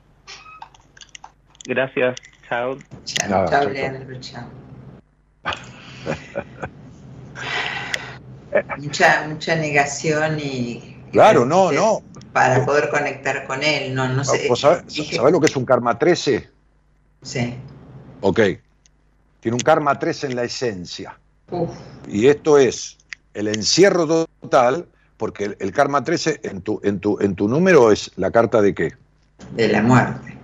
[1.67, 2.19] gracias,
[2.49, 2.77] chao.
[3.05, 3.73] Chao, Nada, chao, chao, chao.
[3.73, 4.45] Leandro, chao.
[8.79, 10.97] Mucha, mucha negación y.
[11.13, 12.01] Claro, no, no.
[12.33, 14.47] Para poder conectar con él, no, no sé.
[14.49, 16.49] ¿Vos sabés, dije- sabés lo que es un karma 13?
[17.23, 17.55] Sí.
[18.21, 18.41] Ok.
[19.41, 21.19] Tiene un karma 13 en la esencia.
[21.51, 21.71] Uf,
[22.09, 22.99] Y esto es
[23.35, 24.87] el encierro total,
[25.17, 28.61] porque el, el karma 13 en tu, en, tu, en tu número es la carta
[28.63, 28.93] de qué?
[29.55, 30.37] de la muerte.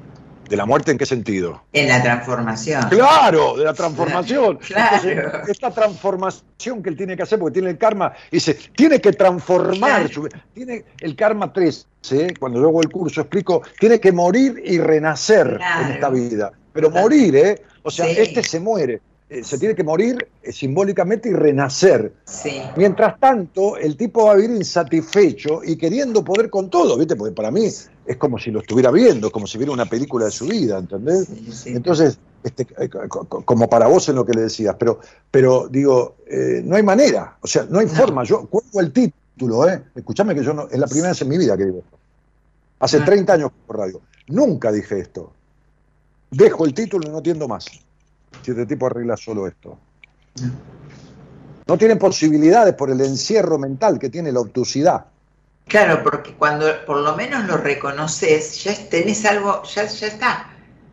[0.49, 1.65] ¿De la muerte en qué sentido?
[1.73, 2.89] En la transformación.
[2.89, 4.59] Claro, de la transformación.
[4.59, 4.97] Claro.
[5.09, 9.13] Entonces, esta transformación que él tiene que hacer, porque tiene el karma, dice, tiene que
[9.13, 10.09] transformar Claro.
[10.09, 10.45] su vida.
[10.55, 15.57] Tiene el karma 13, cuando yo hago el curso explico, tiene que morir y renacer
[15.57, 15.87] Claro.
[15.87, 16.53] en esta vida.
[16.73, 17.63] Pero morir, ¿eh?
[17.83, 18.15] O sea, Sí.
[18.19, 19.01] este se muere.
[19.29, 22.13] Eh, Se tiene que morir eh, simbólicamente y renacer.
[22.27, 22.61] Sí.
[22.77, 27.17] Mientras tanto, el tipo va a vivir insatisfecho y queriendo poder con todo, ¿viste?
[27.17, 30.27] Porque para mí es como si lo estuviera viendo, es como si viera una película
[30.27, 31.27] de su vida, ¿entendés?
[31.27, 31.69] sí, sí.
[31.71, 35.01] Entonces, este, eh, co- co- como para vos en lo que le decías, pero,
[35.33, 37.93] pero digo, eh, no hay manera, o sea, no hay No.
[37.95, 38.23] forma.
[38.23, 39.83] Yo cuelgo el título, ¿eh?
[39.97, 41.99] Escuchame que yo no, es la primera vez en mi vida que digo esto.
[42.79, 43.05] Hace Ah.
[43.05, 44.01] 30 años por radio.
[44.29, 45.33] Nunca dije esto.
[46.31, 47.67] Dejo el título y no atiendo más.
[48.43, 49.79] Si este tipo arregla solo esto.
[50.43, 50.51] No.
[51.69, 55.07] No tiene posibilidades por el encierro mental que tiene la obtusidad.
[55.67, 60.51] Claro, porque cuando por lo menos lo reconoces, ya tenés algo, ya, ya está.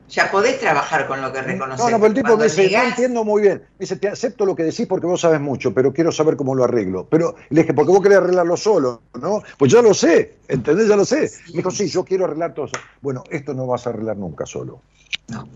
[0.09, 1.85] Ya podés trabajar con lo que reconoces.
[1.85, 3.59] No, no, pero el tipo Cuando me dice, no negás- entiendo muy bien.
[3.59, 6.55] Me dice, te acepto lo que decís porque vos sabes mucho, pero quiero saber cómo
[6.55, 7.07] lo arreglo.
[7.09, 9.41] Pero le dije, porque vos querés arreglarlo solo, ¿no?
[9.57, 10.87] Pues ya lo sé, ¿entendés?
[10.87, 11.31] Ya lo sé.
[11.49, 12.75] Me dijo, sí, yo quiero arreglar todo eso.
[13.01, 14.81] Bueno, esto no vas a arreglar nunca solo.
[15.29, 15.47] No.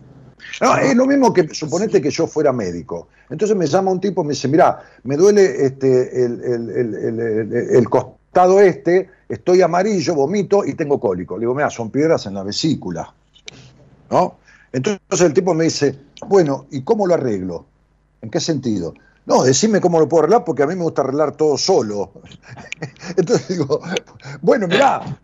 [0.62, 3.10] No, es lo mismo que suponete que yo fuera médico.
[3.30, 6.96] Entonces me llama un tipo y me dice, mira, me duele este, el, el- el-
[6.96, 11.36] el- el- el costado este, estoy amarillo, vomito y tengo cólico.
[11.38, 13.14] Le digo, mira, son piedras en la vesícula.
[14.10, 14.38] ¿No?
[14.72, 15.96] Entonces el tipo me dice,
[16.28, 17.66] bueno, ¿y cómo lo arreglo?
[18.22, 18.94] ¿En qué sentido?
[19.28, 22.14] No, decime cómo lo puedo arreglar porque a mí me gusta arreglar todo solo.
[23.18, 23.82] Entonces digo,
[24.42, 25.02] bueno, mirá,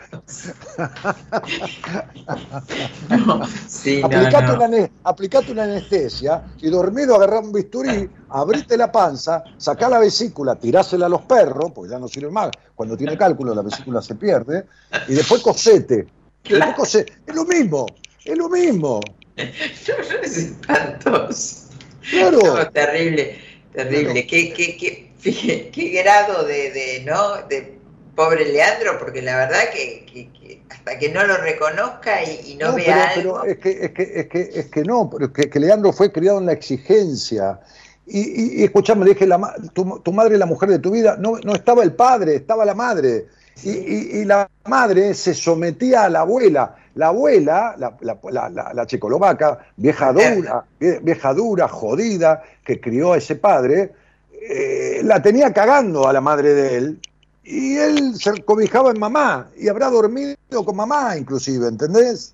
[3.26, 4.54] No, sí, no, aplicate, no.
[4.56, 10.00] Una, ane- aplicate una anestesia y dormido agarrá un bisturí, abrite la panza, sacá la
[10.00, 12.52] vesícula, tirásela a los perros, porque ya no sirve más.
[12.76, 14.66] Cuando tiene cálculo la vesícula se pierde,
[15.08, 16.08] y después cosete.
[16.44, 16.66] Claro.
[16.66, 17.86] Después cose- Es lo mismo,
[18.26, 19.00] es lo mismo.
[19.38, 21.70] es espantoso.
[22.10, 22.40] Claro.
[22.44, 23.40] No, terrible,
[23.74, 24.04] terrible.
[24.14, 24.28] Claro.
[24.30, 27.48] ¿Qué, qué, qué, fíjate, qué grado de, de, ¿no?
[27.48, 27.78] de
[28.16, 32.56] pobre Leandro, porque la verdad que, que- que hasta que no lo reconozca y, y
[32.56, 33.42] no, No, vea pero, algo.
[33.42, 36.12] pero es que, es que, es que, es que no, pero que, que Leandro fue
[36.12, 37.60] criado en la exigencia.
[38.06, 41.16] Y, y, y escuchame, dije, la, tu, tu madre es la mujer de tu vida.
[41.18, 43.28] No, no estaba el padre, estaba la madre.
[43.64, 46.76] Y, y- y la madre se sometía a la abuela.
[46.96, 52.80] La abuela, la, la, la, la- la checolovaca, vieja dura, vie- vieja dura, jodida, que
[52.80, 53.94] crió a ese padre,
[54.32, 57.00] eh, la tenía cagando a la madre de él.
[57.44, 62.34] Y él se cobijaba en mamá y habrá dormido con mamá, inclusive, ¿entendés?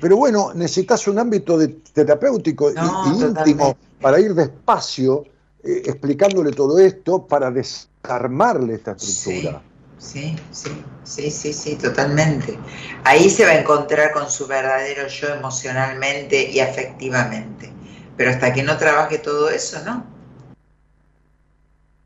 [0.00, 5.24] Pero bueno, necesitas un ámbito de- terapéutico y- No, y, íntimo para ir despacio
[5.62, 9.62] eh, explicándole todo esto para desarmarle esta estructura.
[10.00, 10.70] Sí, sí,
[11.04, 12.58] sí, sí, sí, totalmente.
[13.04, 17.70] Ahí se va a encontrar con su verdadero yo emocionalmente y afectivamente.
[18.16, 20.04] Pero hasta que no trabaje todo eso, ¿no?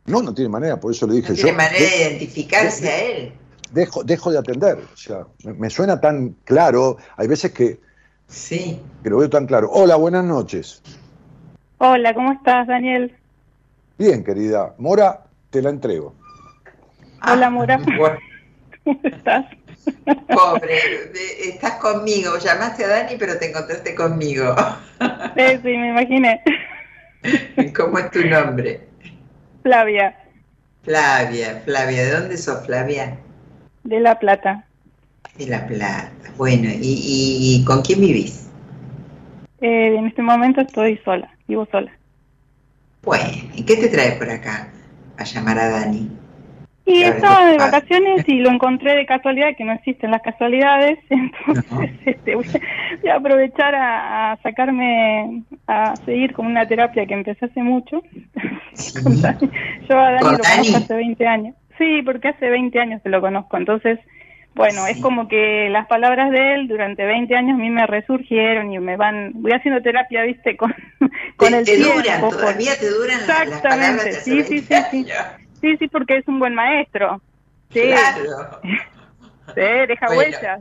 [0.06, 1.42] No, no tiene manera, por eso le dije No yo.
[1.44, 3.32] tiene manera de- de identificarse de- a él.
[3.70, 4.78] dejo, dejo de atender.
[4.92, 6.96] O sea, me, me suena tan claro.
[7.16, 7.80] Hay veces que,
[8.26, 8.80] Sí.
[9.04, 9.70] que lo veo tan claro.
[9.72, 10.82] Hola, buenas noches.
[11.78, 13.16] Hola, ¿cómo estás, Daniel?
[13.98, 14.74] Bien, querida.
[14.78, 16.14] Mora, te la entrego.
[17.26, 17.78] Hola, Mora.
[17.96, 18.18] Bueno,
[18.84, 19.46] ¿Cómo estás?
[20.28, 21.10] pobre,
[21.48, 22.38] estás conmigo.
[22.38, 24.54] Llamaste a Dani, pero te encontraste conmigo.
[25.36, 26.40] Sí, sí, me imaginé.
[27.76, 28.88] ¿Cómo es tu nombre?
[29.62, 30.14] Flavia,
[30.84, 32.04] Flavia, Flavia.
[32.04, 33.18] ¿De dónde sos, Flavia?
[33.84, 34.68] de La Plata.
[35.38, 36.10] De La Plata.
[36.36, 38.48] Bueno, ¿y, y- y con quién vivís?
[39.60, 41.92] Eh, en este momento estoy sola, vivo sola.
[43.02, 44.68] Bueno, ¿y qué te trae por acá
[45.16, 46.10] a llamar a Dani?
[46.86, 51.90] Y estaba de vacaciones y lo encontré de casualidad, que no existen las casualidades, entonces
[52.04, 52.60] este, voy, a,
[53.00, 58.02] voy a aprovechar a, a sacarme, a seguir con una terapia que empecé hace mucho.
[59.88, 61.54] Yo a Dani ¿Con lo conozco hace 20 años.
[61.78, 63.98] Sí, porque hace 20 años que lo conozco, entonces,
[64.54, 64.92] bueno, Sí.
[64.92, 68.78] es como que las palabras de él durante 20 años a mí me resurgieron y
[68.78, 70.72] me van, voy haciendo terapia, viste, con,
[71.36, 71.94] con ¿Te, el te tiempo.
[71.96, 72.20] duran?
[72.30, 74.96] ¿Todavía te duran las- las palabras de Exactamente, hace sí, sí, 20 sí, sí.
[75.12, 75.26] años?
[75.38, 75.43] Sí,
[75.78, 77.22] sí, porque es un buen maestro.
[77.72, 78.60] Sí, Claro.
[79.54, 80.18] sí, deja Bueno.
[80.18, 80.60] huellas.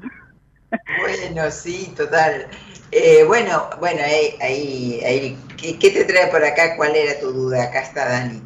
[0.99, 2.47] Bueno, sí, total.
[2.91, 6.75] Eh, bueno, bueno, ahí, ahí, ahí ¿Qué, qué te trae por acá?
[6.75, 7.63] ¿Cuál era tu duda?
[7.63, 8.41] Acá está Dani.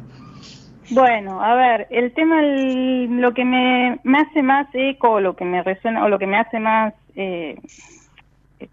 [0.90, 5.44] Bueno, a ver, el tema, el- lo que me, me hace más eco, lo que
[5.44, 7.56] me resuena, o lo que me hace más, eh,
[8.60, 8.68] eh,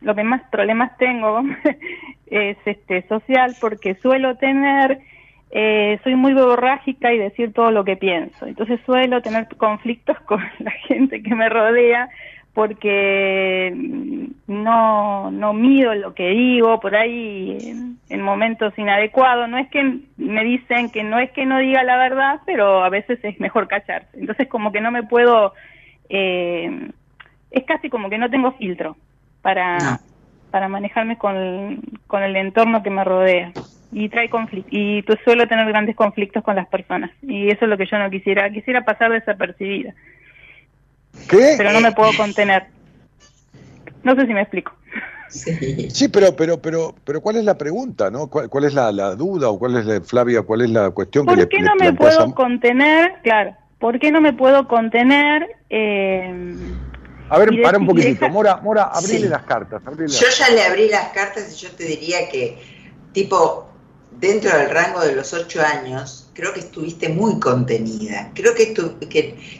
[0.00, 1.42] lo que más problemas tengo
[2.26, 5.00] es este social, porque suelo tener,
[5.50, 8.46] eh, soy muy borrágica y decir todo lo que pienso.
[8.46, 12.08] Entonces suelo tener conflictos con la gente que me rodea
[12.54, 13.72] porque
[14.46, 19.48] no, no mido lo que digo por ahí en, en momentos inadecuados.
[19.48, 22.88] No es que me dicen que no es que no diga la verdad, pero a
[22.90, 24.18] veces es mejor callarse.
[24.20, 25.52] Entonces como que no me puedo,
[26.08, 26.90] eh,
[27.50, 28.96] es casi como que no tengo filtro
[29.42, 29.98] para, No.
[30.52, 33.50] para manejarme con, con el entorno que me rodea.
[33.96, 37.12] Y trae conflictos, y pues suelo tener grandes conflictos con las personas.
[37.22, 39.94] Y eso es lo que yo no quisiera, quisiera pasar desapercibida
[41.28, 41.54] ¿Qué?
[41.56, 42.64] pero no me puedo contener.
[44.02, 44.72] No sé si me explico.
[45.28, 45.88] Sí.
[45.90, 48.26] Sí, pero, pero, pero, pero ¿cuál es la pregunta, no?
[48.28, 51.24] ¿Cuál, cuál es la, la duda o cuál es la, Flavia, cuál es la cuestión
[51.26, 53.12] que ¿Por qué le no me puedo a- contener?
[53.22, 55.46] Claro, ¿por qué no me puedo contener?
[55.70, 56.54] Eh,
[57.30, 58.28] A ver, para un poquitito.
[58.28, 59.28] Mora, Mora, abrile Sí.
[59.28, 59.82] las cartas.
[59.86, 62.58] abrile las Yo ya le abrí las cartas y yo te diría que,
[63.12, 63.68] tipo,
[64.20, 68.30] dentro del rango de los ocho años, creo que estuviste muy contenida.
[68.34, 68.74] Creo que,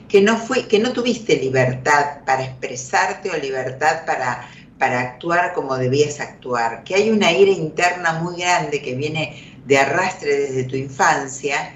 [0.08, 4.48] que, no, fue, que no tuviste libertad para expresarte o libertad para,
[4.78, 6.84] para actuar como debías actuar.
[6.84, 11.74] Que hay una ira interna muy grande que viene de arrastre desde tu infancia.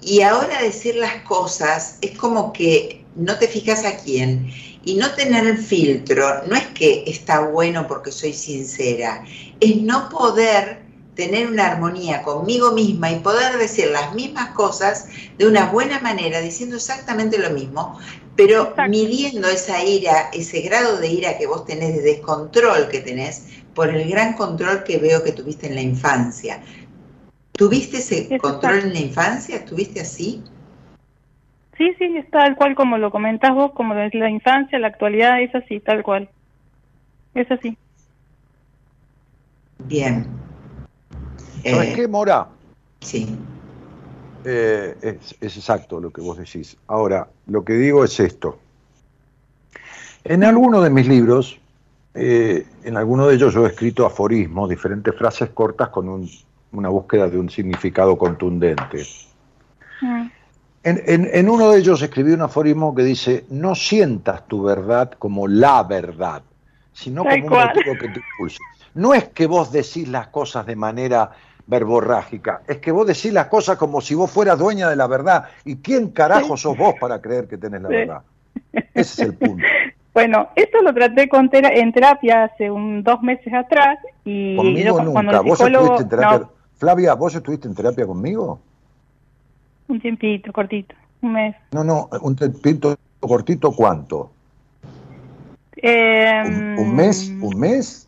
[0.00, 4.50] Y ahora decir las cosas es como que no te fijas a quién.
[4.84, 9.22] Y no tener el filtro no es que está bueno porque soy sincera,
[9.60, 10.87] es no poder
[11.18, 16.40] tener una armonía conmigo misma y poder decir las mismas cosas de una buena manera,
[16.40, 17.98] diciendo exactamente lo mismo,
[18.36, 18.88] pero Exacto.
[18.88, 23.88] midiendo esa ira, ese grado de ira que vos tenés, de descontrol que tenés, por
[23.88, 26.62] el gran control que veo que tuviste en la infancia.
[27.50, 28.38] ¿Tuviste ese Exacto.
[28.38, 29.56] control en la infancia?
[29.56, 30.44] ¿Estuviste así?
[31.76, 35.42] sí, sí, es tal cual como lo comentás vos, como es la infancia, la actualidad,
[35.42, 36.30] es así, tal cual.
[37.34, 37.76] Es así.
[39.84, 40.47] Bien.
[41.64, 42.48] ¿Sabes Eh, qué, Mora?
[43.00, 43.26] Sí.
[44.44, 46.76] Eh, es, es exacto lo que vos decís.
[46.86, 48.58] Ahora, lo que digo es esto.
[50.24, 51.58] En alguno de mis libros,
[52.14, 56.30] eh, en alguno de ellos yo he escrito aforismos, diferentes frases cortas con un-
[56.72, 59.06] una búsqueda de un significado contundente.
[60.00, 60.26] Mm.
[60.84, 65.12] En, en- en uno de ellos escribí un aforismo que dice, no sientas tu verdad
[65.18, 66.42] como la verdad,
[66.92, 68.58] sino Tal como un motivo que te impulse.
[68.94, 71.30] No es que vos decís las cosas de manera
[71.68, 75.44] verborrágica, es que vos decís las cosas como si vos fueras dueña de la verdad.
[75.64, 78.22] ¿Y quién carajo sos vos para creer que tenés la verdad?
[78.72, 79.64] Ese es el punto.
[80.14, 84.62] Bueno, esto lo traté con tera- en terapia hace un dos meses atrás y yo
[84.62, 85.40] Conmigo cuando nunca.
[85.42, 86.38] ¿Vos psicólogo, estuviste en terapia?
[86.40, 88.58] no, Flavia, ¿vos estuviste en terapia conmigo?
[89.86, 91.54] un tiempito, cortito, un mes.
[91.70, 94.32] No, no, un tiempito cortito, ¿cuánto?
[95.76, 97.32] Eh, ¿Un, un mes?
[97.40, 98.07] ¿Un mes?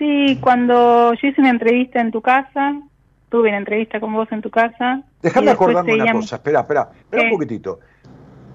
[0.00, 2.72] Sí, cuando yo hice una entrevista en tu casa,
[3.28, 5.02] tuve una entrevista con vos en tu casa.
[5.20, 7.80] Déjame acordarme una cosa, espera, espera, espera un poquitito,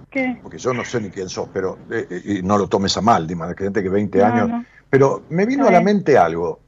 [0.09, 0.39] ¿Qué?
[0.41, 3.01] porque yo no sé ni quién sos, pero eh, eh, y no lo tomes a
[3.01, 4.65] mal, Dima, gente que 20 No, años, no.
[4.89, 6.61] pero me vino a la mente algo.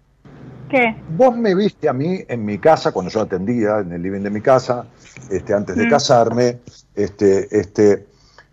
[0.70, 0.96] ¿Qué?
[1.10, 4.30] Vos me viste a mí en mi casa, cuando yo atendía en el living de
[4.30, 4.86] mi casa,
[5.32, 5.90] este, antes de Mm.
[5.90, 6.60] casarme,
[6.94, 8.06] este, este,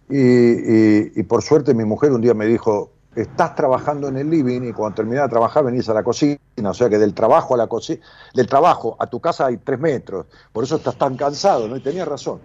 [0.09, 4.29] y, y- y por suerte mi mujer un día me dijo, estás trabajando en el
[4.29, 7.55] living y cuando terminás de trabajar venís a la cocina, o sea que del trabajo
[7.55, 8.01] a la cocina,
[8.35, 11.77] del trabajo a tu casa hay tres metros, por eso estás tan cansado, ¿no?
[11.77, 12.41] Y tenía razón,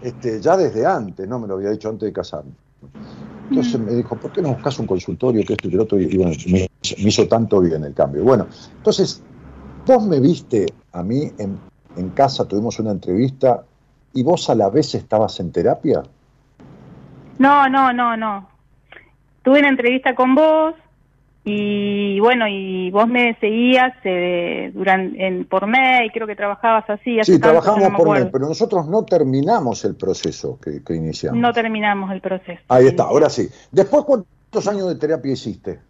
[0.00, 2.52] este, ya desde antes, no me lo había dicho antes de casarme.
[3.50, 6.00] Entonces me dijo, ¿por qué no buscas un consultorio que esto y que lo otro?
[6.00, 8.24] Y, bueno, me, me hizo tanto bien el cambio.
[8.24, 8.46] Bueno,
[8.76, 9.22] entonces,
[9.86, 11.58] vos me viste a mí en,
[11.96, 13.64] en casa, tuvimos una entrevista
[14.14, 16.02] y vos a la vez estabas en terapia.
[17.38, 18.53] No, no, no, no.
[19.44, 20.74] Tuve una entrevista con vos
[21.44, 27.20] y bueno, y vos me seguías eh, durante, en, por mail, creo que trabajabas así.
[27.20, 30.94] hace Sí, tanto, trabajamos no por mail, pero nosotros no terminamos el proceso que, que
[30.94, 31.38] iniciamos.
[31.38, 32.62] No terminamos el proceso.
[32.68, 33.46] Ahí está, ahora sí.
[33.70, 35.80] Después, ¿cuántos años de terapia hiciste?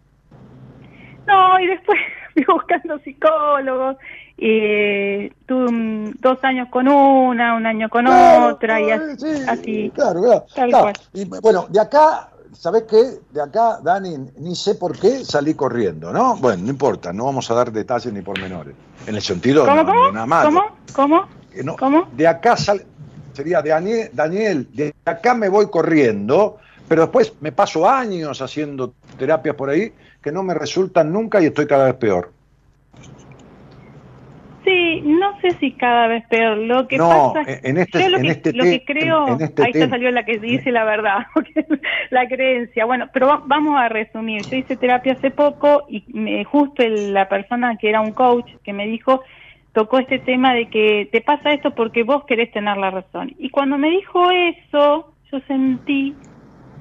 [1.25, 1.97] No, y después
[2.33, 3.95] fui buscando psicólogos.
[4.37, 9.17] Y tuve un- dos años con una, un año con Claro, otra, y eh, así.
[9.17, 9.91] sí, así.
[9.95, 10.83] Claro, claro, Tal claro.
[10.83, 10.93] cual.
[11.13, 13.19] Y, bueno, de acá, ¿sabés qué?
[13.31, 16.35] De acá, Dani, ni sé por qué salí corriendo, ¿no?
[16.37, 18.75] Bueno, no importa, no vamos a dar detalles ni pormenores.
[19.07, 20.11] En el sentido, ¿Cómo, no, cómo?
[20.11, 20.49] nada malo.
[20.49, 20.63] ¿Cómo?
[20.93, 21.25] ¿Cómo?
[21.63, 22.07] No- ¿Cómo?
[22.11, 22.83] De acá sal,
[23.33, 26.57] sería Daniel, Daniel, de acá me voy corriendo,
[26.87, 31.45] pero después me paso años haciendo terapias por ahí que no me resultan nunca y
[31.45, 32.31] estoy cada vez peor.
[35.03, 36.57] No sé si cada vez peor.
[36.57, 39.27] Lo que No, pasa es en este- yo lo en que, este lo que creo,
[39.27, 41.25] en- este ahí ya salió la que dice la verdad,
[42.11, 42.85] la creencia.
[42.85, 44.45] Bueno, pero va- vamos a resumir.
[44.49, 48.49] Yo hice terapia hace poco y me, justo el- la persona que era un coach
[48.63, 49.23] que me dijo
[49.73, 53.33] tocó este tema de que te pasa esto porque vos querés tener la razón.
[53.37, 56.21] Y cuando me dijo eso, yo sentí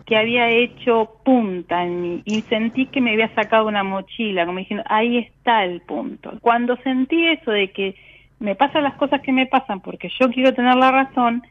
[0.05, 4.59] que había hecho punta en mí y sentí que me había sacado una mochila, como
[4.59, 6.32] diciendo, ahí está el punto.
[6.40, 7.94] Cuando sentí eso de que
[8.39, 11.43] me pasan las cosas que me pasan porque yo quiero tener la razón,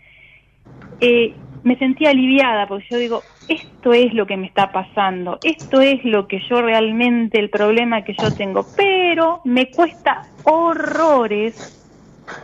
[0.99, 5.81] eh, me sentí aliviada porque yo digo, esto es lo que me está pasando, esto
[5.81, 11.55] es lo que yo realmente, el problema que yo tengo, pero me cuesta horrores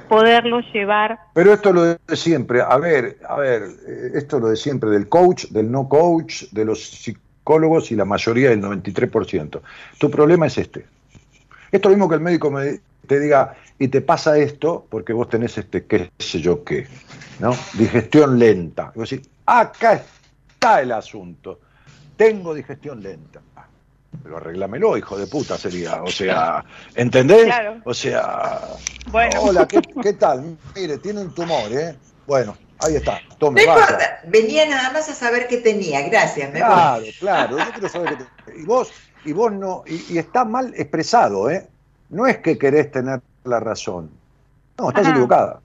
[0.07, 2.61] poderlo llevar Pero esto es lo de siempre.
[2.61, 6.43] A ver, a ver, eh, esto es lo de siempre del coach, del no coach,
[6.51, 9.61] de los psicólogos y la mayoría del 93%.
[9.97, 10.85] Tu problema es este.
[11.71, 12.51] Esto mismo que el médico
[13.07, 16.87] te diga, y te pasa esto porque vos tenés este, qué sé yo qué,
[17.39, 17.51] ¿no?
[17.73, 18.91] Digestión lenta.
[18.95, 20.03] Y acá
[20.49, 21.59] está el asunto.
[22.17, 23.41] Tengo digestión lenta.
[24.23, 26.01] Pero arreglámelo, hijo de puta, sería.
[26.03, 26.63] O sea,
[26.95, 27.45] ¿entendés?
[27.45, 27.77] Claro.
[27.85, 28.59] O sea,
[29.11, 29.41] Bueno.
[29.41, 30.57] hola, ¿qué, qué tal?
[30.75, 31.95] Mire, tiene un tumor, ¿eh?
[32.27, 33.81] Bueno, ahí está, tome, No vaya.
[33.83, 36.69] importa, venía nada más a saber qué tenía, gracias, me voy.
[36.69, 38.91] Claro, claro, yo quiero saber qué te- Y vos,
[39.25, 41.67] y vos no, y, y está mal expresado, ¿eh?
[42.09, 44.09] No es que querés tener la razón.
[44.77, 45.11] No, estás Ajá.
[45.11, 45.61] equivocada.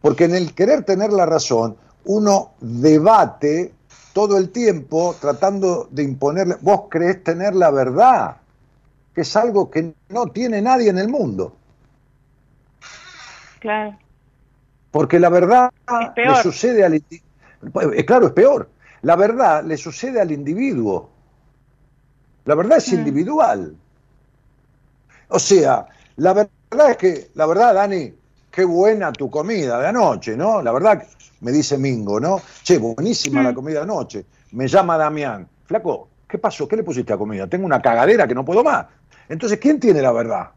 [0.00, 3.72] Porque en el querer tener la razón, uno debate
[4.18, 6.56] todo el tiempo tratando de imponerle.
[6.60, 8.38] Vos creés tener la verdad,
[9.14, 11.54] que es algo que no tiene nadie en el mundo.
[13.60, 13.96] Claro.
[14.90, 15.70] Porque la verdad
[16.16, 18.68] le sucede al eh, claro, es peor.
[19.02, 21.10] La verdad le sucede al individuo.
[22.44, 22.96] La verdad es Mm.
[22.96, 23.76] individual.
[25.28, 25.86] O sea,
[26.16, 28.12] la verdad es que, la verdad, Dani,
[28.58, 30.60] qué buena tu comida de anoche, ¿no?
[30.60, 31.06] La verdad,
[31.42, 32.40] me dice Mingo, ¿no?
[32.64, 33.44] Che, buenísima Mm.
[33.44, 34.24] la comida de anoche.
[34.50, 35.48] Me llama Damián.
[35.64, 36.66] Flaco, ¿qué pasó?
[36.66, 37.46] ¿Qué le pusiste a comida?
[37.46, 38.86] Tengo una cagadera que no puedo más.
[39.28, 40.50] Entonces, ¿quién tiene la verdad?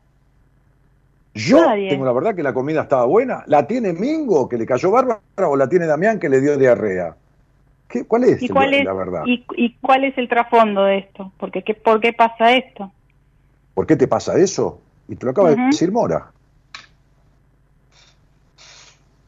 [1.35, 1.89] Yo Nadie.
[1.89, 3.43] tengo la verdad que la comida estaba buena.
[3.45, 7.15] ¿La tiene Mingo, que le cayó bárbara, o la tiene Damián, que le dio diarrea?
[7.87, 9.23] ¿Qué, ¿Cuál es, ¿Y el- cuál es, la verdad?
[9.27, 11.31] y, y cuál es el trasfondo de esto?
[11.37, 12.91] Porque, ¿qué, ¿Por qué pasa esto?
[13.75, 14.81] ¿Por qué te pasa eso?
[15.07, 16.31] Y te lo acaba de decir Mora.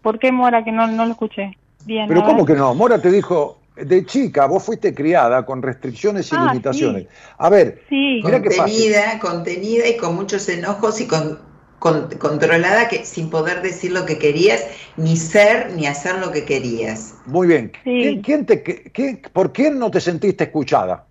[0.04, 1.58] ¿Por qué Mora que no, no lo escuché?
[1.86, 2.08] Bien.
[2.08, 2.76] Pero ¿cómo que no?
[2.76, 7.04] Mora te dijo, de chica, vos fuiste criada con restricciones y Ah, limitaciones.
[7.04, 7.10] sí.
[7.38, 8.94] A ver, Sí, Mira qué fácil.
[8.94, 11.40] contenida, contenida y con muchos enojos y con,
[11.80, 14.64] con- controlada que sin poder decir lo que querías,
[14.98, 17.16] ni ser ni hacer lo que querías.
[17.26, 17.72] muy bien.
[17.84, 17.90] Sí.
[18.02, 21.08] ¿Quién, quién te, qué- qué- ¿Por quién no te sentiste escuchada?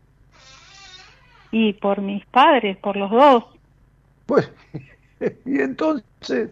[1.50, 3.44] y por mis padres, por los dos.
[4.26, 4.50] Pues,
[5.44, 6.50] y entonces,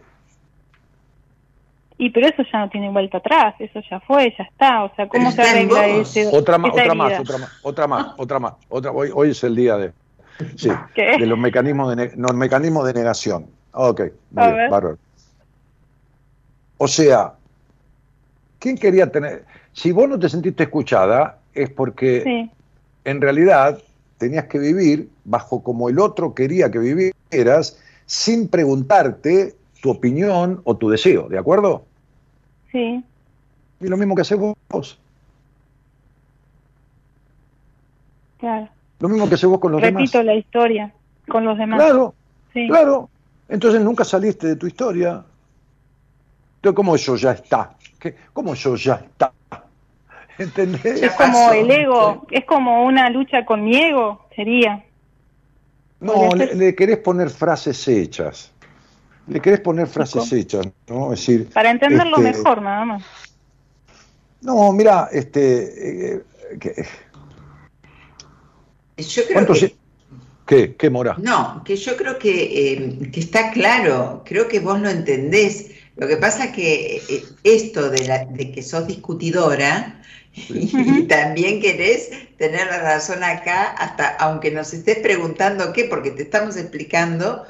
[2.01, 4.85] Y pero eso ya no tiene vuelta atrás, eso ya fue, ya está.
[4.85, 8.07] O sea, ¿cómo se arregla ese, otra más, esa otra más, otra más, otra más,
[8.17, 8.91] otra más, otra.
[8.91, 9.91] Hoy, hoy es el día de,
[10.55, 11.17] sí, ¿Qué?
[11.19, 13.45] de los mecanismos de, no, mecanismos de negación.
[13.73, 14.01] Ok,
[14.31, 14.97] muy bien, bárbaro.
[16.77, 17.33] O sea,
[18.57, 19.45] ¿quién quería tener?
[19.71, 22.49] Si vos no te sentiste escuchada, es porque Sí,
[23.05, 23.77] en realidad
[24.17, 29.53] tenías que vivir bajo como el otro quería que vivieras, sin preguntarte
[29.83, 31.85] tu opinión o tu deseo, ¿de acuerdo?
[32.71, 33.03] Sí,
[33.79, 34.99] Y lo mismo que haces vos,
[38.39, 38.67] claro.
[38.99, 40.25] lo mismo que haces vos con los Repito demás.
[40.25, 40.93] la historia
[41.27, 41.79] con los demás.
[41.81, 42.13] Claro,
[42.53, 42.67] sí.
[42.67, 43.09] claro.
[43.47, 45.23] Entonces nunca saliste de tu historia.
[46.55, 47.75] Entonces, ¿cómo eso ya está?
[47.99, 48.15] ¿Qué?
[48.33, 49.31] ¿Cómo eso ya está?
[50.37, 51.01] ¿Entendés?
[51.03, 54.83] Es como el ego, es como una lucha con mi ego, sería.
[55.99, 58.51] No, le, le querés poner frases hechas.
[59.27, 60.41] Le querés poner frases ¿Cómo?
[60.41, 61.13] hechas, ¿no?
[61.13, 63.03] Es decir, Para entenderlo este, mejor, nada más.
[64.41, 66.23] No, mira, este, eh,
[66.59, 66.85] que-
[68.97, 69.75] Yo creo ¿cuánto que, se-
[70.45, 70.75] ¿Qué?
[70.75, 71.17] ¿Qué mora?
[71.17, 75.71] no, que yo creo que, eh, que está claro, creo que vos lo entendés.
[75.95, 80.01] Lo que pasa es que eh, esto de, la, de que sos discutidora
[80.35, 81.07] y, Ujú.
[81.07, 86.57] también querés tener la razón acá, hasta aunque nos estés preguntando qué, porque te estamos
[86.57, 87.45] explicando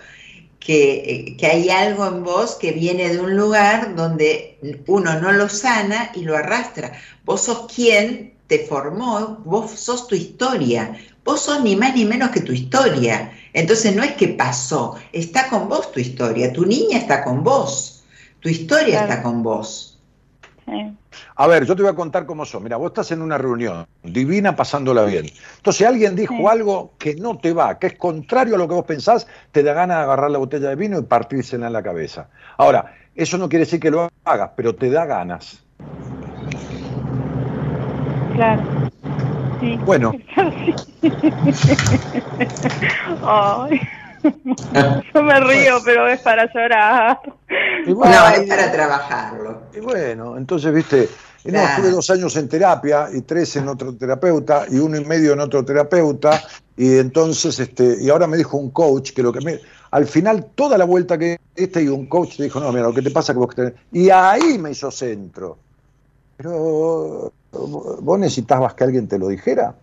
[0.61, 5.33] que, eh, que hay algo en vos que viene de un lugar donde uno no
[5.33, 6.93] lo sana y lo arrastra.
[7.25, 12.31] Vos sos quien te formó, vos sos tu historia, vos sos ni más ni menos
[12.31, 13.31] que tu historia.
[13.53, 18.03] Entonces no es que pasó, está con vos tu historia, tu niña está con vos,
[18.39, 19.09] tu historia Claro.
[19.09, 19.90] está con vos.
[20.65, 20.97] Sí.
[21.35, 22.63] A ver, yo te voy a contar cómo son.
[22.63, 25.25] Mira, vos estás en una reunión divina pasándola bien.
[25.57, 26.45] Entonces alguien dijo Sí.
[26.47, 29.73] algo que no te va, que es contrario a lo que vos pensás, te da
[29.73, 32.29] ganas de agarrar la botella de vino y partírsela en la cabeza.
[32.57, 35.63] Ahora, eso no quiere decir que lo hagas, pero te da ganas.
[38.35, 38.61] Claro.
[39.59, 39.77] Sí.
[39.83, 40.13] Bueno.
[43.23, 43.81] Ay.
[45.13, 47.19] Yo me río, pero es para llorar.
[47.85, 49.61] Y No, bueno, es para trabajarlo.
[49.75, 51.09] y bueno, entonces, viste,
[51.45, 51.67] no, Claro.
[51.69, 55.39] estuve dos años en terapia y tres en otro terapeuta y uno y medio en
[55.39, 56.41] otro terapeuta
[56.77, 59.59] y entonces, este, y ahora me dijo un coach que lo que me,
[59.91, 62.93] al final toda la vuelta que este y un coach te dijo, no, mira, lo
[62.93, 65.57] que te pasa es que vos tenés, y ahí me hizo centro.
[66.37, 69.75] Pero vos necesitabas que alguien te lo dijera,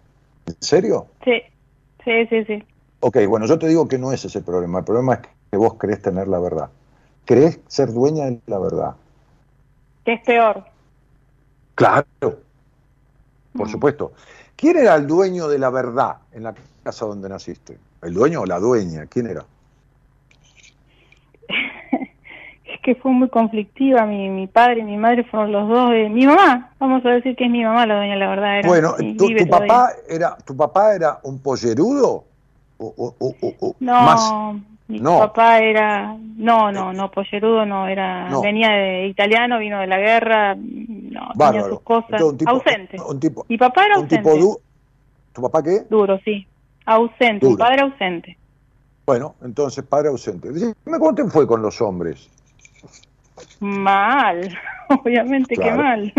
[0.46, 1.06] ¿en serio?
[1.24, 1.40] Sí,
[2.04, 2.64] sí, sí, sí.
[3.00, 5.20] Ok, bueno, yo te digo que no ese es el problema, el problema es
[5.50, 6.70] que vos crees tener la verdad,
[7.24, 8.96] crees ser dueña de la verdad.
[10.04, 10.64] Que es peor.
[11.74, 13.70] Claro, por Mm.
[13.70, 14.12] supuesto.
[14.56, 17.78] ¿Quién era el dueño de la verdad en la casa donde naciste?
[18.02, 19.06] ¿El dueño o la dueña?
[19.06, 19.44] ¿Quién era?
[22.64, 24.04] Es que fue muy conflictiva.
[24.04, 25.90] Mi, mi padre y mi madre fueron los dos.
[25.90, 28.58] de- mi mamá, vamos a decir que es mi mamá la dueña, la verdad.
[28.58, 32.24] Era, bueno, ¿tu, tu papá era, ¿tu papá era un pollerudo?
[32.78, 34.32] O, o- o- o- o No, más-
[34.86, 35.18] mi no.
[35.18, 36.16] papá era.
[36.36, 37.88] No, no, no, pollerudo no.
[37.88, 38.40] era No.
[38.40, 40.54] Venía de italiano, vino de la guerra.
[40.54, 40.60] No,
[41.10, 41.68] tenía bárbaro.
[41.70, 42.10] sus cosas.
[42.12, 42.96] Entonces, un tipo- ausente.
[43.08, 44.16] Un tipo, Mi papá era un ausente.
[44.30, 44.60] tipo du-
[45.32, 45.82] ¿Tu papá qué?
[45.90, 46.46] Duro, sí.
[46.86, 47.64] Ausente, un Duro.
[47.64, 48.38] padre ausente.
[49.04, 50.50] Bueno, entonces padre ausente.
[50.52, 52.28] Dime cómo te fue con los hombres.
[53.60, 54.56] Mal,
[55.04, 55.82] obviamente que Claro.
[55.82, 56.12] mal.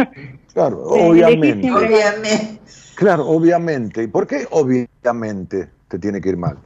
[0.53, 1.72] Claro, obviamente.
[1.72, 2.60] Obviamente.
[2.95, 4.03] Claro, obviamente.
[4.03, 6.57] ¿Y por qué obviamente te tiene que ir mal?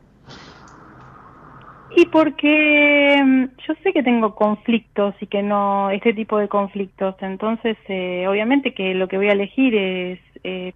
[1.95, 7.15] Y porque mm, yo sé que tengo conflictos y que no, este tipo de conflictos,
[7.21, 10.73] entonces eh, obviamente que lo que voy a elegir es, eh,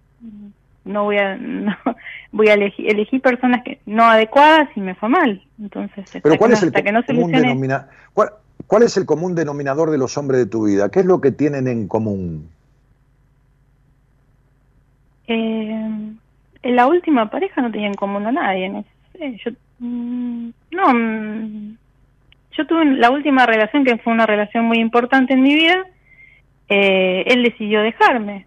[0.84, 1.76] no voy a, no,
[2.32, 6.36] voy a elegir, elegir personas que no adecuadas y me fue mal, entonces hasta, Pero
[6.36, 8.28] ¿cuál es el hasta que no común denomina- ¿cuál,
[8.66, 10.88] cuál es el común denominador de los hombres de tu vida?
[10.90, 12.48] ¿Qué es lo que tienen en común?
[15.26, 16.12] eh,
[16.62, 20.92] en la última pareja no tenía en común a nadie, no sé, yo, mm, no,
[20.94, 21.76] mm,
[22.56, 25.84] yo tuve la última relación que fue una relación muy importante en mi vida,
[26.68, 28.46] eh, él decidió dejarme.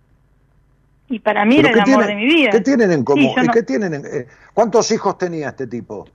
[1.09, 2.49] Y para mí ¿Pero era el amor tienen- de mi vida.
[2.51, 3.33] ¿Qué tienen en común?
[3.35, 6.07] yo ¿Y no- qué tienen en- eh, ¿Cuántos hijos tenía este tipo?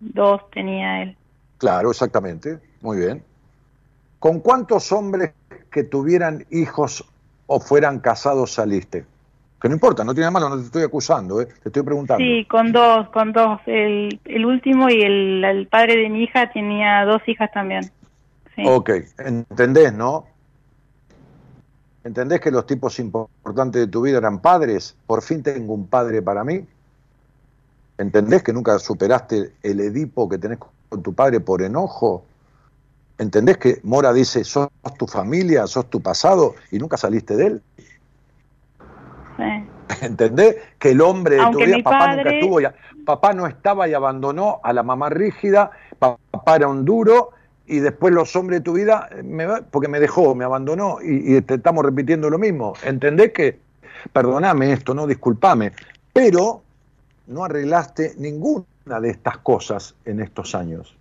[0.00, 1.16] Dos tenía él.
[1.58, 2.58] Claro, exactamente.
[2.80, 3.22] Muy bien.
[4.18, 5.32] ¿Con cuántos hombres
[5.70, 7.04] que tuvieran hijos
[7.46, 9.04] o fueran casados saliste?
[9.62, 11.46] Que no importa, no tiene nada malo, no te estoy acusando, ¿eh?
[11.46, 12.24] te estoy preguntando.
[12.24, 13.60] Sí, con dos, con dos.
[13.66, 17.84] El, el último y el, el padre de mi hija tenía dos hijas también.
[18.56, 18.64] Sí.
[18.66, 20.26] Ok, ¿entendés, no?
[22.02, 24.96] ¿Entendés que los tipos importantes de tu vida eran padres?
[25.06, 26.66] Por fin tengo un padre para mí.
[27.98, 30.58] ¿Entendés que nunca superaste el Edipo que tenés
[30.88, 32.24] con tu padre por enojo?
[33.16, 34.68] ¿Entendés que Mora dice, sos
[34.98, 37.62] tu familia, sos tu pasado y nunca saliste de él?
[39.42, 39.96] Sí.
[40.06, 40.56] ¿Entendés?
[40.78, 42.66] Que el hombre de Aunque tu vida, papá nunca estuvo, y,
[43.04, 47.30] papá no estaba y abandonó a la mamá rígida, papá era un duro
[47.66, 51.36] y después los hombres de tu vida, eh, me porque me dejó, me abandonó y,
[51.36, 52.74] y te estamos repitiendo lo mismo.
[52.84, 53.58] ¿Entendés que,
[54.12, 55.72] perdoname esto, no disculpame,
[56.12, 56.62] pero
[57.28, 58.64] no arreglaste ninguna
[59.00, 60.96] de estas cosas en estos años?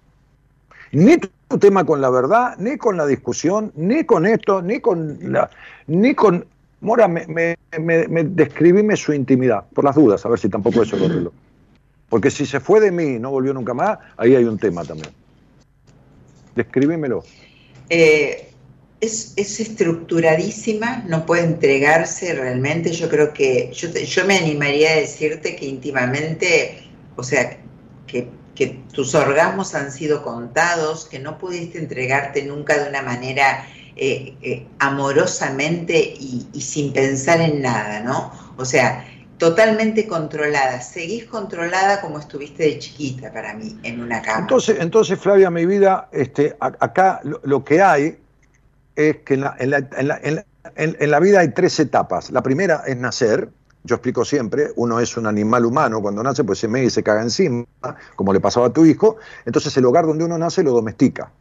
[0.92, 4.80] Ni tu tu tema con la verdad, ni con la discusión, ni con esto, ni
[4.80, 5.50] con la,
[5.88, 6.46] ni con
[6.82, 10.82] Mora, me, me, me, me- describime su intimidad, por las dudas, a ver si tampoco
[10.82, 11.34] eso lo arreglo.
[12.10, 14.84] Porque si se fue de mí y no volvió nunca más, ahí hay un tema
[14.84, 15.10] también.
[16.56, 17.24] Describímelo.
[17.90, 18.50] Eh,
[19.00, 22.92] es, es estructuradísima, no puede entregarse realmente.
[22.92, 26.84] Yo creo que, yo, me animaría a decirte que íntimamente,
[27.16, 27.58] o sea,
[28.08, 28.28] que
[28.94, 33.66] tus orgasmos han sido contados, que no pudiste entregarte nunca de una manera
[33.96, 38.32] eh, eh, amorosamente y, y sin pensar en nada, ¿no?
[38.58, 39.06] O sea,
[39.38, 40.82] totalmente controlada.
[40.82, 44.42] Seguís controlada como estuviste de chiquita para mí, en una cama.
[44.42, 48.18] Entonces, entonces Flavia, mi vida, este, acá lo, lo que hay
[48.96, 50.20] es que en la, en, la, en, la,
[50.76, 52.30] en la- vida hay tres etapas.
[52.32, 53.50] La primera es nacer.
[53.84, 57.02] Yo explico siempre, uno es un animal humano, cuando nace pues se me y se
[57.02, 57.66] caga encima,
[58.16, 61.32] como le pasaba a tu hijo, entonces el hogar donde uno nace lo domestica.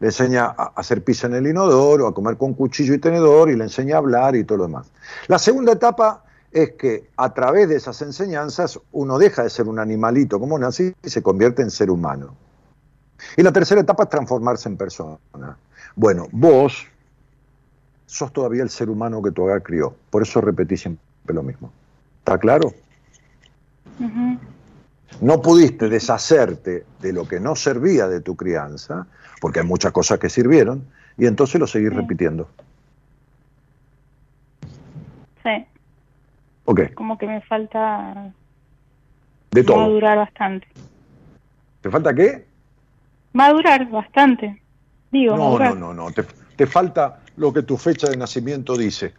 [0.00, 3.56] Le enseña a hacer pizza en el inodoro, a comer con cuchillo y tenedor, y
[3.56, 4.90] le enseña a hablar y todo lo demás.
[5.28, 9.78] La segunda etapa es que a través de esas enseñanzas uno deja de ser un
[9.78, 12.34] animalito como nace y se convierte en ser humano.
[13.36, 15.18] Y la tercera etapa es transformarse en persona.
[15.94, 16.86] Bueno, vos
[18.06, 19.94] sos todavía el ser humano que tu hogar crió.
[20.10, 21.72] Por eso repetí siempre lo mismo.
[22.18, 22.72] ¿Está claro?
[25.20, 29.06] No pudiste deshacerte de lo que no servía de tu crianza,
[29.40, 30.84] porque hay muchas cosas que sirvieron,
[31.18, 31.96] y entonces lo seguís Sí.
[31.96, 32.48] repitiendo.
[35.42, 35.64] Sí,
[36.64, 38.32] Ok, como que me falta
[39.52, 39.76] de todo.
[39.76, 40.66] madurar bastante.
[41.80, 42.44] ¿Te falta qué?
[43.32, 44.60] Madurar bastante.
[45.12, 45.76] Digo, No, madurar.
[45.76, 46.10] no, no, no.
[46.10, 46.24] Te,
[46.56, 49.14] te falta lo que tu fecha de nacimiento dice.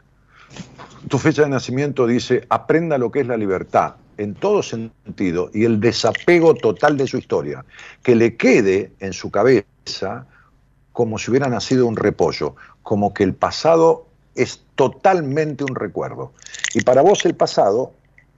[1.07, 5.63] Tu fecha de nacimiento dice, aprenda lo que es la libertad, en todo sentido, y
[5.63, 7.63] el desapego total de su historia.
[8.03, 9.65] Que le quede en su cabeza
[10.91, 14.05] como si hubiera nacido un repollo, como que el pasado
[14.35, 16.31] es totalmente un recuerdo.
[16.73, 17.91] Y para vos el pasado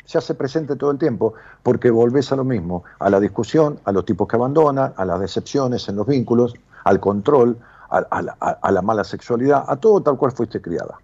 [0.06, 3.92] se hace presente todo el tiempo porque volvés a lo mismo, a la discusión, a
[3.92, 6.54] los tipos que abandonan, a las decepciones en los vínculos,
[6.84, 7.58] al control,
[7.90, 10.98] a, a la, a- a la mala sexualidad, a todo tal cual fuiste criada.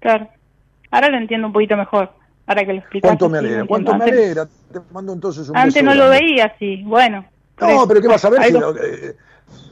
[0.00, 0.28] Claro.
[0.90, 2.10] Ahora lo entiendo un poquito mejor.
[2.46, 3.08] Ahora que lo explicaste.
[3.08, 3.64] ¿Cuánto me alegra?
[3.66, 4.46] ¿Cuánto me Antes- alegra?
[4.72, 6.82] Te mando entonces un Antes beso no lo veía así.
[6.84, 7.24] Bueno.
[7.60, 9.16] No, pero ¿qué vas a ver si lo- eh,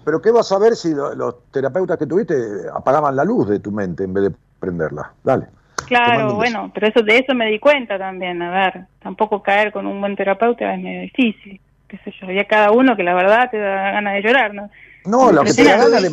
[0.05, 2.35] pero qué vas a ver si lo- los terapeutas que tuviste
[2.73, 5.13] apagaban la luz de tu mente en vez de prenderla?
[5.23, 5.47] Dale.
[5.87, 8.41] Claro, bueno, pero eso de eso me di cuenta también.
[8.41, 11.61] A ver, tampoco caer con un buen terapeuta es medio difícil.
[11.87, 12.31] Qué sé yo.
[12.31, 14.71] Y a cada uno que la verdad te da ganas de llorar, ¿no?
[15.07, 16.11] No, lo que te da ganas de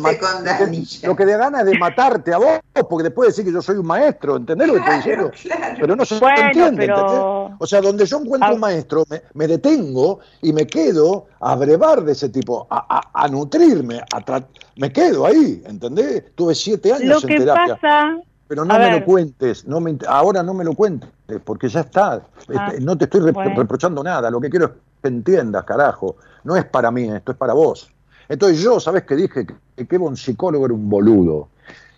[1.08, 3.76] lo que te da ganas de matarte a vos, porque después decir que yo soy
[3.78, 5.30] un maestro, ¿entendés lo que estoy diciendo?
[5.42, 5.76] claro.
[5.80, 7.56] Pero no se Bueno, entiende, pero- ¿entendés?
[7.60, 8.54] O sea, donde yo encuentro Ah.
[8.54, 13.24] un maestro, me, me detengo y me quedo a brevar de ese tipo, a, a-
[13.24, 14.46] a nutrirme, a tra-
[14.76, 16.24] me quedo ahí, ¿entendés?
[16.34, 17.76] Tuve siete años Lo en que terapia.
[17.76, 18.16] pasa.
[18.46, 19.00] Pero no A me ver.
[19.00, 21.08] lo cuentes, no me, ahora no me lo cuentes,
[21.44, 22.20] porque ya está.
[22.54, 23.54] Ah, Este, no te estoy re- bueno.
[23.56, 26.16] reprochando nada, lo que quiero es que entiendas, carajo.
[26.44, 27.90] No es para mí esto, es para vos.
[28.28, 29.46] Entonces yo, ¿sabes qué dije?
[29.76, 31.48] Que, que un psicólogo era un boludo.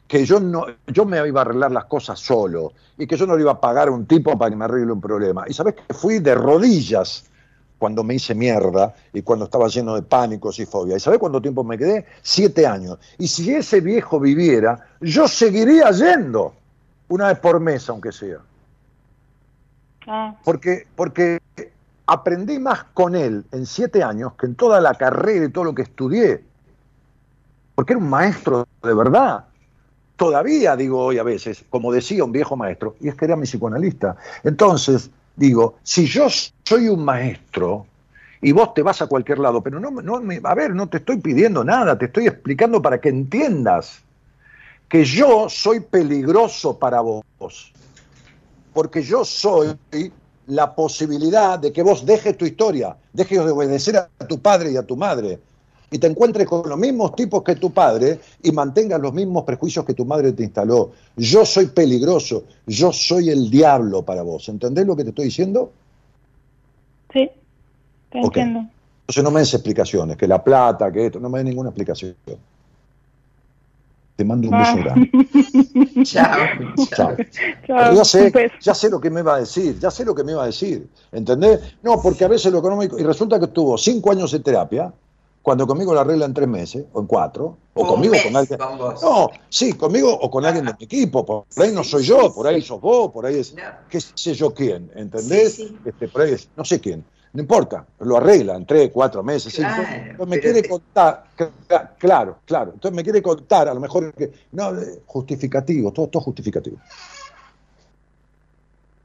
[0.07, 3.37] Que yo no, yo me iba a arreglar las cosas solo y que yo no
[3.37, 5.45] le iba a pagar a un tipo para que me arregle un problema.
[5.49, 7.25] Y sabes que fui de rodillas
[7.79, 10.97] cuando me hice mierda y cuando estaba lleno de pánicos y fobia.
[10.97, 12.07] ¿Y sabes cuánto tiempo me quedé?
[12.23, 12.99] Siete años.
[13.19, 16.55] Y si ese viejo viviera, yo seguiría yendo
[17.09, 18.39] una vez por mes, aunque sea.
[20.07, 21.39] Ah, Porque, porque
[22.07, 25.75] aprendí más con él en siete años que en toda la carrera y todo lo
[25.75, 26.43] que estudié.
[27.75, 29.45] Porque era un maestro de verdad.
[30.17, 33.47] Todavía digo hoy a veces, como decía un viejo maestro, y es que era mi
[33.47, 34.17] psicoanalista.
[34.45, 37.87] Entonces, digo, si yo soy un maestro
[38.41, 41.19] y vos te vas a cualquier lado, pero no, no a ver, no te estoy
[41.19, 44.03] pidiendo nada, te estoy explicando para que entiendas
[44.89, 47.25] que yo soy peligroso para vos
[48.75, 49.77] porque yo soy
[50.47, 54.77] la posibilidad de que vos dejes tu historia, dejes de obedecer a tu padre y
[54.77, 55.39] a tu madre,
[55.91, 59.85] y te encuentres con los mismos tipos que tu padre y mantengas los mismos prejuicios
[59.85, 60.91] que tu madre te instaló.
[61.17, 64.49] Yo soy peligroso, yo soy el diablo para vos.
[64.49, 65.73] ¿Entendés lo que te estoy diciendo?
[67.13, 67.31] sí.
[68.11, 68.61] Te entiendo.
[69.01, 72.15] Entonces no me des explicaciones, que la plata, que esto, no me des ninguna explicación.
[74.17, 74.83] Te mando un beso Ah.
[74.85, 75.11] grande.
[76.05, 76.39] Chao.
[76.89, 77.17] Chao.
[77.67, 80.23] Chao, ya sé, ya sé lo que me iba a decir, ya sé lo que
[80.23, 81.61] me iba a decir, ¿entendés?
[81.83, 84.93] No, porque a veces lo económico, y resulta que tuvo cinco años de terapia,
[85.43, 88.37] cuando conmigo la arregla en tres meses, o en cuatro, o Un conmigo mes con
[88.37, 88.59] alguien.
[88.59, 88.79] con.
[89.03, 92.47] No, sí, conmigo o con alguien de mi equipo, por ahí no soy yo, por
[92.47, 93.63] ahí sos vos, por ahí es No.
[93.91, 95.57] qué sé yo quién, ¿entendés?
[95.57, 95.79] Sí, sí.
[95.85, 97.05] Este, por ahí es, no sé quién,
[97.35, 99.69] no importa, lo arregla en tres, cuatro meses, cinco.
[99.75, 103.81] Claro, Entonces me quiere te- contar, cla- claro, claro, entonces me quiere contar, a lo
[103.81, 106.77] mejor que, no, eh, justificativo, todo, todo justificativo.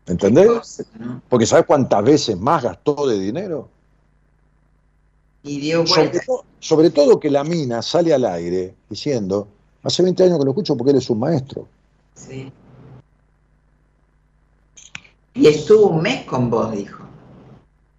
[0.05, 0.47] ¿Entendés?
[0.47, 1.21] Cosa, ¿no?
[1.27, 3.67] Porque ¿sabes cuántas veces más gastó de dinero?
[5.41, 6.19] Y dio Sobre
[6.59, 9.47] sobre todo que la mina sale al aire diciendo,
[9.83, 11.67] hace 20 años que lo escucho porque él es un maestro.
[12.13, 12.51] Sí.
[15.33, 16.98] Y estuvo un mes con vos, dijo.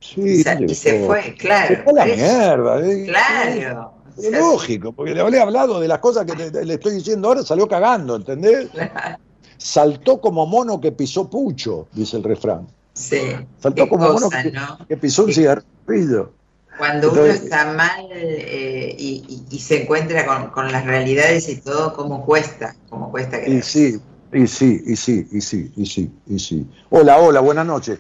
[0.01, 0.43] Sí, Y
[0.75, 1.69] se, y fue, claro.
[1.77, 2.81] Se fue a la mierda.
[2.87, 3.05] eh.
[3.07, 3.93] Claro.
[4.17, 6.75] O Es sea, lógico, porque le hablé hablado de las cosas que te- te- le
[6.75, 8.69] estoy diciendo ahora, salió cagando, ¿entendés?
[8.71, 9.19] claro.
[9.59, 12.67] Saltó como mono que pisó pucho, dice el refrán.
[12.95, 13.21] Sí.
[13.63, 14.79] Saltó como mono que, ¿no?
[14.89, 15.41] que pisó un Sí.
[15.43, 16.33] cigarrillo.
[16.79, 21.57] Cuando uno está mal eh, y, y- y se encuentra con, con las realidades y
[21.57, 23.63] todo, cómo cuesta, cómo cuesta Y creer.
[23.63, 24.01] sí,
[24.33, 26.67] y sí, y sí, y sí, y sí, y sí.
[26.89, 27.99] Hola, hola, buenas noches.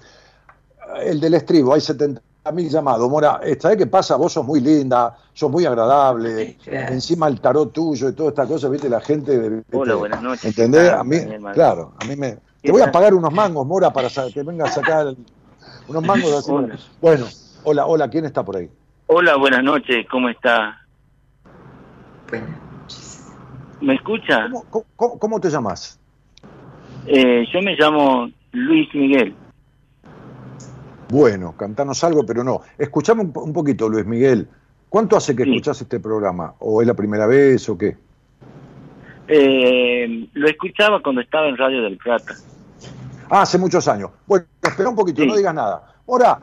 [0.97, 2.21] El del estribo, hay 70
[2.53, 3.09] mil llamados.
[3.09, 4.17] Mora, ¿sabes qué pasa?
[4.17, 6.57] Vos sos muy linda, sos muy agradable.
[6.65, 6.93] Claro.
[6.95, 9.63] Encima el tarot tuyo y toda esta cosa, viste, la gente.
[9.73, 10.45] Hola, buenas noches.
[10.45, 10.83] ¿Entendés?
[10.83, 11.17] ¿Qué tal, A mí,
[11.55, 12.33] claro, a mí me.
[12.33, 15.15] Te ¿Qué voy a pagar unos mangos, Mora, para que venga a sacar
[15.89, 16.51] unos mangos así.
[16.51, 16.77] Hola.
[17.01, 17.27] Bueno,
[17.65, 18.69] hola, hola, ¿quién está por ahí?
[19.07, 20.79] Hola, buenas noches, ¿cómo está?
[22.31, 23.27] Buenas noches.
[23.81, 24.49] ¿Me escucha?
[24.71, 25.99] ¿Cómo, cómo- cómo te llamas?
[27.07, 29.35] Eh, yo me llamo Luis Miguel.
[31.11, 32.61] Bueno, cantanos algo, pero no.
[32.79, 34.49] Escuchame un, po- un poquito, Luis Miguel.
[34.89, 35.51] ¿Cuánto hace que Sí.
[35.51, 36.55] escuchás este programa?
[36.61, 37.97] ¿O es la primera vez o qué?
[39.29, 42.35] Eh, lo escuchaba cuando estaba en Radio del Plata.
[43.29, 44.11] Ah, hace muchos años.
[44.27, 45.29] Bueno, espera un poquito, Sí.
[45.29, 45.95] no digas nada.
[46.09, 46.41] Ahora,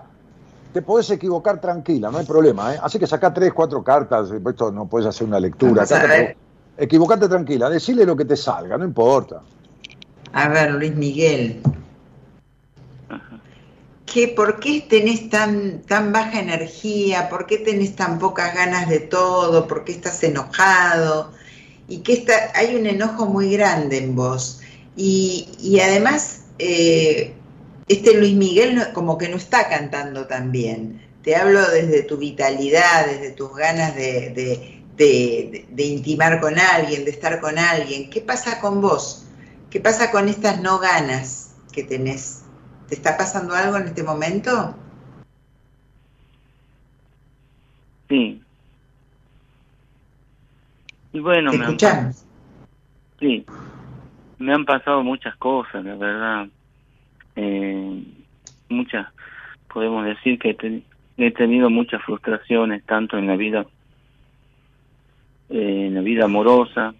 [0.72, 2.74] te podés equivocar tranquila, no hay problema.
[2.76, 2.80] ¿eh?
[2.82, 5.86] Así que sacá tres, cuatro cartas, esto no puedes hacer una lectura.
[5.86, 6.38] Te-.
[6.78, 9.42] Equivocate tranquila, decile lo que te salga, no importa.
[10.32, 11.62] A ver, Luis Miguel.
[14.12, 17.28] ¿Qué, ¿Por qué tenés tan, tan baja energía?
[17.30, 19.68] ¿Por qué tenés tan pocas ganas de todo?
[19.68, 21.34] ¿Por qué estás enojado?
[21.88, 24.62] Y que está, hay un enojo muy grande en vos.
[24.96, 27.34] Y, y además, eh,
[27.88, 31.02] este Luis Miguel como que no está cantando tan bien.
[31.24, 37.06] Te hablo desde tu vitalidad, desde tus ganas de- de- de- de intimar con alguien,
[37.06, 38.10] de estar con alguien.
[38.10, 39.26] ¿Qué pasa con vos?
[39.70, 42.37] ¿Qué pasa con estas no ganas que tenés?
[42.88, 44.76] ¿Te está pasando algo en este momento?
[48.10, 48.42] Sí.
[51.12, 51.78] Y bueno, Te me han,
[53.20, 53.46] sí,
[54.40, 56.48] me han pasado muchas cosas, la verdad.
[57.36, 58.04] Eh,
[58.70, 59.08] muchas,
[59.74, 60.84] podemos decir que he, ten-
[61.18, 63.66] he tenido muchas frustraciones, tanto en la vida,
[65.50, 66.94] eh, en la vida amorosa,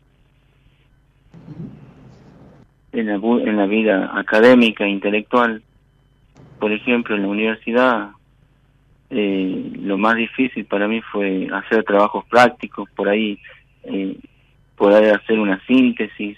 [2.92, 5.64] en la, en la vida académica, intelectual.
[6.60, 8.10] Por ejemplo, en la universidad,
[9.10, 13.40] eh, lo más difícil para mí fue hacer trabajos prácticos, por ahí
[13.84, 14.18] eh,
[14.76, 16.38] poder hacer una síntesis.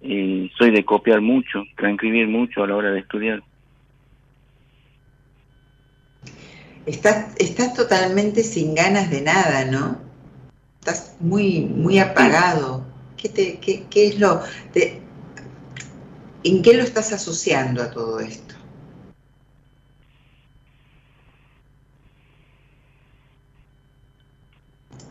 [0.00, 3.42] Eh, soy de copiar mucho, transcribir mucho a la hora de estudiar.
[6.86, 10.00] Estás, estás totalmente sin ganas de nada, ¿no?
[10.80, 12.86] Estás muy, muy apagado.
[13.16, 14.40] ¿Qué, te, qué, qué es lo...
[14.72, 15.02] te-
[16.44, 18.54] ¿En qué lo estás asociando a todo esto?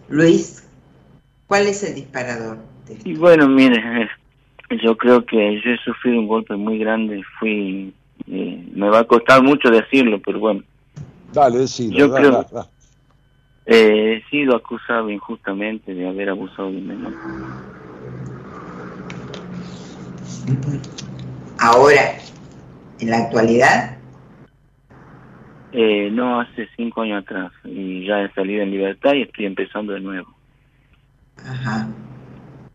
[0.09, 0.63] Luis,
[1.47, 2.59] ¿cuál es el disparador?
[2.87, 3.09] de esto?
[3.09, 4.09] Y bueno, mire,
[4.83, 7.93] yo creo que yo he sufrido un golpe muy grande, fui,
[8.29, 10.63] eh, me va a costar mucho decirlo, pero bueno,
[11.33, 11.97] Dale, decilo.
[11.97, 12.67] Yo da, creo- da, da.
[13.65, 17.13] eh, he sido acusado injustamente de haber abusado de un menor.
[21.59, 22.17] Ahora,
[22.99, 23.96] en la actualidad,
[25.71, 29.93] Eh, no, hace cinco años atrás, y ya he salido en libertad y estoy empezando
[29.93, 30.27] de nuevo.
[31.45, 31.87] ajá,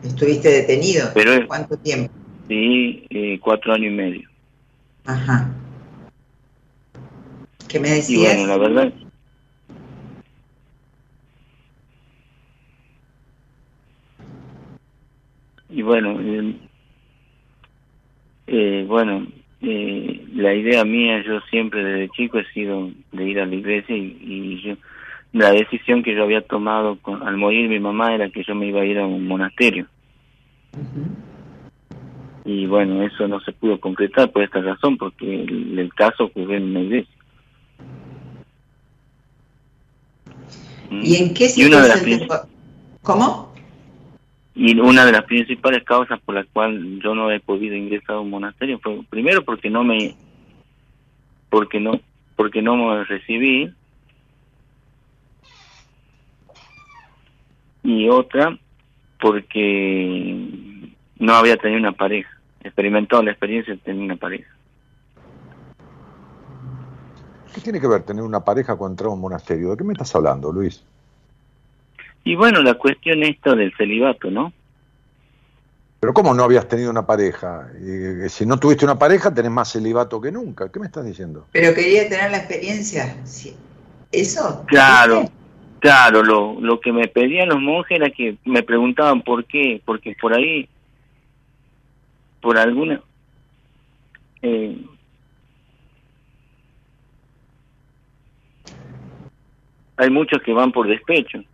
[0.02, 1.09] estuviste detenido.
[1.14, 2.12] Pero ¿Cuánto tiempo?
[2.48, 4.28] Sí, eh, cuatro años y medio.
[5.06, 5.51] Ajá.
[7.69, 8.36] ¿Qué me Y decías?
[8.36, 8.93] bueno, la verdad,
[15.69, 16.19] y bueno,
[18.47, 19.27] eh, bueno,
[19.62, 23.97] eh, la idea mía, yo siempre desde chico he sido de ir a la iglesia
[23.97, 24.74] y, y yo,
[25.32, 28.66] la decisión que yo había tomado con- al morir mi mamá era que yo me
[28.66, 29.86] iba a ir a un monasterio.
[32.44, 36.56] Y bueno, eso no se pudo concretar por esta razón, porque el, el caso ocurrió
[36.56, 37.14] en una iglesia.
[40.90, 41.52] ¿Y en qué las
[42.01, 42.36] situación fue-
[43.02, 43.52] ¿Cómo?
[44.55, 48.20] Y una de las principales causas por las cuales yo no he podido ingresar a
[48.20, 50.15] un monasterio fue primero porque no me
[51.49, 52.01] porque no
[52.37, 53.73] porque no me recibí
[57.83, 58.59] y otra
[59.20, 62.31] porque no había tenido una pareja,
[62.62, 64.51] experimentado la experiencia de tener una pareja.
[67.55, 69.70] ¿Qué tiene que ver tener una pareja con entrar a un monasterio?
[69.70, 70.85] ¿De qué me estás hablando, Luis?
[72.24, 74.53] Y bueno, la cuestión esta del celibato, ¿no?
[76.01, 77.69] Pero ¿cómo no habías tenido una pareja?
[77.81, 80.70] Y, eh, si no tuviste una pareja, tenés más celibato que nunca.
[80.70, 81.47] ¿Qué me estás diciendo?
[81.53, 83.16] Pero quería tener la experiencia.
[83.24, 83.55] Sí.
[84.11, 84.65] ¿Eso?
[84.66, 85.31] Claro,
[85.78, 90.16] claro, lo, lo que me pedían los monjes era que me preguntaban por qué, porque
[90.20, 90.69] por ahí,
[92.40, 93.01] por alguna...
[94.43, 94.85] Eh,
[99.97, 101.44] hay muchos que van por despecho.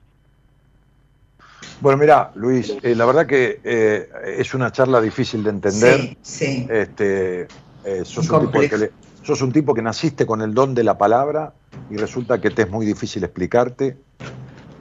[1.81, 5.97] Bueno, mira, Luis, eh, la verdad que eh, es una charla difícil de entender.
[5.97, 6.67] Sí, sí.
[6.69, 7.43] Este,
[7.85, 8.93] eh, sos, un tipo que le-
[9.23, 11.53] sos un tipo que naciste con el don de la palabra
[11.89, 13.97] y resulta que te es muy difícil explicarte.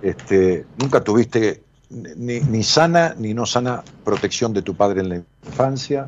[0.02, 5.24] Este, nunca tuviste ni, ni sana ni no sana protección de tu padre en la
[5.46, 6.08] infancia.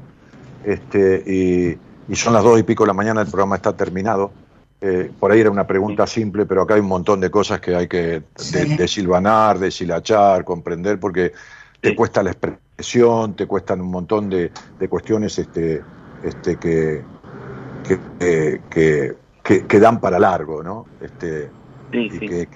[0.65, 1.77] Este, y,
[2.11, 4.31] y son las dos y pico de la mañana, el programa está terminado.
[4.81, 7.75] Eh, por ahí era una pregunta simple, pero acá hay un montón de cosas que
[7.75, 11.33] hay que de- desilvanar, deshilachar, comprender, porque
[11.81, 11.95] te Sí.
[11.95, 15.87] cuesta la expresión te cuestan un montón de, de cuestiones este,
[16.21, 17.09] este, que,
[17.83, 20.93] que, que, que- que- que dan para largo, ¿no?
[20.99, 21.55] Este,
[21.91, 22.29] Sí, y, sí.
[22.29, 22.49] que,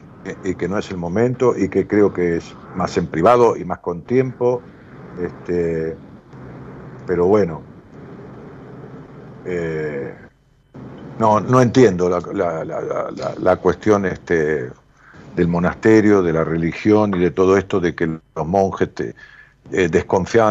[0.44, 3.66] y que no es el momento y que creo que es más en privado y
[3.66, 4.68] más con tiempo.
[5.16, 6.00] Este,
[7.06, 7.70] pero bueno,
[9.44, 10.23] eh,
[11.20, 14.70] no, no entiendo la, la- la- la- cuestión este,
[15.36, 19.16] del monasterio, de la religión y de todo esto de que los monjes te,
[19.72, 19.88] eh,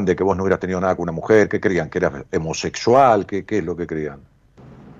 [0.05, 1.91] de que vos no hubieras tenido nada con una mujer, ¿qué creían?
[1.91, 3.27] ¿Que eras homosexual?
[3.27, 4.21] ¿Qué, qué es lo que creían?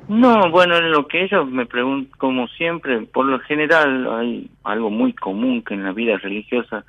[0.09, 5.13] No, bueno, lo que ellos me preguntan, como siempre, por lo general hay algo muy
[5.15, 6.85] común que en la vida religiosa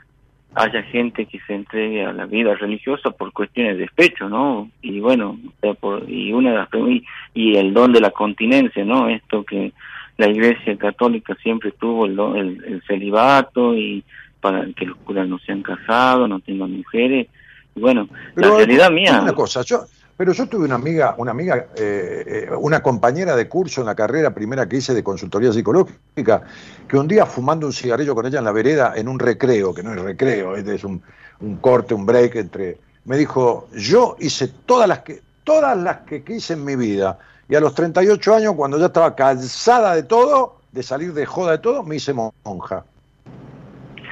[0.56, 4.70] haya gente que se entregue a la vida religiosa por cuestiones de despecho, ¿no?
[4.82, 5.38] Y bueno,
[5.80, 7.04] por- y una de las y,
[7.34, 9.10] y el don de la continencia, ¿no?
[9.10, 9.72] Esto que
[10.18, 14.04] la Iglesia Católica siempre tuvo el, don- el, el celibato y
[14.42, 17.28] para que los curas no sean casados, no tengan mujeres.
[17.76, 19.80] Y bueno, la realidad mía, Una cosa, yo,
[20.16, 23.96] pero yo tuve una amiga, una amiga, eh, eh, una compañera de curso en la
[23.96, 26.44] carrera primera que hice de consultoría psicológica,
[26.88, 29.82] que un día fumando un cigarrillo con ella en la vereda en un recreo, que
[29.84, 31.02] no es recreo, es, es un,
[31.40, 36.24] un corte, un break entre, me dijo, yo hice todas las que, todas las que
[36.24, 37.18] quise en mi vida,
[37.50, 41.52] y a los 38 años, cuando ya estaba cansada de todo, de salir de joda
[41.54, 42.86] de todo, me hice monja.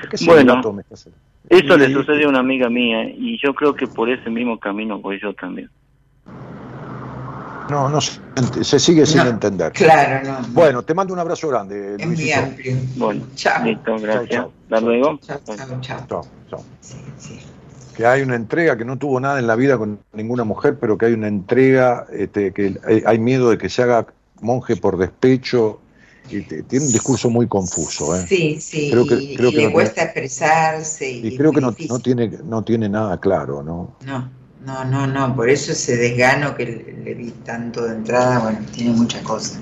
[0.10, 0.42] ¿Qué Bueno.
[0.42, 1.10] celibato me estás-
[1.50, 5.00] eso le sucedió a una amiga mía y yo creo que por ese mismo camino
[5.00, 5.70] voy yo también.
[7.72, 8.20] No, no se,
[8.64, 9.72] se sigue sin No, entender.
[9.72, 10.48] Claro, no.
[10.50, 12.76] Bueno, te mando un abrazo grande, Es muy amplio.
[12.98, 13.64] Bueno, Chao.
[13.64, 14.30] listo, gracias.
[14.30, 14.52] chao.
[14.66, 15.18] Hasta luego.
[15.26, 16.06] Chao, chao, chao.
[16.08, 16.64] Chao, chao.
[16.82, 17.40] Sí, sí.
[17.96, 20.98] Que hay una entrega que no tuvo nada en la vida con ninguna mujer, pero
[20.98, 24.06] que hay una entrega, este, que hay, miedo de que se haga
[24.42, 25.80] monje por despecho.
[26.30, 28.26] Y te- tiene un discurso muy confuso, ¿eh?
[28.28, 31.10] Sí, sí, Creo que- y, creo y que le no cuesta expresarse.
[31.10, 33.96] Y, Y creo que no tiene, no tiene nada claro, ¿no?
[34.06, 34.30] No,
[34.66, 38.60] no, no, no, por eso ese desgano que le, le vi tanto de entrada, bueno,
[38.74, 39.60] tiene muchas cosas.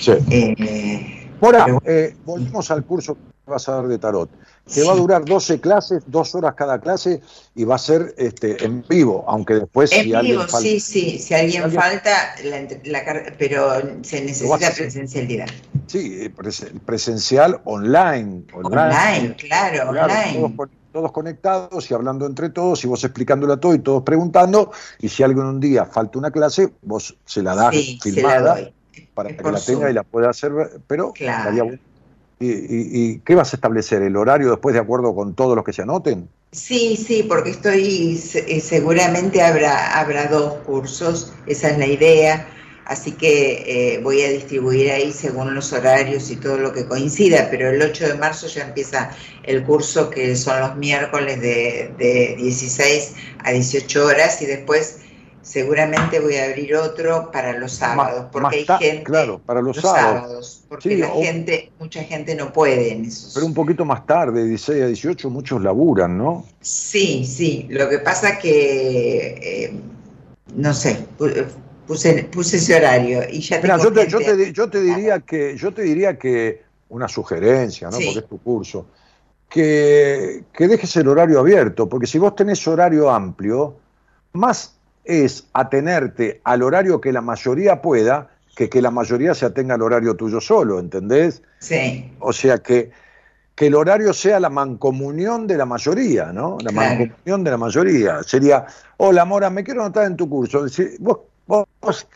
[0.00, 0.12] Sí.
[0.30, 4.30] Eh, Ahora, Pero- eh, volvemos al curso que vas a dar de tarot.
[4.72, 7.20] Que va a durar 12 clases, dos horas cada clase,
[7.56, 10.78] y va a ser este, en vivo, aunque después en si alguien vivo, falta- sí,
[10.78, 12.10] sí, si alguien alguien- falta,
[12.44, 13.72] la, la pero
[14.02, 15.48] se necesita presencialidad.
[15.88, 18.44] Sí, eh, presen- presencial, online.
[18.54, 20.52] Online, claro, Claro, online.
[20.56, 24.70] Todos, todos conectados y hablando entre todos, y vos explicándolo a todo y todos preguntando,
[25.00, 28.30] y si alguien un día falta una clase, vos se la das Sí, se la
[28.30, 28.70] filmada
[29.14, 30.52] para Es que la tenga y la pueda hacer,
[30.86, 31.70] pero Claro.
[32.38, 32.54] ¿Y, y,
[32.92, 34.02] y qué vas a establecer?
[34.02, 36.28] ¿El horario después de acuerdo con todos los que se anoten?
[36.50, 42.46] Sí, sí, porque estoy, eh, seguramente habrá, habrá dos cursos, esa es la idea,
[42.86, 47.48] así que eh, voy a distribuir ahí según los horarios y todo lo que coincida,
[47.50, 49.10] pero el 8 de marzo ya empieza
[49.44, 53.14] el curso que son los miércoles de, de 16
[53.44, 54.98] a 18 horas y después
[55.42, 59.02] seguramente voy a abrir otro para los sábados, porque hay gente...
[59.02, 60.20] Claro, para los, los sábados.
[60.20, 63.34] sábados, porque Sí, la o- gente, mucha gente no puede en esos.
[63.34, 66.46] Pero un poquito más tarde, 16 a 18, muchos laburan, ¿no?
[66.60, 69.72] Sí, sí, lo que pasa que, eh,
[70.54, 70.98] no sé,
[71.86, 75.56] puse, puse ese horario y ya Mira, yo te, yo, te, yo te diría que,
[75.56, 77.96] yo te diría que, una sugerencia, ¿no?
[77.96, 78.04] Sí.
[78.04, 78.86] Porque es tu curso,
[79.48, 83.76] que, que dejes el horario abierto, porque si vos tenés horario amplio,
[84.32, 89.74] más es atenerte al horario que la mayoría pueda, que que la mayoría se atenga
[89.74, 91.42] al horario tuyo solo, ¿entendés?
[91.58, 92.90] Sí, O sea que,
[93.54, 96.58] que el horario sea la mancomunión de la mayoría, ¿no?
[96.62, 96.98] La Claro.
[96.98, 98.22] mancomunión de la mayoría.
[98.22, 98.66] Sería,
[98.98, 100.66] hola Mora, me quiero anotar en tu curso.
[101.00, 102.06] Vos, vos-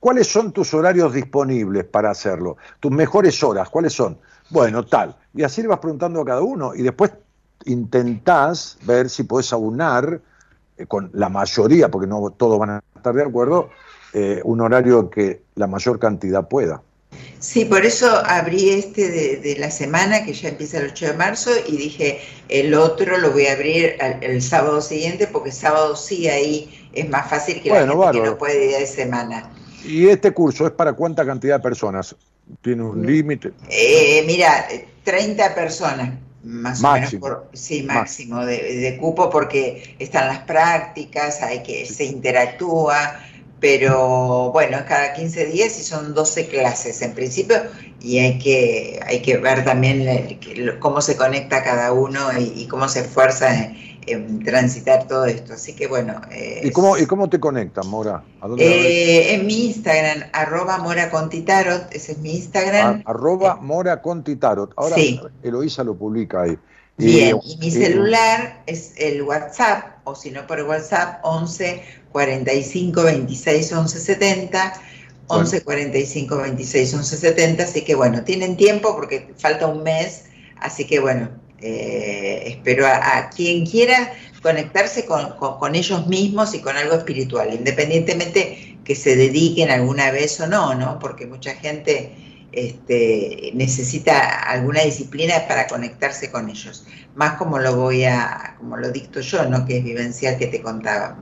[0.00, 2.56] ¿Cuáles son tus horarios disponibles para hacerlo?
[2.78, 4.16] Tus mejores horas, ¿cuáles son?
[4.50, 5.16] Bueno, tal.
[5.34, 7.12] Y así le vas preguntando a cada uno y después
[7.64, 10.20] intentás ver si podés aunar
[10.76, 13.70] eh, con la mayoría, porque no todos van a estar de acuerdo,
[14.12, 16.80] eh, un horario que la mayor cantidad pueda.
[17.38, 21.12] Sí, por eso abrí este de, de la semana que ya empieza el 8 de
[21.14, 25.96] marzo y dije el otro lo voy a abrir al- el sábado siguiente porque sábado
[25.96, 29.50] sí ahí es más fácil que la Bueno, gente que no puede ir de semana.
[29.84, 32.14] ¿Y este curso es para cuánta cantidad de personas?
[32.62, 33.52] ¿Tiene un límite?
[33.70, 34.66] Eh, mira,
[35.04, 37.26] 30 personas, más Máximo.
[37.26, 42.04] o menos, por, sí, máximo de, de cupo, porque están las prácticas, hay que se
[42.04, 43.20] interactúa,
[43.60, 47.56] pero bueno, es cada 15 días y son 12 clases en principio,
[48.00, 52.52] y hay que, hay que ver también el- lo- cómo se conecta cada uno y,
[52.62, 55.54] y cómo se esfuerza en, en transitar todo esto.
[55.54, 56.20] Así que bueno.
[56.30, 58.22] eh, ¿Y cómo, ¿Y cómo te conectan, Mora?
[58.40, 63.02] ¿A dónde eh, en mi Instagram, arroba Mora Contitarot, ese es mi Instagram.
[63.04, 64.72] A- arroba Mora Conti Tarot.
[64.76, 65.20] Ahora Sí.
[65.42, 66.56] Eloísa lo publica ahí.
[66.96, 71.80] Bien, y mi celular es el WhatsApp, o si no por el WhatsApp, 11
[72.18, 74.72] 45 26 11 70,
[75.28, 80.24] 11 45 26 11 70, así que bueno, tienen tiempo porque falta un mes,
[80.56, 81.30] así que bueno,
[81.60, 84.12] eh, espero a, a quien quiera
[84.42, 90.10] conectarse con, con- con ellos mismos y con algo espiritual, independientemente que se dediquen alguna
[90.10, 90.98] vez o no, ¿no?
[90.98, 92.12] Porque mucha gente
[92.52, 98.90] este, necesita alguna disciplina para conectarse con ellos, más como lo voy a, como lo
[98.90, 99.64] dicto yo, ¿no?
[99.66, 101.18] Que es vivencial que te contaba.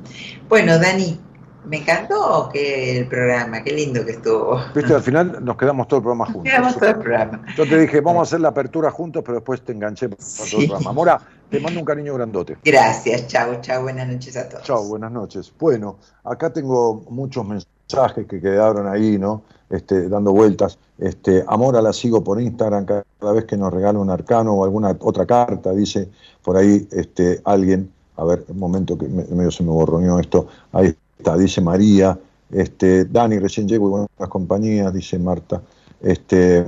[0.48, 1.20] Bueno, Dani,
[1.66, 4.60] me encantó que el programa, qué lindo que estuvo.
[4.74, 6.44] Viste, al final nos quedamos todo el programa juntos.
[6.44, 7.44] Quedamos todo el programa.
[7.56, 10.60] Yo te dije, vamos a hacer la apertura juntos, pero después te enganché por todo
[10.60, 10.92] el programa.
[10.92, 11.20] Mora,
[11.50, 12.56] te mando un cariño grandote.
[12.64, 14.62] Gracias, chao, chao, buenas noches a todos.
[14.64, 15.52] Chao, buenas noches.
[15.58, 19.42] Bueno, acá tengo muchos mensajes que quedaron ahí, ¿no?
[19.68, 20.78] Este, dando vueltas.
[20.98, 24.96] Este, Amora la sigo por Instagram cada vez que nos regala un arcano o alguna
[25.00, 26.08] otra carta, dice
[26.42, 27.90] por ahí este, alguien.
[28.16, 30.46] A ver, un momento que me- medio se me borroneó esto.
[30.72, 32.18] Ahí está, dice María.
[32.50, 35.60] Este, Dani, recién llego y buenas compañías, dice Marta.
[36.00, 36.64] Este,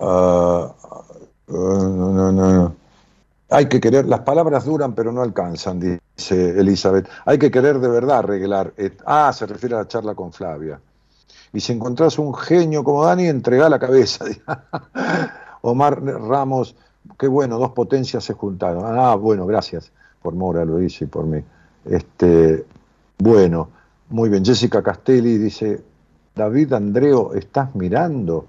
[0.00, 1.02] ah, ah,
[1.48, 2.74] no, no, no.
[3.50, 7.08] Hay que querer, las palabras duran pero no alcanzan, dice Elizabeth.
[7.24, 8.74] Hay que querer de verdad arreglar.
[8.76, 10.78] Eh, Ah, se refiere a la charla con Flavia.
[11.52, 14.24] Y si encontrás un genio como Dani, entregá la cabeza.
[15.62, 16.76] Omar Ramos,
[17.18, 18.84] qué bueno, dos potencias se juntaron.
[18.86, 19.92] Ah, bueno, gracias
[20.22, 21.42] por Mora, lo dice y por mí.
[21.84, 22.64] Este,
[23.18, 23.70] bueno,
[24.10, 24.44] muy bien.
[24.44, 25.82] Jessica Castelli dice,
[26.34, 28.46] David Andreo, ¿estás mirando?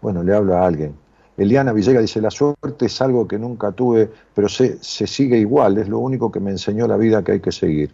[0.00, 0.94] Bueno, le hablo a alguien.
[1.36, 5.78] Eliana Villegas dice, la suerte es algo que nunca tuve, pero se, se sigue igual,
[5.78, 7.92] es lo único que me enseñó la vida que hay que seguir.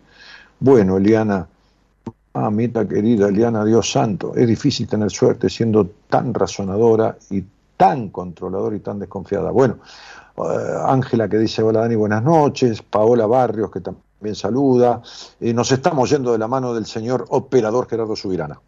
[0.58, 1.46] Bueno, Eliana,
[2.40, 7.44] mamita querida, Eliana, Dios santo, es difícil tener suerte siendo tan razonadora y
[7.76, 9.50] tan controladora y tan desconfiada.
[9.50, 9.78] Bueno,
[10.36, 10.42] eh,
[10.86, 15.02] Ángela que dice, hola Dani, buenas noches, Paola Barrios que también saluda,
[15.40, 18.58] y nos estamos yendo de la mano del señor operador Gerardo Subirana.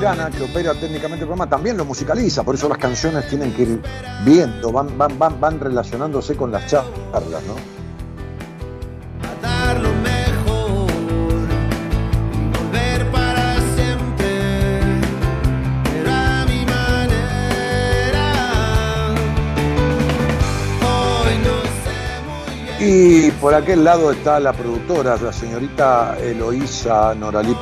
[0.00, 3.82] Que opera técnicamente el programa, también lo musicaliza, por eso las canciones tienen que ir
[4.24, 7.80] viendo, van, van, van, van relacionándose con las charlas, ¿no?
[22.82, 27.54] y por aquel lado está la productora, la señorita Eloísa Noralí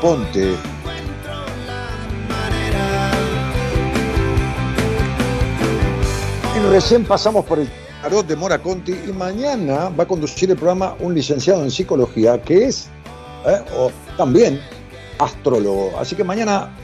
[6.67, 7.69] Recién pasamos por el
[8.03, 12.41] tarot de Mora Conti y mañana va a conducir el programa un licenciado en psicología
[12.43, 12.89] que es
[13.47, 13.61] ¿eh?
[13.77, 14.61] o también
[15.19, 15.93] astrólogo.
[15.99, 16.75] Así que mañana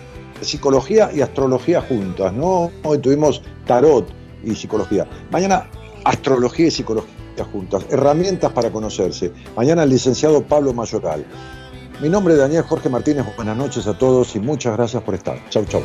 [0.40, 2.70] psicología y astrología juntas, ¿no?
[2.82, 4.08] Hoy tuvimos tarot
[4.42, 5.06] y psicología.
[5.30, 5.66] Mañana
[6.04, 9.32] astrología y psicología juntas, herramientas para conocerse.
[9.56, 11.24] Mañana el licenciado Pablo Mayoral.
[12.00, 15.38] Mi nombre es Daniel Jorge Martínez, buenas noches a todos y muchas gracias por estar.
[15.50, 15.82] Chau, chau.